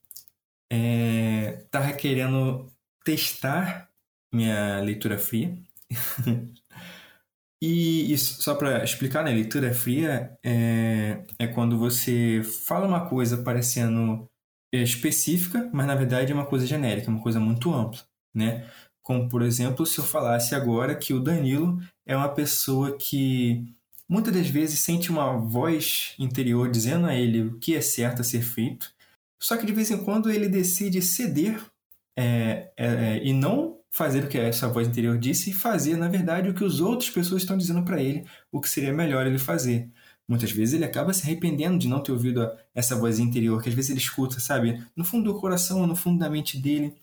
é, 0.73 1.66
querendo 1.99 2.70
testar 3.05 3.88
minha 4.33 4.81
leitura 4.81 5.18
fria. 5.18 5.57
e 7.62 8.12
isso, 8.12 8.42
só 8.42 8.55
para 8.55 8.83
explicar, 8.83 9.25
né? 9.25 9.33
Leitura 9.33 9.73
fria 9.73 10.37
é, 10.44 11.25
é 11.38 11.47
quando 11.47 11.79
você 11.79 12.42
fala 12.66 12.87
uma 12.87 13.09
coisa 13.09 13.42
parecendo 13.42 14.29
específica, 14.73 15.70
mas 15.73 15.87
na 15.87 15.94
verdade 15.94 16.33
é 16.33 16.35
uma 16.35 16.47
coisa 16.47 16.66
genérica, 16.66 17.11
uma 17.11 17.23
coisa 17.23 17.38
muito 17.38 17.73
ampla. 17.73 18.01
né? 18.35 18.68
Como, 19.03 19.29
por 19.29 19.42
exemplo, 19.42 19.85
se 19.87 19.99
eu 19.99 20.05
falasse 20.05 20.55
agora 20.55 20.97
que 20.97 21.12
o 21.12 21.20
Danilo 21.20 21.79
é 22.07 22.16
uma 22.16 22.29
pessoa 22.29 22.97
que 22.97 23.62
muitas 24.09 24.33
das 24.35 24.49
vezes 24.49 24.81
sente 24.81 25.11
uma 25.11 25.37
voz 25.37 26.14
interior 26.18 26.70
dizendo 26.70 27.07
a 27.07 27.14
ele 27.14 27.42
o 27.42 27.59
que 27.59 27.77
é 27.77 27.81
certo 27.81 28.23
a 28.23 28.25
ser 28.25 28.42
feito, 28.42 28.94
só 29.45 29.59
que 29.59 29.67
de 29.67 29.75
vez 29.75 29.91
em 29.91 30.03
quando 30.03 30.31
ele 30.31 30.49
decide 30.49 31.03
ceder 31.03 31.63
é, 32.17 32.73
é, 32.79 32.87
é, 32.87 33.23
e 33.23 33.31
não 33.31 33.79
fazer 33.91 34.25
o 34.25 34.27
que 34.27 34.39
essa 34.39 34.67
voz 34.69 34.89
interior 34.89 35.19
disse 35.19 35.51
e 35.51 35.53
fazer, 35.53 35.99
na 35.99 36.09
verdade, 36.09 36.49
o 36.49 36.55
que 36.55 36.65
as 36.65 36.81
outras 36.81 37.11
pessoas 37.11 37.43
estão 37.43 37.55
dizendo 37.55 37.85
para 37.85 38.01
ele, 38.01 38.25
o 38.51 38.59
que 38.59 38.71
seria 38.71 38.91
melhor 38.91 39.27
ele 39.27 39.39
fazer. 39.39 39.91
Muitas 40.27 40.51
vezes 40.51 40.73
ele 40.73 40.87
acaba 40.87 41.13
se 41.13 41.25
arrependendo 41.25 41.77
de 41.77 41.87
não 41.87 42.03
ter 42.03 42.11
ouvido 42.11 42.51
essa 42.75 42.97
voz 42.97 43.19
interior, 43.19 43.63
que 43.63 43.69
às 43.69 43.75
vezes 43.75 43.91
ele 43.91 44.01
escuta, 44.01 44.41
sabe, 44.41 44.83
no 44.97 45.05
fundo 45.05 45.31
do 45.31 45.39
coração, 45.39 45.87
no 45.87 45.95
fundo 45.95 46.21
da 46.21 46.31
mente 46.31 46.57
dele. 46.57 46.97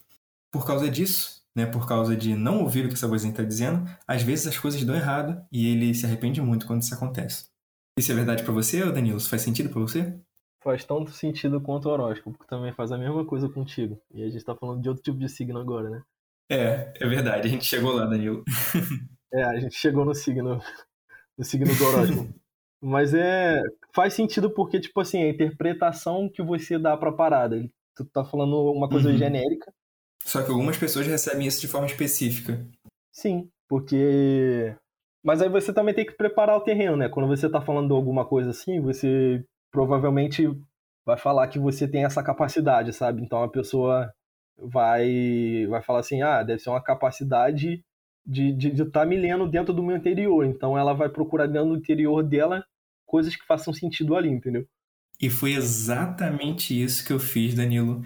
Por 0.52 0.66
causa 0.66 0.90
disso, 0.90 1.44
né, 1.56 1.68
por 1.68 1.88
causa 1.88 2.16
de 2.16 2.36
não 2.36 2.62
ouvir 2.64 2.86
o 2.86 2.88
que 2.88 2.96
essa 2.96 3.08
vozinha 3.08 3.30
está 3.30 3.44
dizendo, 3.44 3.88
às 4.08 4.24
vezes 4.24 4.48
as 4.48 4.58
coisas 4.58 4.84
dão 4.84 4.96
errado 4.96 5.46
e 5.52 5.68
ele 5.68 5.94
se 5.94 6.08
arrepende 6.08 6.42
muito 6.42 6.66
quando 6.66 6.82
isso 6.82 6.96
acontece. 6.96 7.46
Isso 8.00 8.12
é 8.12 8.16
verdade 8.16 8.42
para 8.42 8.52
você, 8.52 8.84
Danilo? 8.92 9.18
Isso 9.18 9.30
faz 9.30 9.44
sentido 9.44 9.70
para 9.70 9.80
você? 9.80 10.20
Faz 10.63 10.86
tanto 10.86 11.12
sentido 11.12 11.60
quanto 11.60 11.88
o 11.88 11.91
horóscopo, 11.91 12.38
porque 12.38 12.50
também 12.50 12.71
faz 12.71 12.91
a 12.91 12.97
mesma 12.97 13.26
coisa 13.26 13.50
contigo. 13.50 14.00
E 14.13 14.24
a 14.24 14.30
gente 14.30 14.45
tá 14.45 14.56
falando 14.56 14.82
de 14.82 14.89
outro 14.89 15.04
tipo 15.04 15.17
de 15.17 15.28
signo 15.28 15.60
agora, 15.60 15.89
né? 15.89 16.04
É, 16.50 16.93
é 17.00 17.08
verdade. 17.08 17.47
A 17.47 17.52
gente 17.52 17.65
chegou 17.65 17.93
lá, 17.93 18.06
Danilo. 18.06 18.43
é, 19.34 19.43
a 19.43 19.60
gente 19.60 19.76
chegou 19.76 20.06
no 20.06 20.13
signo, 20.13 20.62
no 21.38 21.43
signo 21.43 21.74
do 21.76 21.86
horóscopo. 21.86 22.41
Mas 22.82 23.13
é. 23.13 23.62
Faz 23.93 24.13
sentido 24.13 24.50
porque, 24.52 24.80
tipo 24.80 25.00
assim, 25.02 25.24
a 25.24 25.30
interpretação 25.30 26.30
que 26.30 26.41
você 26.41 26.78
dá 26.78 26.95
pra 26.95 27.12
parada. 27.12 27.62
Tu 27.95 28.06
tá 28.06 28.24
falando 28.24 28.71
uma 28.71 28.88
coisa 28.88 29.10
uhum. 29.10 29.17
genérica. 29.17 29.71
Só 30.24 30.43
que 30.43 30.52
algumas 30.52 30.78
pessoas 30.78 31.08
recebem 31.08 31.47
isso 31.47 31.60
de 31.60 31.67
forma 31.67 31.88
específica. 31.88 32.65
Sim, 33.12 33.50
porque. 33.67 34.76
Mas 35.24 35.41
aí 35.41 35.50
você 35.50 35.74
também 35.74 35.93
tem 35.93 36.06
que 36.06 36.13
preparar 36.13 36.58
o 36.58 36.63
terreno, 36.63 36.95
né? 36.95 37.10
Quando 37.10 37.28
você 37.28 37.50
tá 37.50 37.62
falando 37.62 37.95
alguma 37.95 38.26
coisa 38.26 38.50
assim, 38.52 38.80
você 38.80 39.43
provavelmente 39.72 40.48
vai 41.06 41.18
falar 41.18 41.48
que 41.48 41.60
você 41.60 41.88
tem 41.88 42.06
essa 42.06 42.24
capacidade, 42.24 42.94
sabe? 42.94 43.22
Então 43.22 43.42
a 43.44 43.50
pessoa 43.50 44.14
vai 44.58 45.66
vai 45.68 45.82
falar 45.82 46.00
assim, 46.00 46.22
ah, 46.22 46.44
deve 46.44 46.60
ser 46.60 46.70
uma 46.70 46.84
capacidade 46.84 47.84
de 48.26 48.50
estar 48.50 48.58
de, 48.58 48.72
de 48.72 48.86
tá 48.86 49.06
me 49.06 49.18
lendo 49.18 49.48
dentro 49.48 49.74
do 49.74 49.84
meu 49.84 49.98
interior. 49.98 50.46
Então 50.46 50.78
ela 50.78 50.94
vai 50.94 51.10
procurar 51.10 51.48
dentro 51.48 51.70
do 51.70 51.78
interior 51.78 52.24
dela 52.24 52.64
coisas 53.06 53.36
que 53.36 53.46
façam 53.46 53.74
sentido 53.74 54.16
ali, 54.16 54.30
entendeu? 54.30 54.66
E 55.20 55.30
foi 55.30 55.54
exatamente 55.54 56.80
isso 56.80 57.06
que 57.06 57.14
eu 57.14 57.20
fiz, 57.20 57.54
Danilo. 57.54 58.04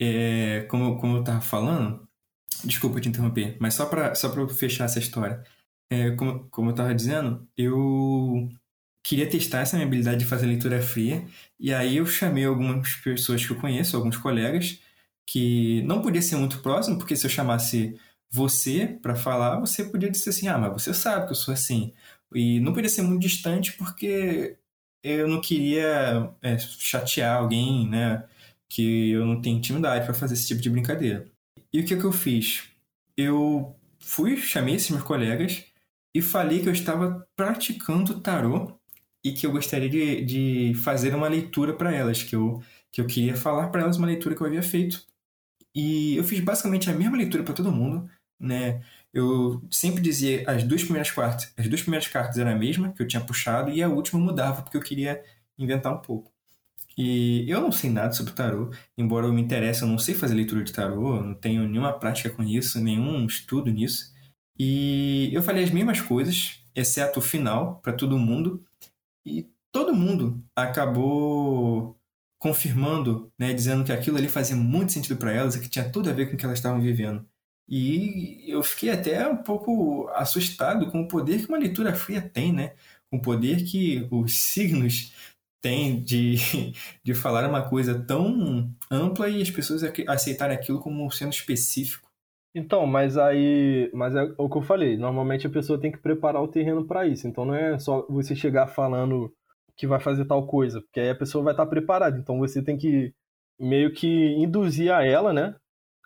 É, 0.00 0.62
como, 0.62 0.98
como 0.98 1.18
eu 1.18 1.24
tava 1.24 1.40
falando, 1.40 2.06
desculpa 2.64 3.00
te 3.00 3.08
interromper, 3.08 3.56
mas 3.60 3.74
só 3.74 3.86
para 3.86 4.14
só 4.14 4.30
fechar 4.48 4.84
essa 4.84 4.98
história. 4.98 5.42
É, 5.90 6.10
como, 6.12 6.48
como 6.50 6.70
eu 6.70 6.74
tava 6.74 6.94
dizendo, 6.94 7.46
eu 7.56 8.48
queria 9.06 9.28
testar 9.28 9.60
essa 9.60 9.76
minha 9.76 9.86
habilidade 9.86 10.18
de 10.18 10.24
fazer 10.26 10.46
leitura 10.46 10.82
fria, 10.82 11.24
e 11.60 11.72
aí 11.72 11.98
eu 11.98 12.06
chamei 12.06 12.44
algumas 12.44 12.92
pessoas 12.96 13.46
que 13.46 13.52
eu 13.52 13.56
conheço, 13.56 13.96
alguns 13.96 14.16
colegas, 14.16 14.80
que 15.24 15.82
não 15.82 16.02
podia 16.02 16.20
ser 16.20 16.34
muito 16.34 16.60
próximo, 16.60 16.98
porque 16.98 17.14
se 17.14 17.24
eu 17.24 17.30
chamasse 17.30 17.96
você 18.28 18.98
para 19.00 19.14
falar, 19.14 19.60
você 19.60 19.84
podia 19.84 20.10
dizer 20.10 20.30
assim: 20.30 20.48
ah, 20.48 20.58
mas 20.58 20.72
você 20.72 20.92
sabe 20.92 21.26
que 21.26 21.32
eu 21.32 21.36
sou 21.36 21.54
assim. 21.54 21.92
E 22.34 22.58
não 22.60 22.72
podia 22.74 22.90
ser 22.90 23.02
muito 23.02 23.22
distante, 23.22 23.74
porque 23.74 24.56
eu 25.04 25.28
não 25.28 25.40
queria 25.40 26.32
é, 26.42 26.58
chatear 26.58 27.38
alguém, 27.38 27.88
né? 27.88 28.24
Que 28.68 29.12
eu 29.12 29.24
não 29.24 29.40
tenho 29.40 29.58
intimidade 29.58 30.04
para 30.04 30.14
fazer 30.14 30.34
esse 30.34 30.48
tipo 30.48 30.60
de 30.60 30.70
brincadeira. 30.70 31.26
E 31.72 31.80
o 31.80 31.84
que, 31.86 31.96
que 31.96 32.04
eu 32.04 32.12
fiz? 32.12 32.64
Eu 33.16 33.76
fui, 34.00 34.36
chamei 34.36 34.74
esses 34.74 34.90
meus 34.90 35.04
colegas 35.04 35.64
e 36.14 36.20
falei 36.22 36.60
que 36.60 36.68
eu 36.68 36.72
estava 36.72 37.26
praticando 37.36 38.20
tarô 38.20 38.76
e 39.26 39.32
que 39.32 39.44
eu 39.44 39.50
gostaria 39.50 39.88
de, 39.88 40.24
de 40.24 40.74
fazer 40.84 41.12
uma 41.12 41.26
leitura 41.26 41.74
para 41.74 41.92
elas, 41.92 42.22
que 42.22 42.36
eu, 42.36 42.62
que 42.92 43.00
eu 43.00 43.06
queria 43.06 43.36
falar 43.36 43.70
para 43.70 43.82
elas 43.82 43.96
uma 43.96 44.06
leitura 44.06 44.36
que 44.36 44.40
eu 44.40 44.46
havia 44.46 44.62
feito. 44.62 45.02
E 45.74 46.16
eu 46.16 46.22
fiz 46.22 46.38
basicamente 46.38 46.88
a 46.88 46.94
mesma 46.94 47.16
leitura 47.16 47.42
para 47.42 47.52
todo 47.52 47.72
mundo, 47.72 48.08
né? 48.38 48.84
Eu 49.12 49.60
sempre 49.68 50.00
dizia 50.00 50.44
as 50.46 50.62
duas 50.62 50.84
primeiras 50.84 51.10
cartas, 51.10 51.52
as 51.56 51.66
duas 51.66 51.82
primeiras 51.82 52.06
cartas 52.06 52.38
eram 52.38 52.52
a 52.52 52.54
mesma 52.54 52.92
que 52.92 53.02
eu 53.02 53.08
tinha 53.08 53.20
puxado 53.20 53.70
e 53.72 53.82
a 53.82 53.88
última 53.88 54.20
mudava 54.20 54.62
porque 54.62 54.76
eu 54.76 54.82
queria 54.82 55.20
inventar 55.58 55.92
um 55.92 55.98
pouco. 55.98 56.32
E 56.96 57.50
eu 57.50 57.60
não 57.60 57.72
sei 57.72 57.90
nada 57.90 58.12
sobre 58.12 58.32
tarô, 58.32 58.70
embora 58.96 59.26
eu 59.26 59.32
me 59.32 59.42
interesse, 59.42 59.82
eu 59.82 59.88
não 59.88 59.98
sei 59.98 60.14
fazer 60.14 60.34
leitura 60.34 60.62
de 60.62 60.72
tarô, 60.72 61.20
não 61.20 61.34
tenho 61.34 61.68
nenhuma 61.68 61.92
prática 61.92 62.30
com 62.30 62.44
isso, 62.44 62.80
nenhum 62.80 63.26
estudo 63.26 63.72
nisso. 63.72 64.14
E 64.56 65.30
eu 65.32 65.42
falei 65.42 65.64
as 65.64 65.70
mesmas 65.70 66.00
coisas, 66.00 66.60
exceto 66.74 67.18
o 67.18 67.22
final, 67.22 67.80
para 67.82 67.92
todo 67.92 68.18
mundo, 68.18 68.64
e 69.26 69.50
todo 69.72 69.94
mundo 69.94 70.42
acabou 70.54 71.98
confirmando, 72.38 73.32
né, 73.38 73.52
dizendo 73.52 73.84
que 73.84 73.92
aquilo 73.92 74.16
ali 74.16 74.28
fazia 74.28 74.56
muito 74.56 74.92
sentido 74.92 75.16
para 75.16 75.32
elas 75.32 75.56
que 75.56 75.68
tinha 75.68 75.90
tudo 75.90 76.08
a 76.08 76.12
ver 76.12 76.28
com 76.28 76.34
o 76.34 76.36
que 76.38 76.44
elas 76.44 76.58
estavam 76.58 76.80
vivendo. 76.80 77.26
E 77.68 78.44
eu 78.48 78.62
fiquei 78.62 78.90
até 78.90 79.26
um 79.28 79.38
pouco 79.38 80.08
assustado 80.14 80.90
com 80.90 81.02
o 81.02 81.08
poder 81.08 81.40
que 81.40 81.48
uma 81.48 81.58
leitura 81.58 81.94
fria 81.94 82.22
tem, 82.22 82.52
né? 82.52 82.74
Com 83.10 83.16
o 83.16 83.22
poder 83.22 83.64
que 83.64 84.06
os 84.10 84.40
signos 84.44 85.12
têm 85.60 86.00
de, 86.00 86.36
de 87.02 87.14
falar 87.14 87.48
uma 87.48 87.68
coisa 87.68 87.98
tão 87.98 88.72
ampla 88.88 89.28
e 89.28 89.42
as 89.42 89.50
pessoas 89.50 89.82
aceitarem 90.06 90.56
aquilo 90.56 90.78
como 90.80 91.10
sendo 91.10 91.32
específico. 91.32 92.05
Então, 92.58 92.86
mas 92.86 93.18
aí, 93.18 93.90
mas 93.92 94.14
é 94.16 94.22
o 94.38 94.48
que 94.48 94.56
eu 94.56 94.62
falei. 94.62 94.96
Normalmente 94.96 95.46
a 95.46 95.50
pessoa 95.50 95.78
tem 95.78 95.92
que 95.92 95.98
preparar 95.98 96.42
o 96.42 96.48
terreno 96.48 96.86
para 96.86 97.06
isso. 97.06 97.28
Então 97.28 97.44
não 97.44 97.54
é 97.54 97.78
só 97.78 98.06
você 98.08 98.34
chegar 98.34 98.66
falando 98.68 99.30
que 99.76 99.86
vai 99.86 100.00
fazer 100.00 100.24
tal 100.24 100.46
coisa, 100.46 100.80
porque 100.80 101.00
aí 101.00 101.10
a 101.10 101.14
pessoa 101.14 101.44
vai 101.44 101.52
estar 101.52 101.66
preparada. 101.66 102.18
Então 102.18 102.38
você 102.38 102.64
tem 102.64 102.78
que 102.78 103.12
meio 103.60 103.92
que 103.92 104.08
induzir 104.36 104.90
a 104.90 105.04
ela, 105.04 105.34
né? 105.34 105.54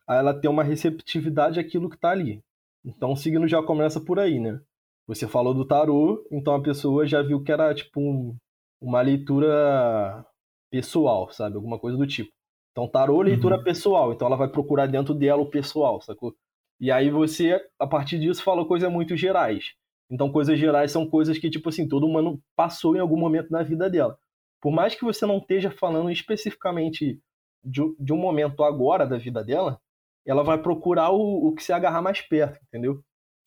A 0.09 0.17
ela 0.17 0.35
ter 0.35 0.49
uma 0.49 0.65
receptividade 0.65 1.61
àquilo 1.61 1.89
que 1.89 1.95
está 1.95 2.11
ali. 2.11 2.43
Então 2.85 3.13
o 3.13 3.17
signo 3.17 3.47
já 3.47 3.63
começa 3.63 4.01
por 4.01 4.19
aí, 4.19 4.41
né? 4.41 4.61
Você 5.07 5.29
falou 5.29 5.55
do 5.55 5.65
tarô, 5.65 6.27
então 6.33 6.55
a 6.55 6.63
pessoa 6.63 7.07
já 7.07 7.23
viu 7.23 7.45
que 7.45 7.53
era 7.53 7.73
tipo 7.75 8.01
um, 8.01 8.37
uma 8.81 9.01
leitura 9.03 10.27
pessoal, 10.71 11.31
sabe? 11.31 11.55
Alguma 11.57 11.79
coisa 11.79 11.97
do 11.97 12.07
tipo. 12.09 12.33
Então, 12.73 12.89
tarô, 12.89 13.21
leitura 13.23 13.57
uhum. 13.57 13.65
pessoal. 13.65 14.13
Então, 14.13 14.27
ela 14.27 14.37
vai 14.37 14.49
procurar 14.49 14.87
dentro 14.87 15.15
dela 15.15 15.43
o 15.43 15.51
pessoal, 15.51 16.01
sacou? 16.01 16.35
E 16.81 16.91
aí 16.91 17.11
você, 17.11 17.61
a 17.79 17.87
partir 17.87 18.19
disso, 18.19 18.43
falou 18.43 18.67
coisas 18.67 18.91
muito 18.91 19.17
gerais. 19.17 19.75
Então, 20.11 20.33
coisas 20.33 20.59
gerais 20.59 20.91
são 20.91 21.09
coisas 21.09 21.39
que, 21.39 21.51
tipo 21.51 21.69
assim, 21.69 21.87
todo 21.87 22.07
humano 22.07 22.41
passou 22.57 22.97
em 22.97 23.01
algum 23.01 23.19
momento 23.19 23.51
na 23.51 23.63
vida 23.63 23.89
dela. 23.89 24.19
Por 24.61 24.73
mais 24.73 24.95
que 24.95 25.05
você 25.05 25.27
não 25.27 25.39
esteja 25.39 25.71
falando 25.71 26.11
especificamente 26.11 27.21
de, 27.65 27.83
de 27.99 28.13
um 28.13 28.17
momento 28.17 28.65
agora 28.65 29.07
da 29.07 29.19
vida 29.19 29.45
dela, 29.45 29.81
ela 30.27 30.43
vai 30.43 30.59
procurar 30.59 31.11
o, 31.11 31.49
o 31.49 31.55
que 31.55 31.63
se 31.63 31.73
agarrar 31.73 32.03
mais 32.03 32.21
perto, 32.21 32.59
entendeu? 32.67 33.03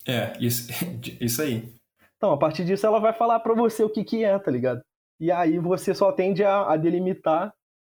É, 0.08 0.34
isso, 0.40 0.72
isso 1.20 1.42
aí. 1.42 1.74
Então, 2.18 2.32
a 2.32 2.38
partir 2.38 2.64
disso, 2.64 2.86
ela 2.86 3.00
vai 3.00 3.14
falar 3.14 3.40
para 3.40 3.54
você 3.54 3.84
o 3.84 3.90
que, 3.90 4.04
que 4.04 4.24
é, 4.24 4.38
tá 4.40 4.50
ligado? 4.50 4.82
E 5.20 5.32
aí 5.32 5.58
você 5.58 5.94
só 5.94 6.12
tende 6.12 6.44
a, 6.44 6.72
a 6.72 6.78
delimitar 6.78 7.54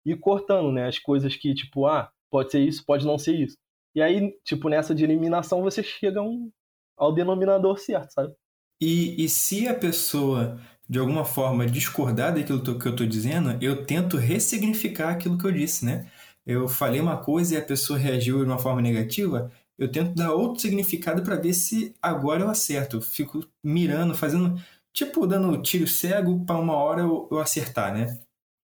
e 0.07 0.15
cortando, 0.15 0.71
né? 0.71 0.87
As 0.87 0.97
coisas 0.97 1.35
que, 1.35 1.53
tipo, 1.53 1.85
ah, 1.85 2.09
pode 2.31 2.51
ser 2.51 2.59
isso, 2.59 2.85
pode 2.85 3.05
não 3.05 3.17
ser 3.17 3.35
isso. 3.35 3.57
E 3.93 4.01
aí, 4.01 4.33
tipo, 4.45 4.69
nessa 4.69 4.95
de 4.95 5.03
eliminação, 5.03 5.61
você 5.61 5.83
chega 5.83 6.21
um, 6.21 6.49
ao 6.97 7.13
denominador 7.13 7.77
certo, 7.77 8.11
sabe? 8.11 8.33
E, 8.81 9.23
e 9.23 9.27
se 9.27 9.67
a 9.67 9.73
pessoa, 9.73 10.59
de 10.87 10.97
alguma 10.97 11.25
forma, 11.25 11.65
discordar 11.65 12.33
daquilo 12.33 12.61
que 12.61 12.87
eu 12.87 12.91
estou 12.91 13.05
dizendo, 13.05 13.57
eu 13.61 13.85
tento 13.85 14.17
ressignificar 14.17 15.09
aquilo 15.09 15.37
que 15.37 15.45
eu 15.45 15.51
disse, 15.51 15.83
né? 15.83 16.09
Eu 16.45 16.69
falei 16.69 17.01
uma 17.01 17.17
coisa 17.17 17.55
e 17.55 17.57
a 17.57 17.65
pessoa 17.65 17.99
reagiu 17.99 18.37
de 18.37 18.45
uma 18.45 18.59
forma 18.59 18.81
negativa, 18.81 19.51
eu 19.77 19.91
tento 19.91 20.15
dar 20.15 20.33
outro 20.33 20.61
significado 20.61 21.21
para 21.21 21.35
ver 21.35 21.53
se 21.53 21.93
agora 22.01 22.43
eu 22.43 22.49
acerto. 22.49 23.01
Fico 23.01 23.45
mirando, 23.63 24.15
fazendo, 24.15 24.59
tipo, 24.93 25.27
dando 25.27 25.61
tiro 25.61 25.85
cego 25.87 26.43
para 26.45 26.57
uma 26.57 26.73
hora 26.75 27.01
eu, 27.01 27.27
eu 27.29 27.39
acertar, 27.39 27.93
né? 27.93 28.19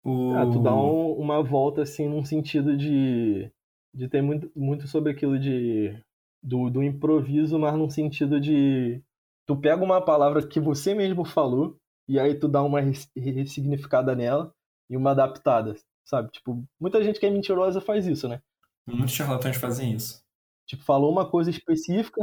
O... 0.04 0.34
Ah, 0.34 0.46
tu 0.46 0.60
dá 0.62 0.74
um, 0.74 1.12
uma 1.12 1.42
volta, 1.42 1.82
assim, 1.82 2.08
num 2.08 2.24
sentido 2.24 2.76
de, 2.76 3.50
de 3.94 4.08
ter 4.08 4.22
muito, 4.22 4.50
muito 4.54 4.86
sobre 4.86 5.12
aquilo 5.12 5.38
de 5.38 6.00
do, 6.42 6.70
do 6.70 6.82
improviso, 6.82 7.58
mas 7.58 7.74
num 7.74 7.90
sentido 7.90 8.40
de 8.40 9.02
tu 9.46 9.56
pega 9.56 9.82
uma 9.82 10.00
palavra 10.00 10.46
que 10.46 10.60
você 10.60 10.94
mesmo 10.94 11.24
falou 11.24 11.76
e 12.08 12.18
aí 12.18 12.34
tu 12.34 12.48
dá 12.48 12.62
uma 12.62 12.80
ressignificada 12.80 14.14
nela 14.14 14.52
e 14.88 14.96
uma 14.96 15.10
adaptada, 15.10 15.76
sabe? 16.04 16.30
Tipo, 16.30 16.64
muita 16.80 17.02
gente 17.02 17.20
que 17.20 17.26
é 17.26 17.30
mentirosa 17.30 17.80
faz 17.80 18.06
isso, 18.06 18.28
né? 18.28 18.40
Muitos 18.86 19.14
charlatães 19.14 19.56
fazem 19.56 19.92
isso. 19.92 20.22
Tipo, 20.66 20.82
falou 20.84 21.10
uma 21.12 21.28
coisa 21.28 21.50
específica, 21.50 22.20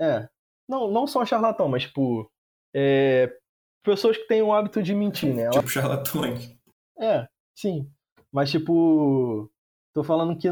é. 0.00 0.28
Não, 0.68 0.90
não 0.90 1.06
só 1.06 1.24
charlatão, 1.24 1.68
mas 1.68 1.82
tipo, 1.82 2.30
é, 2.74 3.34
pessoas 3.82 4.16
que 4.16 4.26
têm 4.26 4.42
o 4.42 4.52
hábito 4.52 4.82
de 4.82 4.94
mentir, 4.94 5.34
né? 5.34 5.48
Tipo 5.50 5.68
charlatões. 5.68 6.57
É, 6.98 7.28
sim. 7.54 7.90
Mas, 8.32 8.50
tipo, 8.50 9.50
tô 9.94 10.02
falando 10.04 10.36
que. 10.38 10.48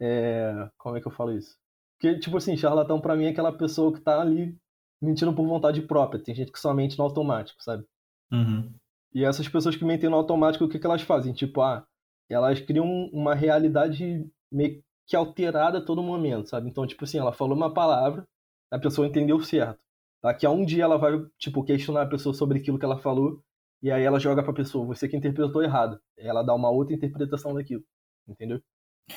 É, 0.00 0.70
como 0.78 0.96
é 0.96 1.00
que 1.00 1.06
eu 1.06 1.12
falo 1.12 1.32
isso? 1.32 1.56
Porque, 1.98 2.18
tipo 2.18 2.36
assim, 2.36 2.56
charlatão 2.56 3.00
pra 3.00 3.14
mim 3.14 3.26
é 3.26 3.28
aquela 3.28 3.52
pessoa 3.52 3.92
que 3.92 4.00
tá 4.00 4.20
ali 4.20 4.56
mentindo 5.02 5.34
por 5.34 5.46
vontade 5.46 5.82
própria. 5.82 6.22
Tem 6.22 6.34
gente 6.34 6.52
que 6.52 6.58
só 6.58 6.72
mente 6.72 6.98
no 6.98 7.04
automático, 7.04 7.62
sabe? 7.62 7.84
Uhum. 8.32 8.72
E 9.12 9.24
essas 9.24 9.48
pessoas 9.48 9.76
que 9.76 9.84
mentem 9.84 10.08
no 10.08 10.16
automático, 10.16 10.64
o 10.64 10.68
que, 10.68 10.78
que 10.78 10.86
elas 10.86 11.02
fazem? 11.02 11.32
Tipo, 11.32 11.60
ah, 11.62 11.84
elas 12.28 12.60
criam 12.60 12.86
uma 13.12 13.34
realidade 13.34 14.26
meio 14.50 14.82
que 15.06 15.16
alterada 15.16 15.78
a 15.78 15.84
todo 15.84 16.02
momento, 16.02 16.48
sabe? 16.48 16.68
Então, 16.68 16.86
tipo 16.86 17.04
assim, 17.04 17.18
ela 17.18 17.32
falou 17.32 17.56
uma 17.56 17.74
palavra, 17.74 18.26
a 18.70 18.78
pessoa 18.78 19.06
entendeu 19.06 19.40
certo. 19.40 19.78
Daqui 20.22 20.46
a 20.46 20.50
um 20.50 20.64
dia 20.64 20.84
ela 20.84 20.96
vai, 20.96 21.12
tipo, 21.38 21.64
questionar 21.64 22.02
a 22.02 22.08
pessoa 22.08 22.34
sobre 22.34 22.58
aquilo 22.58 22.78
que 22.78 22.84
ela 22.84 22.98
falou, 22.98 23.42
e 23.82 23.90
aí 23.90 24.02
ela 24.02 24.18
joga 24.18 24.42
pra 24.42 24.52
pessoa, 24.52 24.86
você 24.86 25.08
que 25.08 25.16
interpretou 25.16 25.62
errado. 25.62 26.00
Ela 26.16 26.42
dá 26.42 26.54
uma 26.54 26.70
outra 26.70 26.94
interpretação 26.94 27.54
daquilo, 27.54 27.82
entendeu? 28.28 28.60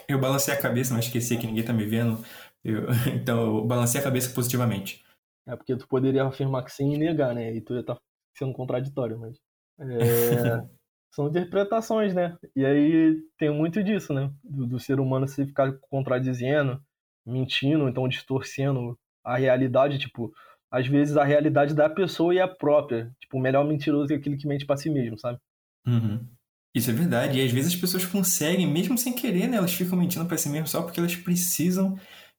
Eu 0.08 0.20
balancei 0.20 0.54
a 0.54 0.60
cabeça, 0.60 0.94
mas 0.94 1.06
esqueci 1.06 1.38
que 1.38 1.46
ninguém 1.46 1.64
tá 1.64 1.74
me 1.74 1.86
vendo. 1.86 2.24
Eu... 2.64 2.88
Então, 3.14 3.58
eu 3.58 3.66
balancei 3.66 4.00
a 4.00 4.04
cabeça 4.04 4.34
positivamente. 4.34 5.04
É 5.46 5.56
porque 5.56 5.76
tu 5.76 5.88
poderia 5.88 6.24
afirmar 6.24 6.64
que 6.64 6.72
sim 6.72 6.94
e 6.94 6.98
negar, 6.98 7.36
né? 7.36 7.54
E 7.54 7.62
tu 7.62 7.74
ia 7.74 7.82
estar 7.82 7.96
tá 7.96 8.02
sendo 8.38 8.54
contraditório, 8.54 9.20
mas. 9.20 9.38
É... 9.80 10.64
São 11.14 11.28
interpretações, 11.28 12.16
né? 12.16 12.36
E 12.56 12.66
aí 12.66 13.22
tem 13.38 13.52
muito 13.52 13.84
disso, 13.84 14.14
né? 14.14 14.34
Do, 14.44 14.66
do 14.66 14.80
ser 14.80 15.00
humano 15.00 15.28
se 15.28 15.46
ficar 15.46 15.72
contradizendo, 15.82 16.82
mentindo, 17.24 17.88
então 17.88 18.08
distorcendo 18.08 18.98
a 19.24 19.38
realidade, 19.38 20.00
tipo, 20.00 20.34
às 20.74 20.88
vezes 20.88 21.16
a 21.16 21.24
realidade 21.24 21.76
da 21.76 21.88
pessoa 21.88 22.34
e 22.34 22.40
a 22.40 22.48
própria. 22.48 23.16
Tipo, 23.22 23.38
o 23.38 23.40
melhor 23.40 23.64
mentiroso 23.64 24.12
é 24.12 24.16
aquele 24.16 24.36
que 24.36 24.48
mente 24.48 24.66
para 24.66 24.76
si 24.76 24.90
mesmo, 24.90 25.20
sabe? 25.20 25.38
Uhum. 25.86 26.28
Isso 26.76 26.90
é 26.90 26.94
verdade. 26.94 27.38
E 27.38 27.46
às 27.46 27.52
vezes 27.52 27.76
as 27.76 27.80
pessoas 27.80 28.04
conseguem, 28.08 28.66
mesmo 28.66 28.98
sem 28.98 29.14
querer, 29.14 29.48
né? 29.48 29.58
Elas 29.58 29.76
ficam 29.76 29.96
mentindo 29.96 30.26
para 30.26 30.36
si 30.36 30.50
mesmo 30.50 30.68
só 30.68 30.82
porque 30.82 31.00
elas 31.00 31.16
precisam 31.16 31.96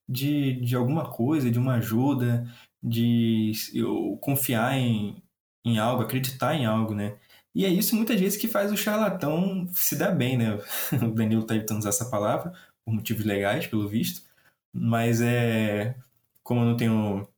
de, 0.08 0.60
de 0.60 0.74
alguma 0.74 1.08
coisa, 1.12 1.48
de 1.48 1.60
uma 1.60 1.74
ajuda, 1.74 2.44
de 2.82 3.52
confiar 4.20 4.76
em, 4.76 5.22
em 5.64 5.78
algo, 5.78 6.02
acreditar 6.02 6.56
em 6.56 6.66
algo, 6.66 6.92
né? 6.92 7.16
E 7.54 7.64
é 7.64 7.68
isso 7.68 7.94
muitas 7.94 8.20
vezes 8.20 8.36
que 8.36 8.48
faz 8.48 8.72
o 8.72 8.76
charlatão 8.76 9.68
se 9.72 9.94
dar 9.94 10.10
bem, 10.10 10.36
né? 10.36 10.58
O 11.08 11.14
Danilo 11.14 11.46
tá 11.46 11.54
evitando 11.54 11.78
usar 11.78 11.90
essa 11.90 12.10
palavra, 12.10 12.52
por 12.84 12.92
motivos 12.92 13.24
legais, 13.24 13.68
pelo 13.68 13.88
visto. 13.88 14.22
Mas 14.72 15.20
é. 15.20 15.94
Como 16.42 16.60
eu 16.60 16.66
não 16.66 16.76
tenho 16.76 17.28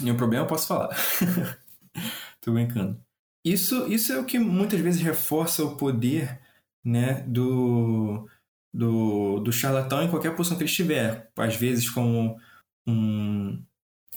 nenhum 0.00 0.16
problema, 0.16 0.44
eu 0.44 0.48
posso 0.48 0.66
falar. 0.66 0.88
Tô 2.40 2.52
brincando. 2.52 3.00
Isso, 3.44 3.86
isso 3.90 4.12
é 4.12 4.18
o 4.18 4.24
que 4.24 4.38
muitas 4.38 4.80
vezes 4.80 5.00
reforça 5.00 5.64
o 5.64 5.76
poder 5.76 6.40
né, 6.84 7.22
do, 7.26 8.28
do, 8.72 9.40
do 9.40 9.52
charlatão 9.52 10.02
em 10.02 10.10
qualquer 10.10 10.34
posição 10.34 10.56
que 10.56 10.64
ele 10.64 10.70
estiver. 10.70 11.30
Às 11.36 11.56
vezes 11.56 11.88
como 11.88 12.38
um 12.86 13.62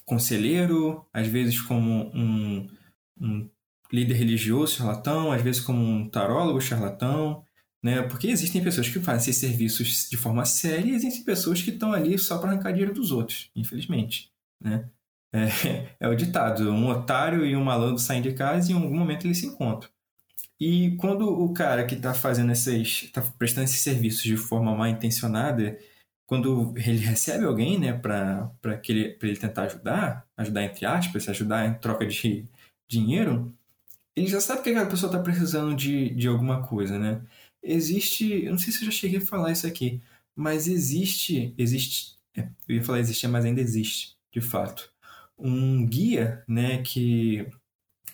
conselheiro, 0.05 1.05
às 1.13 1.27
vezes 1.27 1.61
como 1.61 2.11
um, 2.13 2.69
um 3.19 3.49
líder 3.91 4.15
religioso 4.15 4.75
charlatão, 4.75 5.31
às 5.31 5.41
vezes 5.41 5.61
como 5.61 5.81
um 5.81 6.09
tarólogo 6.09 6.61
charlatão, 6.61 7.45
né? 7.83 8.01
Porque 8.03 8.27
existem 8.27 8.63
pessoas 8.63 8.89
que 8.89 8.99
fazem 8.99 9.29
esses 9.29 9.37
serviços 9.37 10.09
de 10.09 10.17
forma 10.17 10.45
séria 10.45 10.91
e 10.91 10.95
existem 10.95 11.23
pessoas 11.23 11.61
que 11.61 11.71
estão 11.71 11.93
ali 11.93 12.17
só 12.17 12.37
para 12.37 12.51
arrancar 12.51 12.71
dinheiro 12.71 12.93
dos 12.93 13.11
outros, 13.11 13.49
infelizmente, 13.55 14.31
né? 14.59 14.89
É, 15.33 15.95
é 15.99 16.07
o 16.07 16.15
ditado: 16.15 16.71
um 16.71 16.89
otário 16.89 17.45
e 17.45 17.55
um 17.55 17.63
malandro 17.63 17.99
saem 17.99 18.21
de 18.21 18.33
casa 18.33 18.69
e 18.71 18.73
em 18.73 18.77
algum 18.77 18.97
momento 18.97 19.25
eles 19.25 19.39
se 19.39 19.45
encontram. 19.45 19.89
E 20.59 20.95
quando 20.97 21.27
o 21.27 21.51
cara 21.53 21.85
que 21.85 21.95
está 21.95 22.13
fazendo 22.13 22.51
esses, 22.51 23.03
está 23.03 23.21
prestando 23.21 23.65
esses 23.65 23.81
serviços 23.81 24.21
de 24.21 24.37
forma 24.37 24.75
mal 24.75 24.87
intencionada, 24.87 25.77
quando 26.27 26.73
ele 26.77 26.99
recebe 26.99 27.45
alguém, 27.45 27.79
né, 27.79 27.93
para 27.93 28.51
ele, 28.87 29.17
ele 29.21 29.37
tentar 29.37 29.63
ajudar, 29.63 30.25
ajudar 30.37 30.63
entre 30.63 30.85
aspas, 30.85 31.27
ajudar 31.27 31.67
em 31.67 31.73
troca 31.73 32.05
de 32.05 32.45
dinheiro, 32.87 33.51
ele 34.15 34.27
já 34.27 34.39
sabe 34.39 34.61
que 34.61 34.69
aquela 34.69 34.85
pessoa 34.85 35.11
está 35.11 35.21
precisando 35.21 35.75
de, 35.75 36.11
de 36.11 36.27
alguma 36.27 36.61
coisa, 36.65 36.99
né? 36.99 37.21
Existe, 37.63 38.45
eu 38.45 38.51
não 38.51 38.59
sei 38.59 38.71
se 38.71 38.81
eu 38.81 38.85
já 38.85 38.91
cheguei 38.91 39.19
a 39.19 39.25
falar 39.25 39.51
isso 39.51 39.65
aqui, 39.67 40.01
mas 40.35 40.67
existe, 40.67 41.53
existe, 41.57 42.15
é, 42.37 42.47
eu 42.67 42.75
ia 42.75 42.83
falar 42.83 42.99
existia, 42.99 43.29
mas 43.29 43.45
ainda 43.45 43.61
existe, 43.61 44.15
de 44.31 44.41
fato, 44.41 44.91
um 45.41 45.85
guia, 45.85 46.43
né, 46.47 46.81
que 46.81 47.47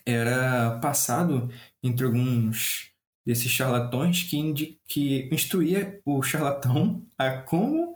era 0.05 0.79
passado 0.79 1.49
entre 1.83 2.05
alguns 2.05 2.91
desses 3.25 3.51
charlatões 3.51 4.23
que, 4.23 4.79
que 4.87 5.29
instruía 5.31 5.99
o 6.05 6.23
charlatão 6.23 7.05
a 7.17 7.41
como 7.41 7.93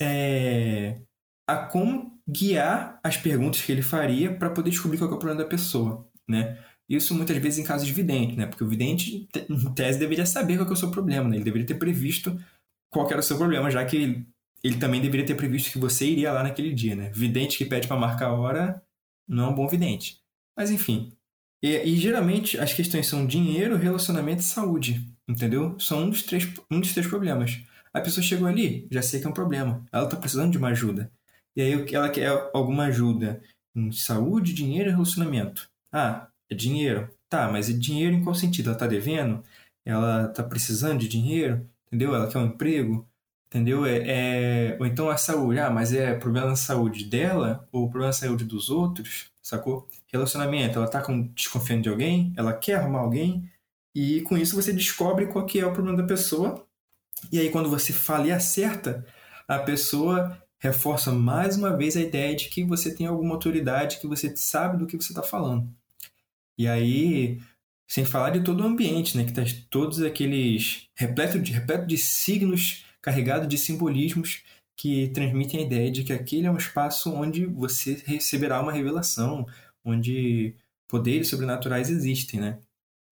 é, 0.00 1.00
a 1.46 1.56
como 1.56 2.18
guiar 2.26 2.98
as 3.02 3.16
perguntas 3.16 3.60
que 3.60 3.70
ele 3.70 3.82
faria 3.82 4.34
para 4.34 4.48
poder 4.48 4.70
descobrir 4.70 4.96
qual 4.96 5.10
é 5.10 5.14
o 5.14 5.18
problema 5.18 5.42
da 5.42 5.48
pessoa, 5.48 6.08
né? 6.26 6.58
Isso 6.88 7.14
muitas 7.14 7.36
vezes 7.36 7.58
em 7.58 7.64
casos 7.64 7.86
de 7.86 7.92
vidente, 7.92 8.36
né? 8.36 8.46
Porque 8.46 8.64
o 8.64 8.68
vidente, 8.68 9.28
em 9.48 9.74
tese, 9.74 9.98
deveria 9.98 10.26
saber 10.26 10.56
qual 10.56 10.68
é 10.68 10.72
o 10.72 10.76
seu 10.76 10.90
problema, 10.90 11.28
né? 11.28 11.36
Ele 11.36 11.44
deveria 11.44 11.66
ter 11.66 11.74
previsto 11.74 12.38
qual 12.90 13.10
era 13.10 13.20
o 13.20 13.22
seu 13.22 13.36
problema, 13.38 13.70
já 13.70 13.84
que 13.84 14.26
ele, 14.62 14.78
também 14.78 15.00
deveria 15.00 15.26
ter 15.26 15.34
previsto 15.34 15.72
que 15.72 15.78
você 15.78 16.06
iria 16.06 16.32
lá 16.32 16.42
naquele 16.42 16.72
dia, 16.72 16.94
né? 16.94 17.10
Vidente 17.14 17.58
que 17.58 17.64
pede 17.64 17.88
para 17.88 17.96
marcar 17.96 18.28
a 18.28 18.34
hora 18.34 18.82
não 19.28 19.46
é 19.46 19.48
um 19.48 19.54
bom 19.54 19.68
vidente. 19.68 20.20
Mas 20.56 20.70
enfim. 20.70 21.12
E, 21.62 21.76
e, 21.76 21.96
geralmente 21.96 22.58
as 22.58 22.72
questões 22.72 23.06
são 23.06 23.26
dinheiro, 23.26 23.76
relacionamento 23.76 24.40
e 24.42 24.44
saúde, 24.44 25.08
entendeu? 25.28 25.78
São 25.78 26.04
um 26.04 26.10
dos 26.10 26.22
três, 26.22 26.52
um 26.70 26.80
dos 26.80 26.92
três 26.92 27.06
problemas. 27.06 27.60
A 27.94 28.00
pessoa 28.00 28.24
chegou 28.24 28.48
ali, 28.48 28.88
já 28.90 29.02
sei 29.02 29.20
que 29.20 29.26
é 29.26 29.30
um 29.30 29.34
problema. 29.34 29.84
Ela 29.92 30.04
está 30.04 30.16
precisando 30.16 30.50
de 30.50 30.58
uma 30.58 30.68
ajuda. 30.68 31.10
E 31.56 31.62
aí 31.62 31.94
ela 31.94 32.08
quer 32.08 32.28
alguma 32.54 32.86
ajuda 32.86 33.42
em 33.76 33.92
saúde, 33.92 34.54
dinheiro 34.54 34.90
e 34.90 34.92
relacionamento. 34.92 35.68
Ah, 35.92 36.28
é 36.50 36.54
dinheiro. 36.54 37.10
Tá, 37.28 37.50
mas 37.50 37.68
e 37.68 37.78
dinheiro 37.78 38.14
em 38.14 38.22
qual 38.22 38.34
sentido? 38.34 38.66
Ela 38.66 38.76
está 38.76 38.86
devendo? 38.86 39.44
Ela 39.84 40.28
está 40.28 40.42
precisando 40.42 41.00
de 41.00 41.08
dinheiro? 41.08 41.68
Entendeu? 41.86 42.14
Ela 42.14 42.30
quer 42.30 42.38
um 42.38 42.46
emprego? 42.46 43.08
Entendeu? 43.52 43.84
É, 43.84 44.70
é, 44.70 44.76
Ou 44.80 44.86
então 44.86 45.10
a 45.10 45.18
saúde. 45.18 45.60
Ah, 45.60 45.68
mas 45.68 45.92
é 45.92 46.14
problema 46.14 46.48
na 46.48 46.56
saúde 46.56 47.04
dela 47.04 47.68
ou 47.70 47.90
problema 47.90 48.06
na 48.06 48.12
saúde 48.14 48.44
dos 48.44 48.70
outros? 48.70 49.26
Sacou? 49.42 49.86
Relacionamento. 50.10 50.78
Ela 50.78 50.86
está 50.86 51.02
desconfiando 51.34 51.82
de 51.82 51.90
alguém? 51.90 52.32
Ela 52.34 52.54
quer 52.54 52.76
arrumar 52.76 53.00
alguém? 53.00 53.46
E 53.94 54.22
com 54.22 54.38
isso 54.38 54.56
você 54.56 54.72
descobre 54.72 55.26
qual 55.26 55.44
que 55.44 55.60
é 55.60 55.66
o 55.66 55.72
problema 55.72 55.98
da 55.98 56.04
pessoa. 56.08 56.66
E 57.30 57.38
aí 57.38 57.50
quando 57.50 57.68
você 57.68 57.92
fala 57.92 58.26
e 58.26 58.32
acerta, 58.32 59.04
a 59.46 59.58
pessoa 59.58 60.42
reforça 60.58 61.12
mais 61.12 61.54
uma 61.54 61.76
vez 61.76 61.94
a 61.94 62.00
ideia 62.00 62.34
de 62.34 62.48
que 62.48 62.64
você 62.64 62.94
tem 62.94 63.06
alguma 63.06 63.34
autoridade, 63.34 63.98
que 64.00 64.06
você 64.06 64.34
sabe 64.34 64.78
do 64.78 64.86
que 64.86 64.96
você 64.96 65.12
está 65.12 65.22
falando. 65.22 65.68
E 66.56 66.66
aí, 66.66 67.38
sem 67.86 68.06
falar 68.06 68.30
de 68.30 68.42
todo 68.42 68.62
o 68.62 68.66
ambiente, 68.66 69.14
né, 69.16 69.24
que 69.24 69.38
está 69.38 69.42
todos 69.68 70.00
aqueles 70.00 70.88
repleto 70.94 71.38
de, 71.38 71.52
repleto 71.52 71.86
de 71.86 71.98
signos 71.98 72.86
carregado 73.02 73.46
de 73.46 73.58
simbolismos 73.58 74.44
que 74.76 75.08
transmitem 75.08 75.60
a 75.60 75.62
ideia 75.64 75.90
de 75.90 76.04
que 76.04 76.12
aquele 76.12 76.46
é 76.46 76.50
um 76.50 76.56
espaço 76.56 77.12
onde 77.12 77.44
você 77.44 78.02
receberá 78.06 78.60
uma 78.60 78.72
revelação, 78.72 79.46
onde 79.84 80.54
poderes 80.88 81.28
sobrenaturais 81.28 81.90
existem, 81.90 82.40
né? 82.40 82.60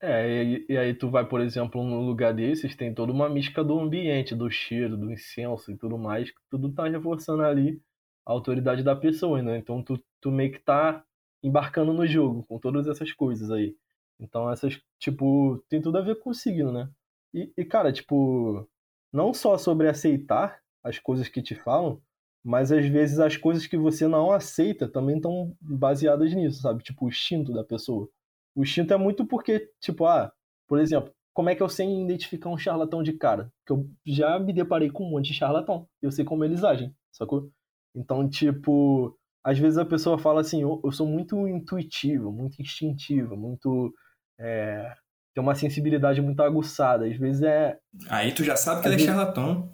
É, 0.03 0.43
e, 0.43 0.66
e, 0.68 0.78
aí 0.78 0.95
tu 0.95 1.11
vai, 1.11 1.26
por 1.28 1.43
exemplo, 1.43 1.84
num 1.84 2.07
lugar 2.07 2.32
desses, 2.32 2.74
tem 2.74 2.95
toda 2.95 3.12
uma 3.12 3.28
mística 3.28 3.62
do 3.62 3.78
ambiente, 3.78 4.34
do 4.34 4.51
cheiro, 4.51 4.97
do 4.97 5.12
incenso 5.12 5.70
e 5.70 5.76
tudo 5.76 5.99
mais, 5.99 6.30
que 6.30 6.41
tudo 6.49 6.72
tá 6.72 6.88
reforçando 6.88 7.43
ali 7.43 7.82
a 8.24 8.32
autoridade 8.32 8.82
da 8.82 8.97
pessoa, 8.97 9.43
né? 9.43 9.59
Então 9.59 9.82
tu, 9.82 10.03
tu 10.20 10.30
meio 10.30 10.53
que 10.53 10.61
tá 10.61 11.05
embarcando 11.43 11.93
no 11.93 12.07
jogo 12.07 12.45
com 12.45 12.59
todas 12.59 12.86
essas 12.88 13.12
coisas 13.12 13.51
aí. 13.51 13.76
Então 14.18 14.51
essas, 14.51 14.80
tipo, 14.99 15.62
tem 15.68 15.82
tudo 15.82 15.99
a 15.99 16.03
ver 16.03 16.18
com 16.18 16.30
o 16.30 16.34
signo, 16.34 16.72
né? 16.72 16.88
E, 17.34 17.53
e 17.57 17.64
cara, 17.64 17.93
tipo, 17.93 18.66
não 19.12 19.32
só 19.34 19.58
sobre 19.58 19.88
aceitar 19.88 20.61
as 20.82 20.98
coisas 20.98 21.28
que 21.28 21.42
te 21.42 21.54
falam, 21.54 22.00
mas 22.42 22.72
às 22.72 22.86
vezes 22.86 23.18
as 23.18 23.36
coisas 23.36 23.66
que 23.66 23.76
você 23.76 24.06
não 24.08 24.32
aceita 24.32 24.88
também 24.88 25.16
estão 25.16 25.54
baseadas 25.61 26.32
nisso, 26.34 26.62
sabe? 26.62 26.82
Tipo, 26.82 27.06
o 27.06 27.08
instinto 27.08 27.52
da 27.52 27.62
pessoa. 27.62 28.08
O 28.54 28.62
instinto 28.62 28.94
é 28.94 28.96
muito 28.96 29.26
porque, 29.26 29.70
tipo, 29.80 30.06
ah, 30.06 30.32
por 30.66 30.78
exemplo, 30.78 31.12
como 31.34 31.50
é 31.50 31.54
que 31.54 31.62
eu 31.62 31.68
sei 31.68 31.86
identificar 32.02 32.48
um 32.50 32.58
charlatão 32.58 33.02
de 33.02 33.12
cara? 33.12 33.52
Que 33.66 33.72
eu 33.72 33.88
já 34.06 34.38
me 34.38 34.52
deparei 34.52 34.90
com 34.90 35.04
um 35.04 35.11
monte 35.11 35.28
de 35.28 35.34
charlatão. 35.34 35.88
Eu 36.02 36.11
sei 36.11 36.24
como 36.24 36.44
eles 36.44 36.64
agem, 36.64 36.94
sacou? 37.12 37.50
Então, 37.94 38.28
tipo, 38.28 39.16
às 39.44 39.58
vezes 39.58 39.78
a 39.78 39.84
pessoa 39.84 40.18
fala 40.18 40.40
assim, 40.40 40.62
eu, 40.62 40.80
eu 40.84 40.92
sou 40.92 41.06
muito 41.06 41.46
intuitivo, 41.48 42.32
muito 42.32 42.61
instintivo, 42.61 43.36
muito 43.36 43.94
é, 44.38 44.94
tem 45.35 45.43
uma 45.43 45.55
sensibilidade 45.55 46.20
muito 46.20 46.43
aguçada. 46.43 47.07
Às 47.07 47.16
vezes 47.16 47.43
é. 47.43 47.78
Aí 48.09 48.33
tu 48.33 48.45
já 48.45 48.57
sabe 48.57 48.83
que 48.83 48.89
ele 48.89 49.03
é 49.03 49.07
charlatão, 49.07 49.70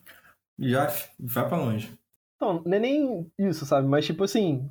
já 0.58 0.86
vai 1.18 1.48
para 1.48 1.58
longe. 1.58 1.90
Não, 2.40 2.62
não 2.64 2.76
é 2.76 2.78
nem 2.78 3.30
isso, 3.38 3.64
sabe? 3.64 3.88
Mas 3.88 4.04
tipo 4.04 4.24
assim, 4.24 4.68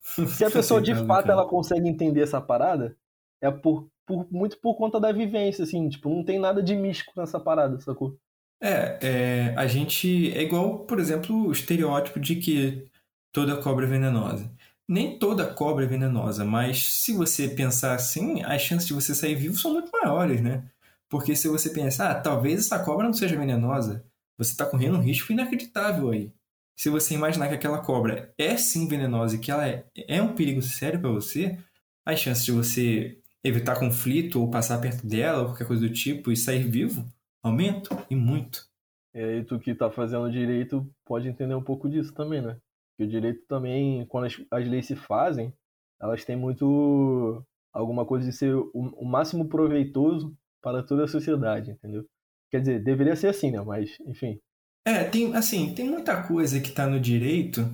se 0.00 0.44
a 0.44 0.50
pessoa 0.50 0.80
de 0.80 0.94
fato 0.94 1.30
ela 1.30 1.46
consegue 1.46 1.88
entender 1.88 2.22
essa 2.22 2.40
parada, 2.40 2.96
é 3.42 3.50
por, 3.50 3.88
por, 4.06 4.26
muito 4.32 4.58
por 4.60 4.74
conta 4.76 5.00
da 5.00 5.12
vivência, 5.12 5.64
assim, 5.64 5.88
tipo, 5.88 6.08
não 6.08 6.24
tem 6.24 6.38
nada 6.38 6.62
de 6.62 6.74
místico 6.74 7.12
nessa 7.16 7.38
parada, 7.38 7.80
sacou? 7.80 8.16
É, 8.60 8.98
é, 9.00 9.54
a 9.56 9.66
gente 9.66 10.32
é 10.36 10.42
igual, 10.42 10.80
por 10.80 10.98
exemplo, 10.98 11.46
o 11.46 11.52
estereótipo 11.52 12.18
de 12.18 12.36
que 12.36 12.88
toda 13.32 13.60
cobra 13.62 13.86
é 13.86 13.88
venenosa. 13.88 14.50
Nem 14.88 15.18
toda 15.18 15.52
cobra 15.52 15.84
é 15.84 15.88
venenosa, 15.88 16.44
mas 16.44 16.92
se 16.92 17.12
você 17.12 17.48
pensar 17.48 17.94
assim, 17.94 18.42
as 18.42 18.62
chances 18.62 18.88
de 18.88 18.94
você 18.94 19.14
sair 19.14 19.34
vivo 19.34 19.56
são 19.56 19.74
muito 19.74 19.90
maiores, 19.92 20.40
né? 20.40 20.70
Porque 21.08 21.36
se 21.36 21.48
você 21.48 21.70
pensar, 21.70 22.10
ah, 22.10 22.20
talvez 22.20 22.60
essa 22.60 22.82
cobra 22.82 23.04
não 23.04 23.12
seja 23.12 23.36
venenosa, 23.36 24.04
você 24.36 24.52
está 24.52 24.64
correndo 24.64 24.96
um 24.96 25.02
risco 25.02 25.32
inacreditável 25.32 26.10
aí. 26.10 26.32
Se 26.76 26.88
você 26.88 27.14
imaginar 27.14 27.48
que 27.48 27.54
aquela 27.54 27.78
cobra 27.78 28.32
é 28.38 28.56
sim 28.56 28.86
venenosa 28.88 29.36
e 29.36 29.38
que 29.38 29.50
ela 29.50 29.68
é, 29.68 29.84
é 30.06 30.22
um 30.22 30.34
perigo 30.34 30.62
sério 30.62 31.00
para 31.00 31.10
você, 31.10 31.58
as 32.06 32.20
chances 32.20 32.44
de 32.44 32.52
você 32.52 33.18
evitar 33.42 33.78
conflito 33.78 34.40
ou 34.40 34.50
passar 34.50 34.80
perto 34.80 35.06
dela 35.06 35.40
ou 35.40 35.46
qualquer 35.46 35.66
coisa 35.66 35.86
do 35.86 35.92
tipo 35.92 36.30
e 36.30 36.36
sair 36.36 36.64
vivo 36.64 37.06
aumentam 37.42 38.04
e 38.08 38.14
muito. 38.14 38.66
E 39.14 39.20
aí 39.20 39.44
tu 39.44 39.58
que 39.58 39.74
tá 39.74 39.90
fazendo 39.90 40.30
direito 40.30 40.88
pode 41.04 41.28
entender 41.28 41.54
um 41.54 41.62
pouco 41.62 41.88
disso 41.88 42.14
também, 42.14 42.40
né? 42.40 42.56
Que 42.98 43.04
o 43.04 43.08
direito 43.08 43.46
também, 43.46 44.04
quando 44.06 44.26
as, 44.26 44.36
as 44.50 44.68
leis 44.68 44.86
se 44.86 44.96
fazem, 44.96 45.54
elas 46.00 46.24
têm 46.24 46.36
muito 46.36 47.42
alguma 47.72 48.04
coisa 48.04 48.28
de 48.28 48.36
ser 48.36 48.54
o, 48.54 48.70
o 48.74 49.04
máximo 49.06 49.48
proveitoso 49.48 50.36
para 50.60 50.82
toda 50.82 51.04
a 51.04 51.08
sociedade, 51.08 51.70
entendeu? 51.70 52.04
Quer 52.50 52.60
dizer, 52.60 52.82
deveria 52.82 53.16
ser 53.16 53.28
assim, 53.28 53.50
né? 53.50 53.60
Mas, 53.62 53.96
enfim. 54.04 54.40
É, 54.84 55.04
tem, 55.04 55.34
assim, 55.34 55.74
tem 55.74 55.88
muita 55.88 56.22
coisa 56.22 56.60
que 56.60 56.72
tá 56.72 56.86
no 56.86 56.98
direito 56.98 57.70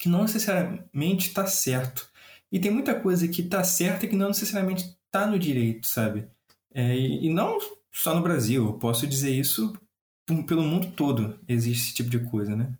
que 0.00 0.08
não 0.08 0.22
necessariamente 0.22 1.28
está 1.28 1.46
certo. 1.46 2.10
E 2.50 2.58
tem 2.58 2.70
muita 2.70 2.98
coisa 2.98 3.28
que 3.28 3.42
está 3.42 3.62
certa 3.62 4.06
que 4.06 4.16
não 4.16 4.28
necessariamente 4.28 4.98
está 5.06 5.26
no 5.26 5.38
direito, 5.38 5.86
sabe? 5.86 6.26
É, 6.74 6.96
e, 6.96 7.26
e, 7.26 7.32
não 7.32 7.58
só 7.92 8.14
no 8.14 8.22
Brasil, 8.22 8.64
eu 8.64 8.78
posso 8.78 9.06
dizer 9.06 9.30
isso 9.30 9.72
pelo 10.46 10.62
mundo 10.62 10.92
todo 10.92 11.40
existe 11.48 11.88
esse 11.88 11.94
tipo 11.94 12.08
de 12.08 12.20
coisa, 12.30 12.56
né? 12.56 12.72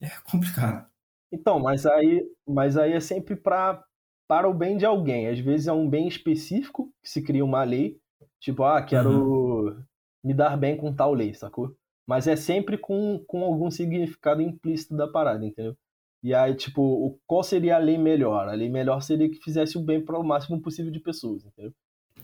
É 0.00 0.08
complicado. 0.24 0.88
Então, 1.32 1.58
mas 1.58 1.84
aí, 1.84 2.26
mas 2.46 2.76
aí 2.76 2.92
é 2.92 3.00
sempre 3.00 3.36
pra, 3.36 3.82
para 4.26 4.48
o 4.48 4.54
bem 4.54 4.76
de 4.76 4.86
alguém. 4.86 5.28
Às 5.28 5.38
vezes 5.38 5.66
é 5.66 5.72
um 5.72 5.88
bem 5.88 6.08
específico 6.08 6.92
que 7.02 7.10
se 7.10 7.22
cria 7.22 7.44
uma 7.44 7.64
lei, 7.64 7.98
tipo, 8.40 8.64
ah, 8.64 8.82
quero 8.82 9.10
uhum. 9.10 9.82
me 10.24 10.34
dar 10.34 10.56
bem 10.56 10.76
com 10.76 10.94
tal 10.94 11.12
lei, 11.12 11.34
sacou? 11.34 11.74
Mas 12.06 12.26
é 12.26 12.36
sempre 12.36 12.78
com, 12.78 13.22
com 13.26 13.44
algum 13.44 13.70
significado 13.70 14.40
implícito 14.40 14.96
da 14.96 15.06
parada, 15.06 15.44
entendeu? 15.44 15.76
E 16.22 16.34
aí, 16.34 16.54
tipo, 16.54 17.18
qual 17.26 17.42
seria 17.42 17.76
a 17.76 17.78
lei 17.78 17.96
melhor? 17.96 18.48
A 18.48 18.52
lei 18.52 18.68
melhor 18.68 19.00
seria 19.02 19.30
que 19.30 19.42
fizesse 19.42 19.78
o 19.78 19.82
bem 19.82 20.04
para 20.04 20.18
o 20.18 20.24
máximo 20.24 20.60
possível 20.60 20.90
de 20.90 20.98
pessoas, 20.98 21.44
entendeu? 21.44 21.72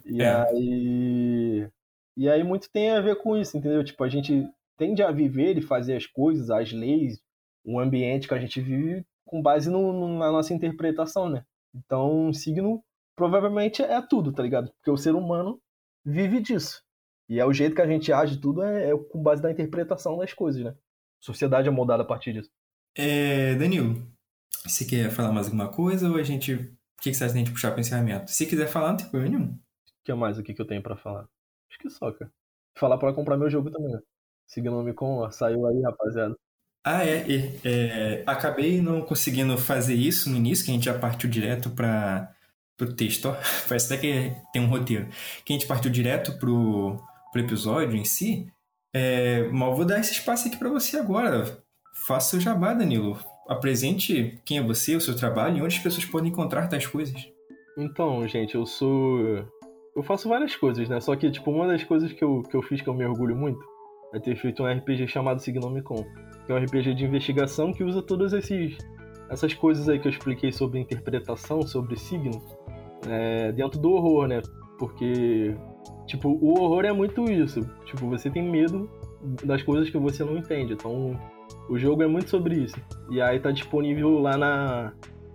E 0.04 0.20
é. 0.20 0.34
aí. 0.34 1.68
E 2.16 2.28
aí 2.28 2.42
muito 2.42 2.70
tem 2.70 2.90
a 2.90 3.00
ver 3.00 3.16
com 3.16 3.36
isso, 3.36 3.56
entendeu? 3.56 3.84
Tipo, 3.84 4.02
a 4.04 4.08
gente 4.08 4.48
tende 4.76 5.02
a 5.02 5.10
viver 5.10 5.56
e 5.56 5.62
fazer 5.62 5.96
as 5.96 6.06
coisas, 6.06 6.50
as 6.50 6.72
leis, 6.72 7.20
o 7.64 7.80
ambiente 7.80 8.28
que 8.28 8.34
a 8.34 8.38
gente 8.38 8.60
vive 8.60 9.04
com 9.24 9.40
base 9.40 9.70
no, 9.70 9.92
no, 9.92 10.18
na 10.18 10.30
nossa 10.30 10.52
interpretação, 10.52 11.28
né? 11.28 11.44
Então, 11.74 12.32
signo 12.32 12.84
provavelmente 13.16 13.82
é 13.82 14.00
tudo, 14.02 14.32
tá 14.32 14.42
ligado? 14.42 14.70
Porque 14.72 14.90
o 14.90 14.96
ser 14.96 15.14
humano 15.14 15.60
vive 16.04 16.40
disso. 16.40 16.82
E 17.28 17.40
é 17.40 17.46
o 17.46 17.52
jeito 17.52 17.74
que 17.74 17.80
a 17.80 17.86
gente 17.86 18.12
age, 18.12 18.40
tudo 18.40 18.62
é, 18.62 18.90
é 18.90 18.98
com 18.98 19.22
base 19.22 19.42
na 19.42 19.50
interpretação 19.50 20.18
das 20.18 20.32
coisas, 20.32 20.62
né? 20.62 20.70
A 20.70 21.24
sociedade 21.24 21.68
é 21.68 21.70
moldada 21.70 22.02
a 22.02 22.06
partir 22.06 22.32
disso. 22.32 22.50
É, 22.96 23.54
Danilo, 23.54 24.06
você 24.64 24.84
quer 24.84 25.10
falar 25.10 25.32
mais 25.32 25.46
alguma 25.46 25.70
coisa 25.70 26.08
ou 26.08 26.16
a 26.16 26.22
gente. 26.22 26.54
O 26.54 27.02
que, 27.02 27.12
você 27.12 27.24
acha 27.24 27.32
de 27.34 27.40
a 27.40 27.44
gente 27.44 27.52
puxar 27.52 27.70
para 27.70 27.78
o 27.78 27.80
encerramento? 27.80 28.30
Se 28.30 28.46
quiser 28.46 28.66
falar, 28.66 28.90
não 28.90 28.96
tem 28.96 29.08
problema 29.08 29.36
nenhum. 29.36 29.52
O 29.52 29.60
que 30.04 30.14
mais 30.14 30.38
aqui 30.38 30.54
que 30.54 30.60
eu 30.60 30.66
tenho 30.66 30.82
para 30.82 30.96
falar? 30.96 31.28
Acho 31.70 31.78
que 31.78 31.90
só, 31.90 32.12
cara. 32.12 32.30
Falar 32.76 32.98
para 32.98 33.12
comprar 33.12 33.36
meu 33.36 33.50
jogo 33.50 33.70
também, 33.70 33.92
né? 33.92 34.00
Signome 34.46 34.92
com, 34.94 35.30
saiu 35.30 35.66
aí, 35.66 35.80
rapaziada. 35.82 36.36
Ah, 36.86 37.02
é, 37.02 37.24
é, 37.32 37.60
é, 37.64 38.22
Acabei 38.26 38.82
não 38.82 39.00
conseguindo 39.00 39.56
fazer 39.56 39.94
isso 39.94 40.28
no 40.28 40.36
início, 40.36 40.66
que 40.66 40.70
a 40.70 40.74
gente 40.74 40.84
já 40.84 40.98
partiu 40.98 41.30
direto 41.30 41.70
para 41.70 42.30
o 42.78 42.92
texto. 42.92 43.34
Parece 43.66 43.94
até 43.94 43.96
que 43.96 44.36
tem 44.52 44.60
um 44.60 44.68
roteiro. 44.68 45.08
Que 45.44 45.54
a 45.54 45.56
gente 45.56 45.66
partiu 45.66 45.90
direto 45.90 46.38
pro, 46.38 47.00
pro 47.32 47.40
episódio 47.40 47.96
em 47.96 48.04
si. 48.04 48.46
É, 48.92 49.48
mas 49.48 49.74
vou 49.74 49.86
dar 49.86 49.98
esse 49.98 50.12
espaço 50.12 50.46
aqui 50.46 50.58
para 50.58 50.68
você 50.68 50.98
agora. 50.98 51.58
Faça 51.94 52.36
o 52.36 52.40
jabá, 52.40 52.74
Danilo. 52.74 53.18
Apresente 53.48 54.38
quem 54.44 54.58
é 54.58 54.62
você, 54.62 54.94
o 54.94 55.00
seu 55.00 55.16
trabalho 55.16 55.58
e 55.58 55.62
onde 55.62 55.76
as 55.76 55.82
pessoas 55.82 56.04
podem 56.04 56.30
encontrar 56.30 56.68
tais 56.68 56.86
coisas. 56.86 57.28
Então, 57.78 58.26
gente, 58.28 58.54
eu 58.54 58.66
sou. 58.66 59.48
Eu 59.96 60.02
faço 60.02 60.28
várias 60.28 60.54
coisas, 60.54 60.88
né? 60.88 61.00
Só 61.00 61.16
que, 61.16 61.30
tipo, 61.30 61.50
uma 61.50 61.66
das 61.66 61.82
coisas 61.82 62.12
que 62.12 62.22
eu, 62.22 62.42
que 62.42 62.54
eu 62.54 62.62
fiz 62.62 62.82
que 62.82 62.88
eu 62.88 62.94
me 62.94 63.04
orgulho 63.06 63.34
muito 63.34 63.73
é 64.14 64.20
ter 64.20 64.36
feito 64.36 64.62
um 64.62 64.66
RPG 64.66 65.08
chamado 65.08 65.40
Signomicon, 65.40 66.04
que 66.46 66.52
é 66.52 66.54
um 66.54 66.58
RPG 66.58 66.94
de 66.94 67.04
investigação 67.04 67.72
que 67.72 67.82
usa 67.82 68.00
todas 68.00 68.32
esses, 68.32 68.78
essas 69.28 69.52
coisas 69.52 69.88
aí 69.88 69.98
que 69.98 70.06
eu 70.06 70.12
expliquei 70.12 70.52
sobre 70.52 70.78
interpretação, 70.78 71.62
sobre 71.62 71.96
signo, 71.96 72.40
é, 73.08 73.52
dentro 73.52 73.78
do 73.80 73.90
horror, 73.90 74.28
né? 74.28 74.40
Porque, 74.78 75.54
tipo, 76.06 76.28
o 76.28 76.60
horror 76.60 76.84
é 76.84 76.92
muito 76.92 77.30
isso. 77.30 77.60
Tipo, 77.84 78.08
você 78.08 78.30
tem 78.30 78.48
medo 78.48 78.88
das 79.44 79.62
coisas 79.62 79.90
que 79.90 79.98
você 79.98 80.24
não 80.24 80.36
entende. 80.36 80.74
Então, 80.74 81.18
o 81.68 81.78
jogo 81.78 82.02
é 82.02 82.06
muito 82.06 82.30
sobre 82.30 82.56
isso. 82.56 82.76
E 83.10 83.20
aí 83.20 83.40
tá 83.40 83.50
disponível 83.50 84.18
lá 84.20 84.36
na, 84.36 84.92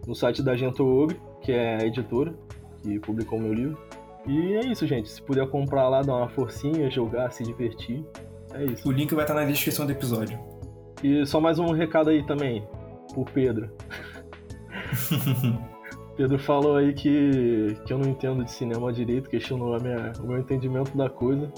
no 0.07 0.15
site 0.15 0.41
da 0.41 0.55
Gento 0.55 0.86
Ogre, 0.86 1.19
que 1.41 1.51
é 1.51 1.82
a 1.82 1.86
editora 1.86 2.34
que 2.82 2.99
publicou 2.99 3.39
meu 3.39 3.53
livro. 3.53 3.77
E 4.25 4.53
é 4.53 4.67
isso, 4.67 4.86
gente. 4.86 5.09
Se 5.09 5.21
puder 5.21 5.47
comprar 5.49 5.89
lá, 5.89 6.01
dar 6.01 6.15
uma 6.15 6.30
forcinha, 6.30 6.89
jogar, 6.89 7.32
se 7.32 7.43
divertir, 7.43 8.05
é 8.54 8.66
isso. 8.66 8.88
O 8.88 8.91
link 8.91 9.14
vai 9.14 9.24
estar 9.24 9.34
na 9.34 9.45
descrição 9.45 9.86
do 9.86 9.91
episódio. 9.91 10.39
E 11.04 11.26
só 11.26 11.39
mais 11.39 11.60
um 11.60 11.72
recado 11.72 12.10
aí 12.10 12.26
também, 12.26 12.68
pro 13.14 13.26
Pedro. 13.26 13.70
Pedro 16.18 16.38
falou 16.39 16.76
aí 16.76 16.93
que, 16.93 17.78
que 17.86 17.93
eu 17.93 17.97
não 17.97 18.10
entendo 18.10 18.43
de 18.43 18.52
cinema 18.52 18.91
direito, 18.91 19.30
questionou 19.30 19.74
a 19.76 19.80
minha, 19.80 20.12
o 20.20 20.28
meu 20.28 20.38
entendimento 20.38 20.97
da 20.97 21.10
coisa 21.10 21.50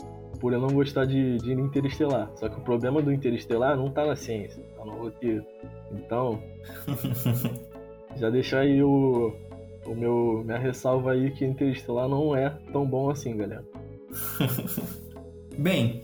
por 0.42 0.52
eu 0.54 0.60
não 0.60 0.70
gostar 0.70 1.06
de, 1.06 1.38
de 1.38 1.54
Interestelar. 1.54 2.32
Só 2.36 2.50
que 2.50 2.58
o 2.60 2.64
problema 2.64 3.00
do 3.02 3.14
Interestelar 3.14 3.78
não 3.78 3.92
tá 3.92 4.06
na 4.06 4.16
ciência, 4.16 4.62
tá 4.76 4.84
no 4.84 4.98
roteiro. 4.98 5.46
Então, 5.92 6.42
já 8.18 8.30
deixar 8.32 8.62
aí 8.62 8.82
o, 8.82 9.36
o 9.86 9.96
meu 9.96 10.42
minha 10.44 10.58
ressalva 10.58 11.12
aí 11.12 11.30
que 11.30 11.46
Interestelar 11.46 12.10
não 12.10 12.36
é 12.36 12.50
tão 12.74 12.86
bom 12.86 13.12
assim, 13.12 13.38
galera. 13.38 13.64
Bem, 15.58 16.04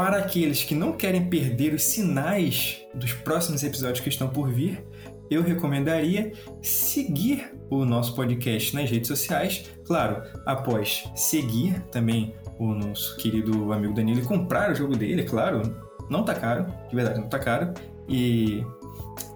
para 0.00 0.16
aqueles 0.16 0.64
que 0.64 0.74
não 0.74 0.94
querem 0.94 1.28
perder 1.28 1.74
os 1.74 1.82
sinais 1.82 2.80
dos 2.94 3.12
próximos 3.12 3.62
episódios 3.62 4.00
que 4.00 4.08
estão 4.08 4.30
por 4.30 4.48
vir, 4.50 4.82
eu 5.30 5.42
recomendaria 5.42 6.32
seguir 6.62 7.52
o 7.68 7.84
nosso 7.84 8.16
podcast 8.16 8.74
nas 8.74 8.90
redes 8.90 9.08
sociais. 9.08 9.70
Claro, 9.84 10.22
após 10.46 11.04
seguir 11.14 11.82
também 11.92 12.34
o 12.58 12.74
nosso 12.74 13.14
querido 13.18 13.74
amigo 13.74 13.92
Danilo 13.92 14.20
e 14.20 14.24
comprar 14.24 14.72
o 14.72 14.74
jogo 14.74 14.96
dele, 14.96 15.22
claro. 15.24 15.60
Não 16.08 16.24
tá 16.24 16.34
caro, 16.34 16.64
de 16.88 16.96
verdade, 16.96 17.20
não 17.20 17.28
tá 17.28 17.38
caro. 17.38 17.74
E 18.08 18.64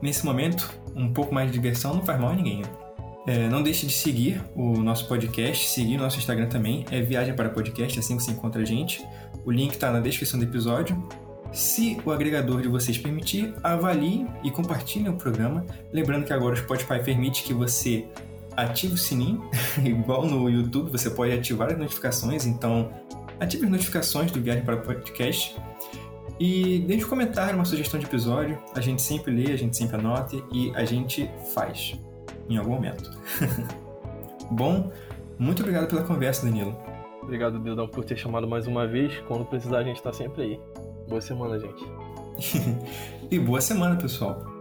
nesse 0.00 0.24
momento, 0.24 0.72
um 0.96 1.12
pouco 1.12 1.34
mais 1.34 1.48
de 1.48 1.52
diversão 1.52 1.92
não 1.92 2.06
faz 2.06 2.18
mal 2.18 2.30
a 2.30 2.36
ninguém. 2.36 2.62
Né? 2.62 2.83
É, 3.26 3.48
não 3.48 3.62
deixe 3.62 3.86
de 3.86 3.92
seguir 3.92 4.42
o 4.54 4.76
nosso 4.82 5.08
podcast, 5.08 5.70
seguir 5.70 5.96
o 5.96 5.98
nosso 5.98 6.18
Instagram 6.18 6.46
também, 6.46 6.84
é 6.90 7.00
Viagem 7.00 7.34
para 7.34 7.48
Podcast, 7.48 7.98
assim 7.98 8.18
você 8.18 8.32
encontra 8.32 8.60
a 8.60 8.64
gente. 8.64 9.02
O 9.46 9.50
link 9.50 9.72
está 9.72 9.90
na 9.90 9.98
descrição 9.98 10.38
do 10.38 10.44
episódio. 10.44 11.02
Se 11.50 11.96
o 12.04 12.10
agregador 12.10 12.60
de 12.60 12.68
vocês 12.68 12.98
permitir, 12.98 13.54
avalie 13.62 14.26
e 14.42 14.50
compartilhe 14.50 15.08
o 15.08 15.14
programa. 15.14 15.64
Lembrando 15.90 16.26
que 16.26 16.32
agora 16.34 16.54
o 16.54 16.58
Spotify 16.58 17.02
permite 17.02 17.44
que 17.44 17.54
você 17.54 18.04
ative 18.56 18.94
o 18.94 18.98
sininho, 18.98 19.48
igual 19.82 20.26
no 20.26 20.50
YouTube, 20.50 20.90
você 20.90 21.08
pode 21.08 21.32
ativar 21.32 21.70
as 21.70 21.78
notificações, 21.78 22.44
então 22.44 22.92
ative 23.40 23.64
as 23.64 23.70
notificações 23.70 24.30
do 24.30 24.40
Viagem 24.40 24.64
para 24.64 24.76
Podcast. 24.76 25.56
E 26.38 26.80
deixe 26.80 27.06
um 27.06 27.08
comentário, 27.08 27.54
uma 27.54 27.64
sugestão 27.64 27.98
de 27.98 28.04
episódio. 28.04 28.58
A 28.74 28.80
gente 28.80 29.00
sempre 29.00 29.32
lê, 29.32 29.52
a 29.52 29.56
gente 29.56 29.76
sempre 29.76 29.96
anota 29.96 30.36
e 30.52 30.72
a 30.74 30.84
gente 30.84 31.30
faz 31.54 31.96
em 32.48 32.56
algum 32.56 32.72
momento. 32.72 33.10
Bom, 34.50 34.90
muito 35.38 35.60
obrigado 35.62 35.88
pela 35.88 36.02
conversa, 36.02 36.46
Danilo. 36.46 36.76
Obrigado, 37.22 37.58
Dildão, 37.58 37.88
por 37.88 38.04
ter 38.04 38.16
chamado 38.16 38.46
mais 38.46 38.66
uma 38.66 38.86
vez. 38.86 39.18
Quando 39.26 39.44
precisar, 39.44 39.78
a 39.78 39.82
gente 39.82 39.96
está 39.96 40.12
sempre 40.12 40.42
aí. 40.42 40.60
Boa 41.08 41.20
semana, 41.20 41.58
gente. 41.58 41.84
e 43.30 43.38
boa 43.38 43.60
semana, 43.60 43.96
pessoal. 43.96 44.53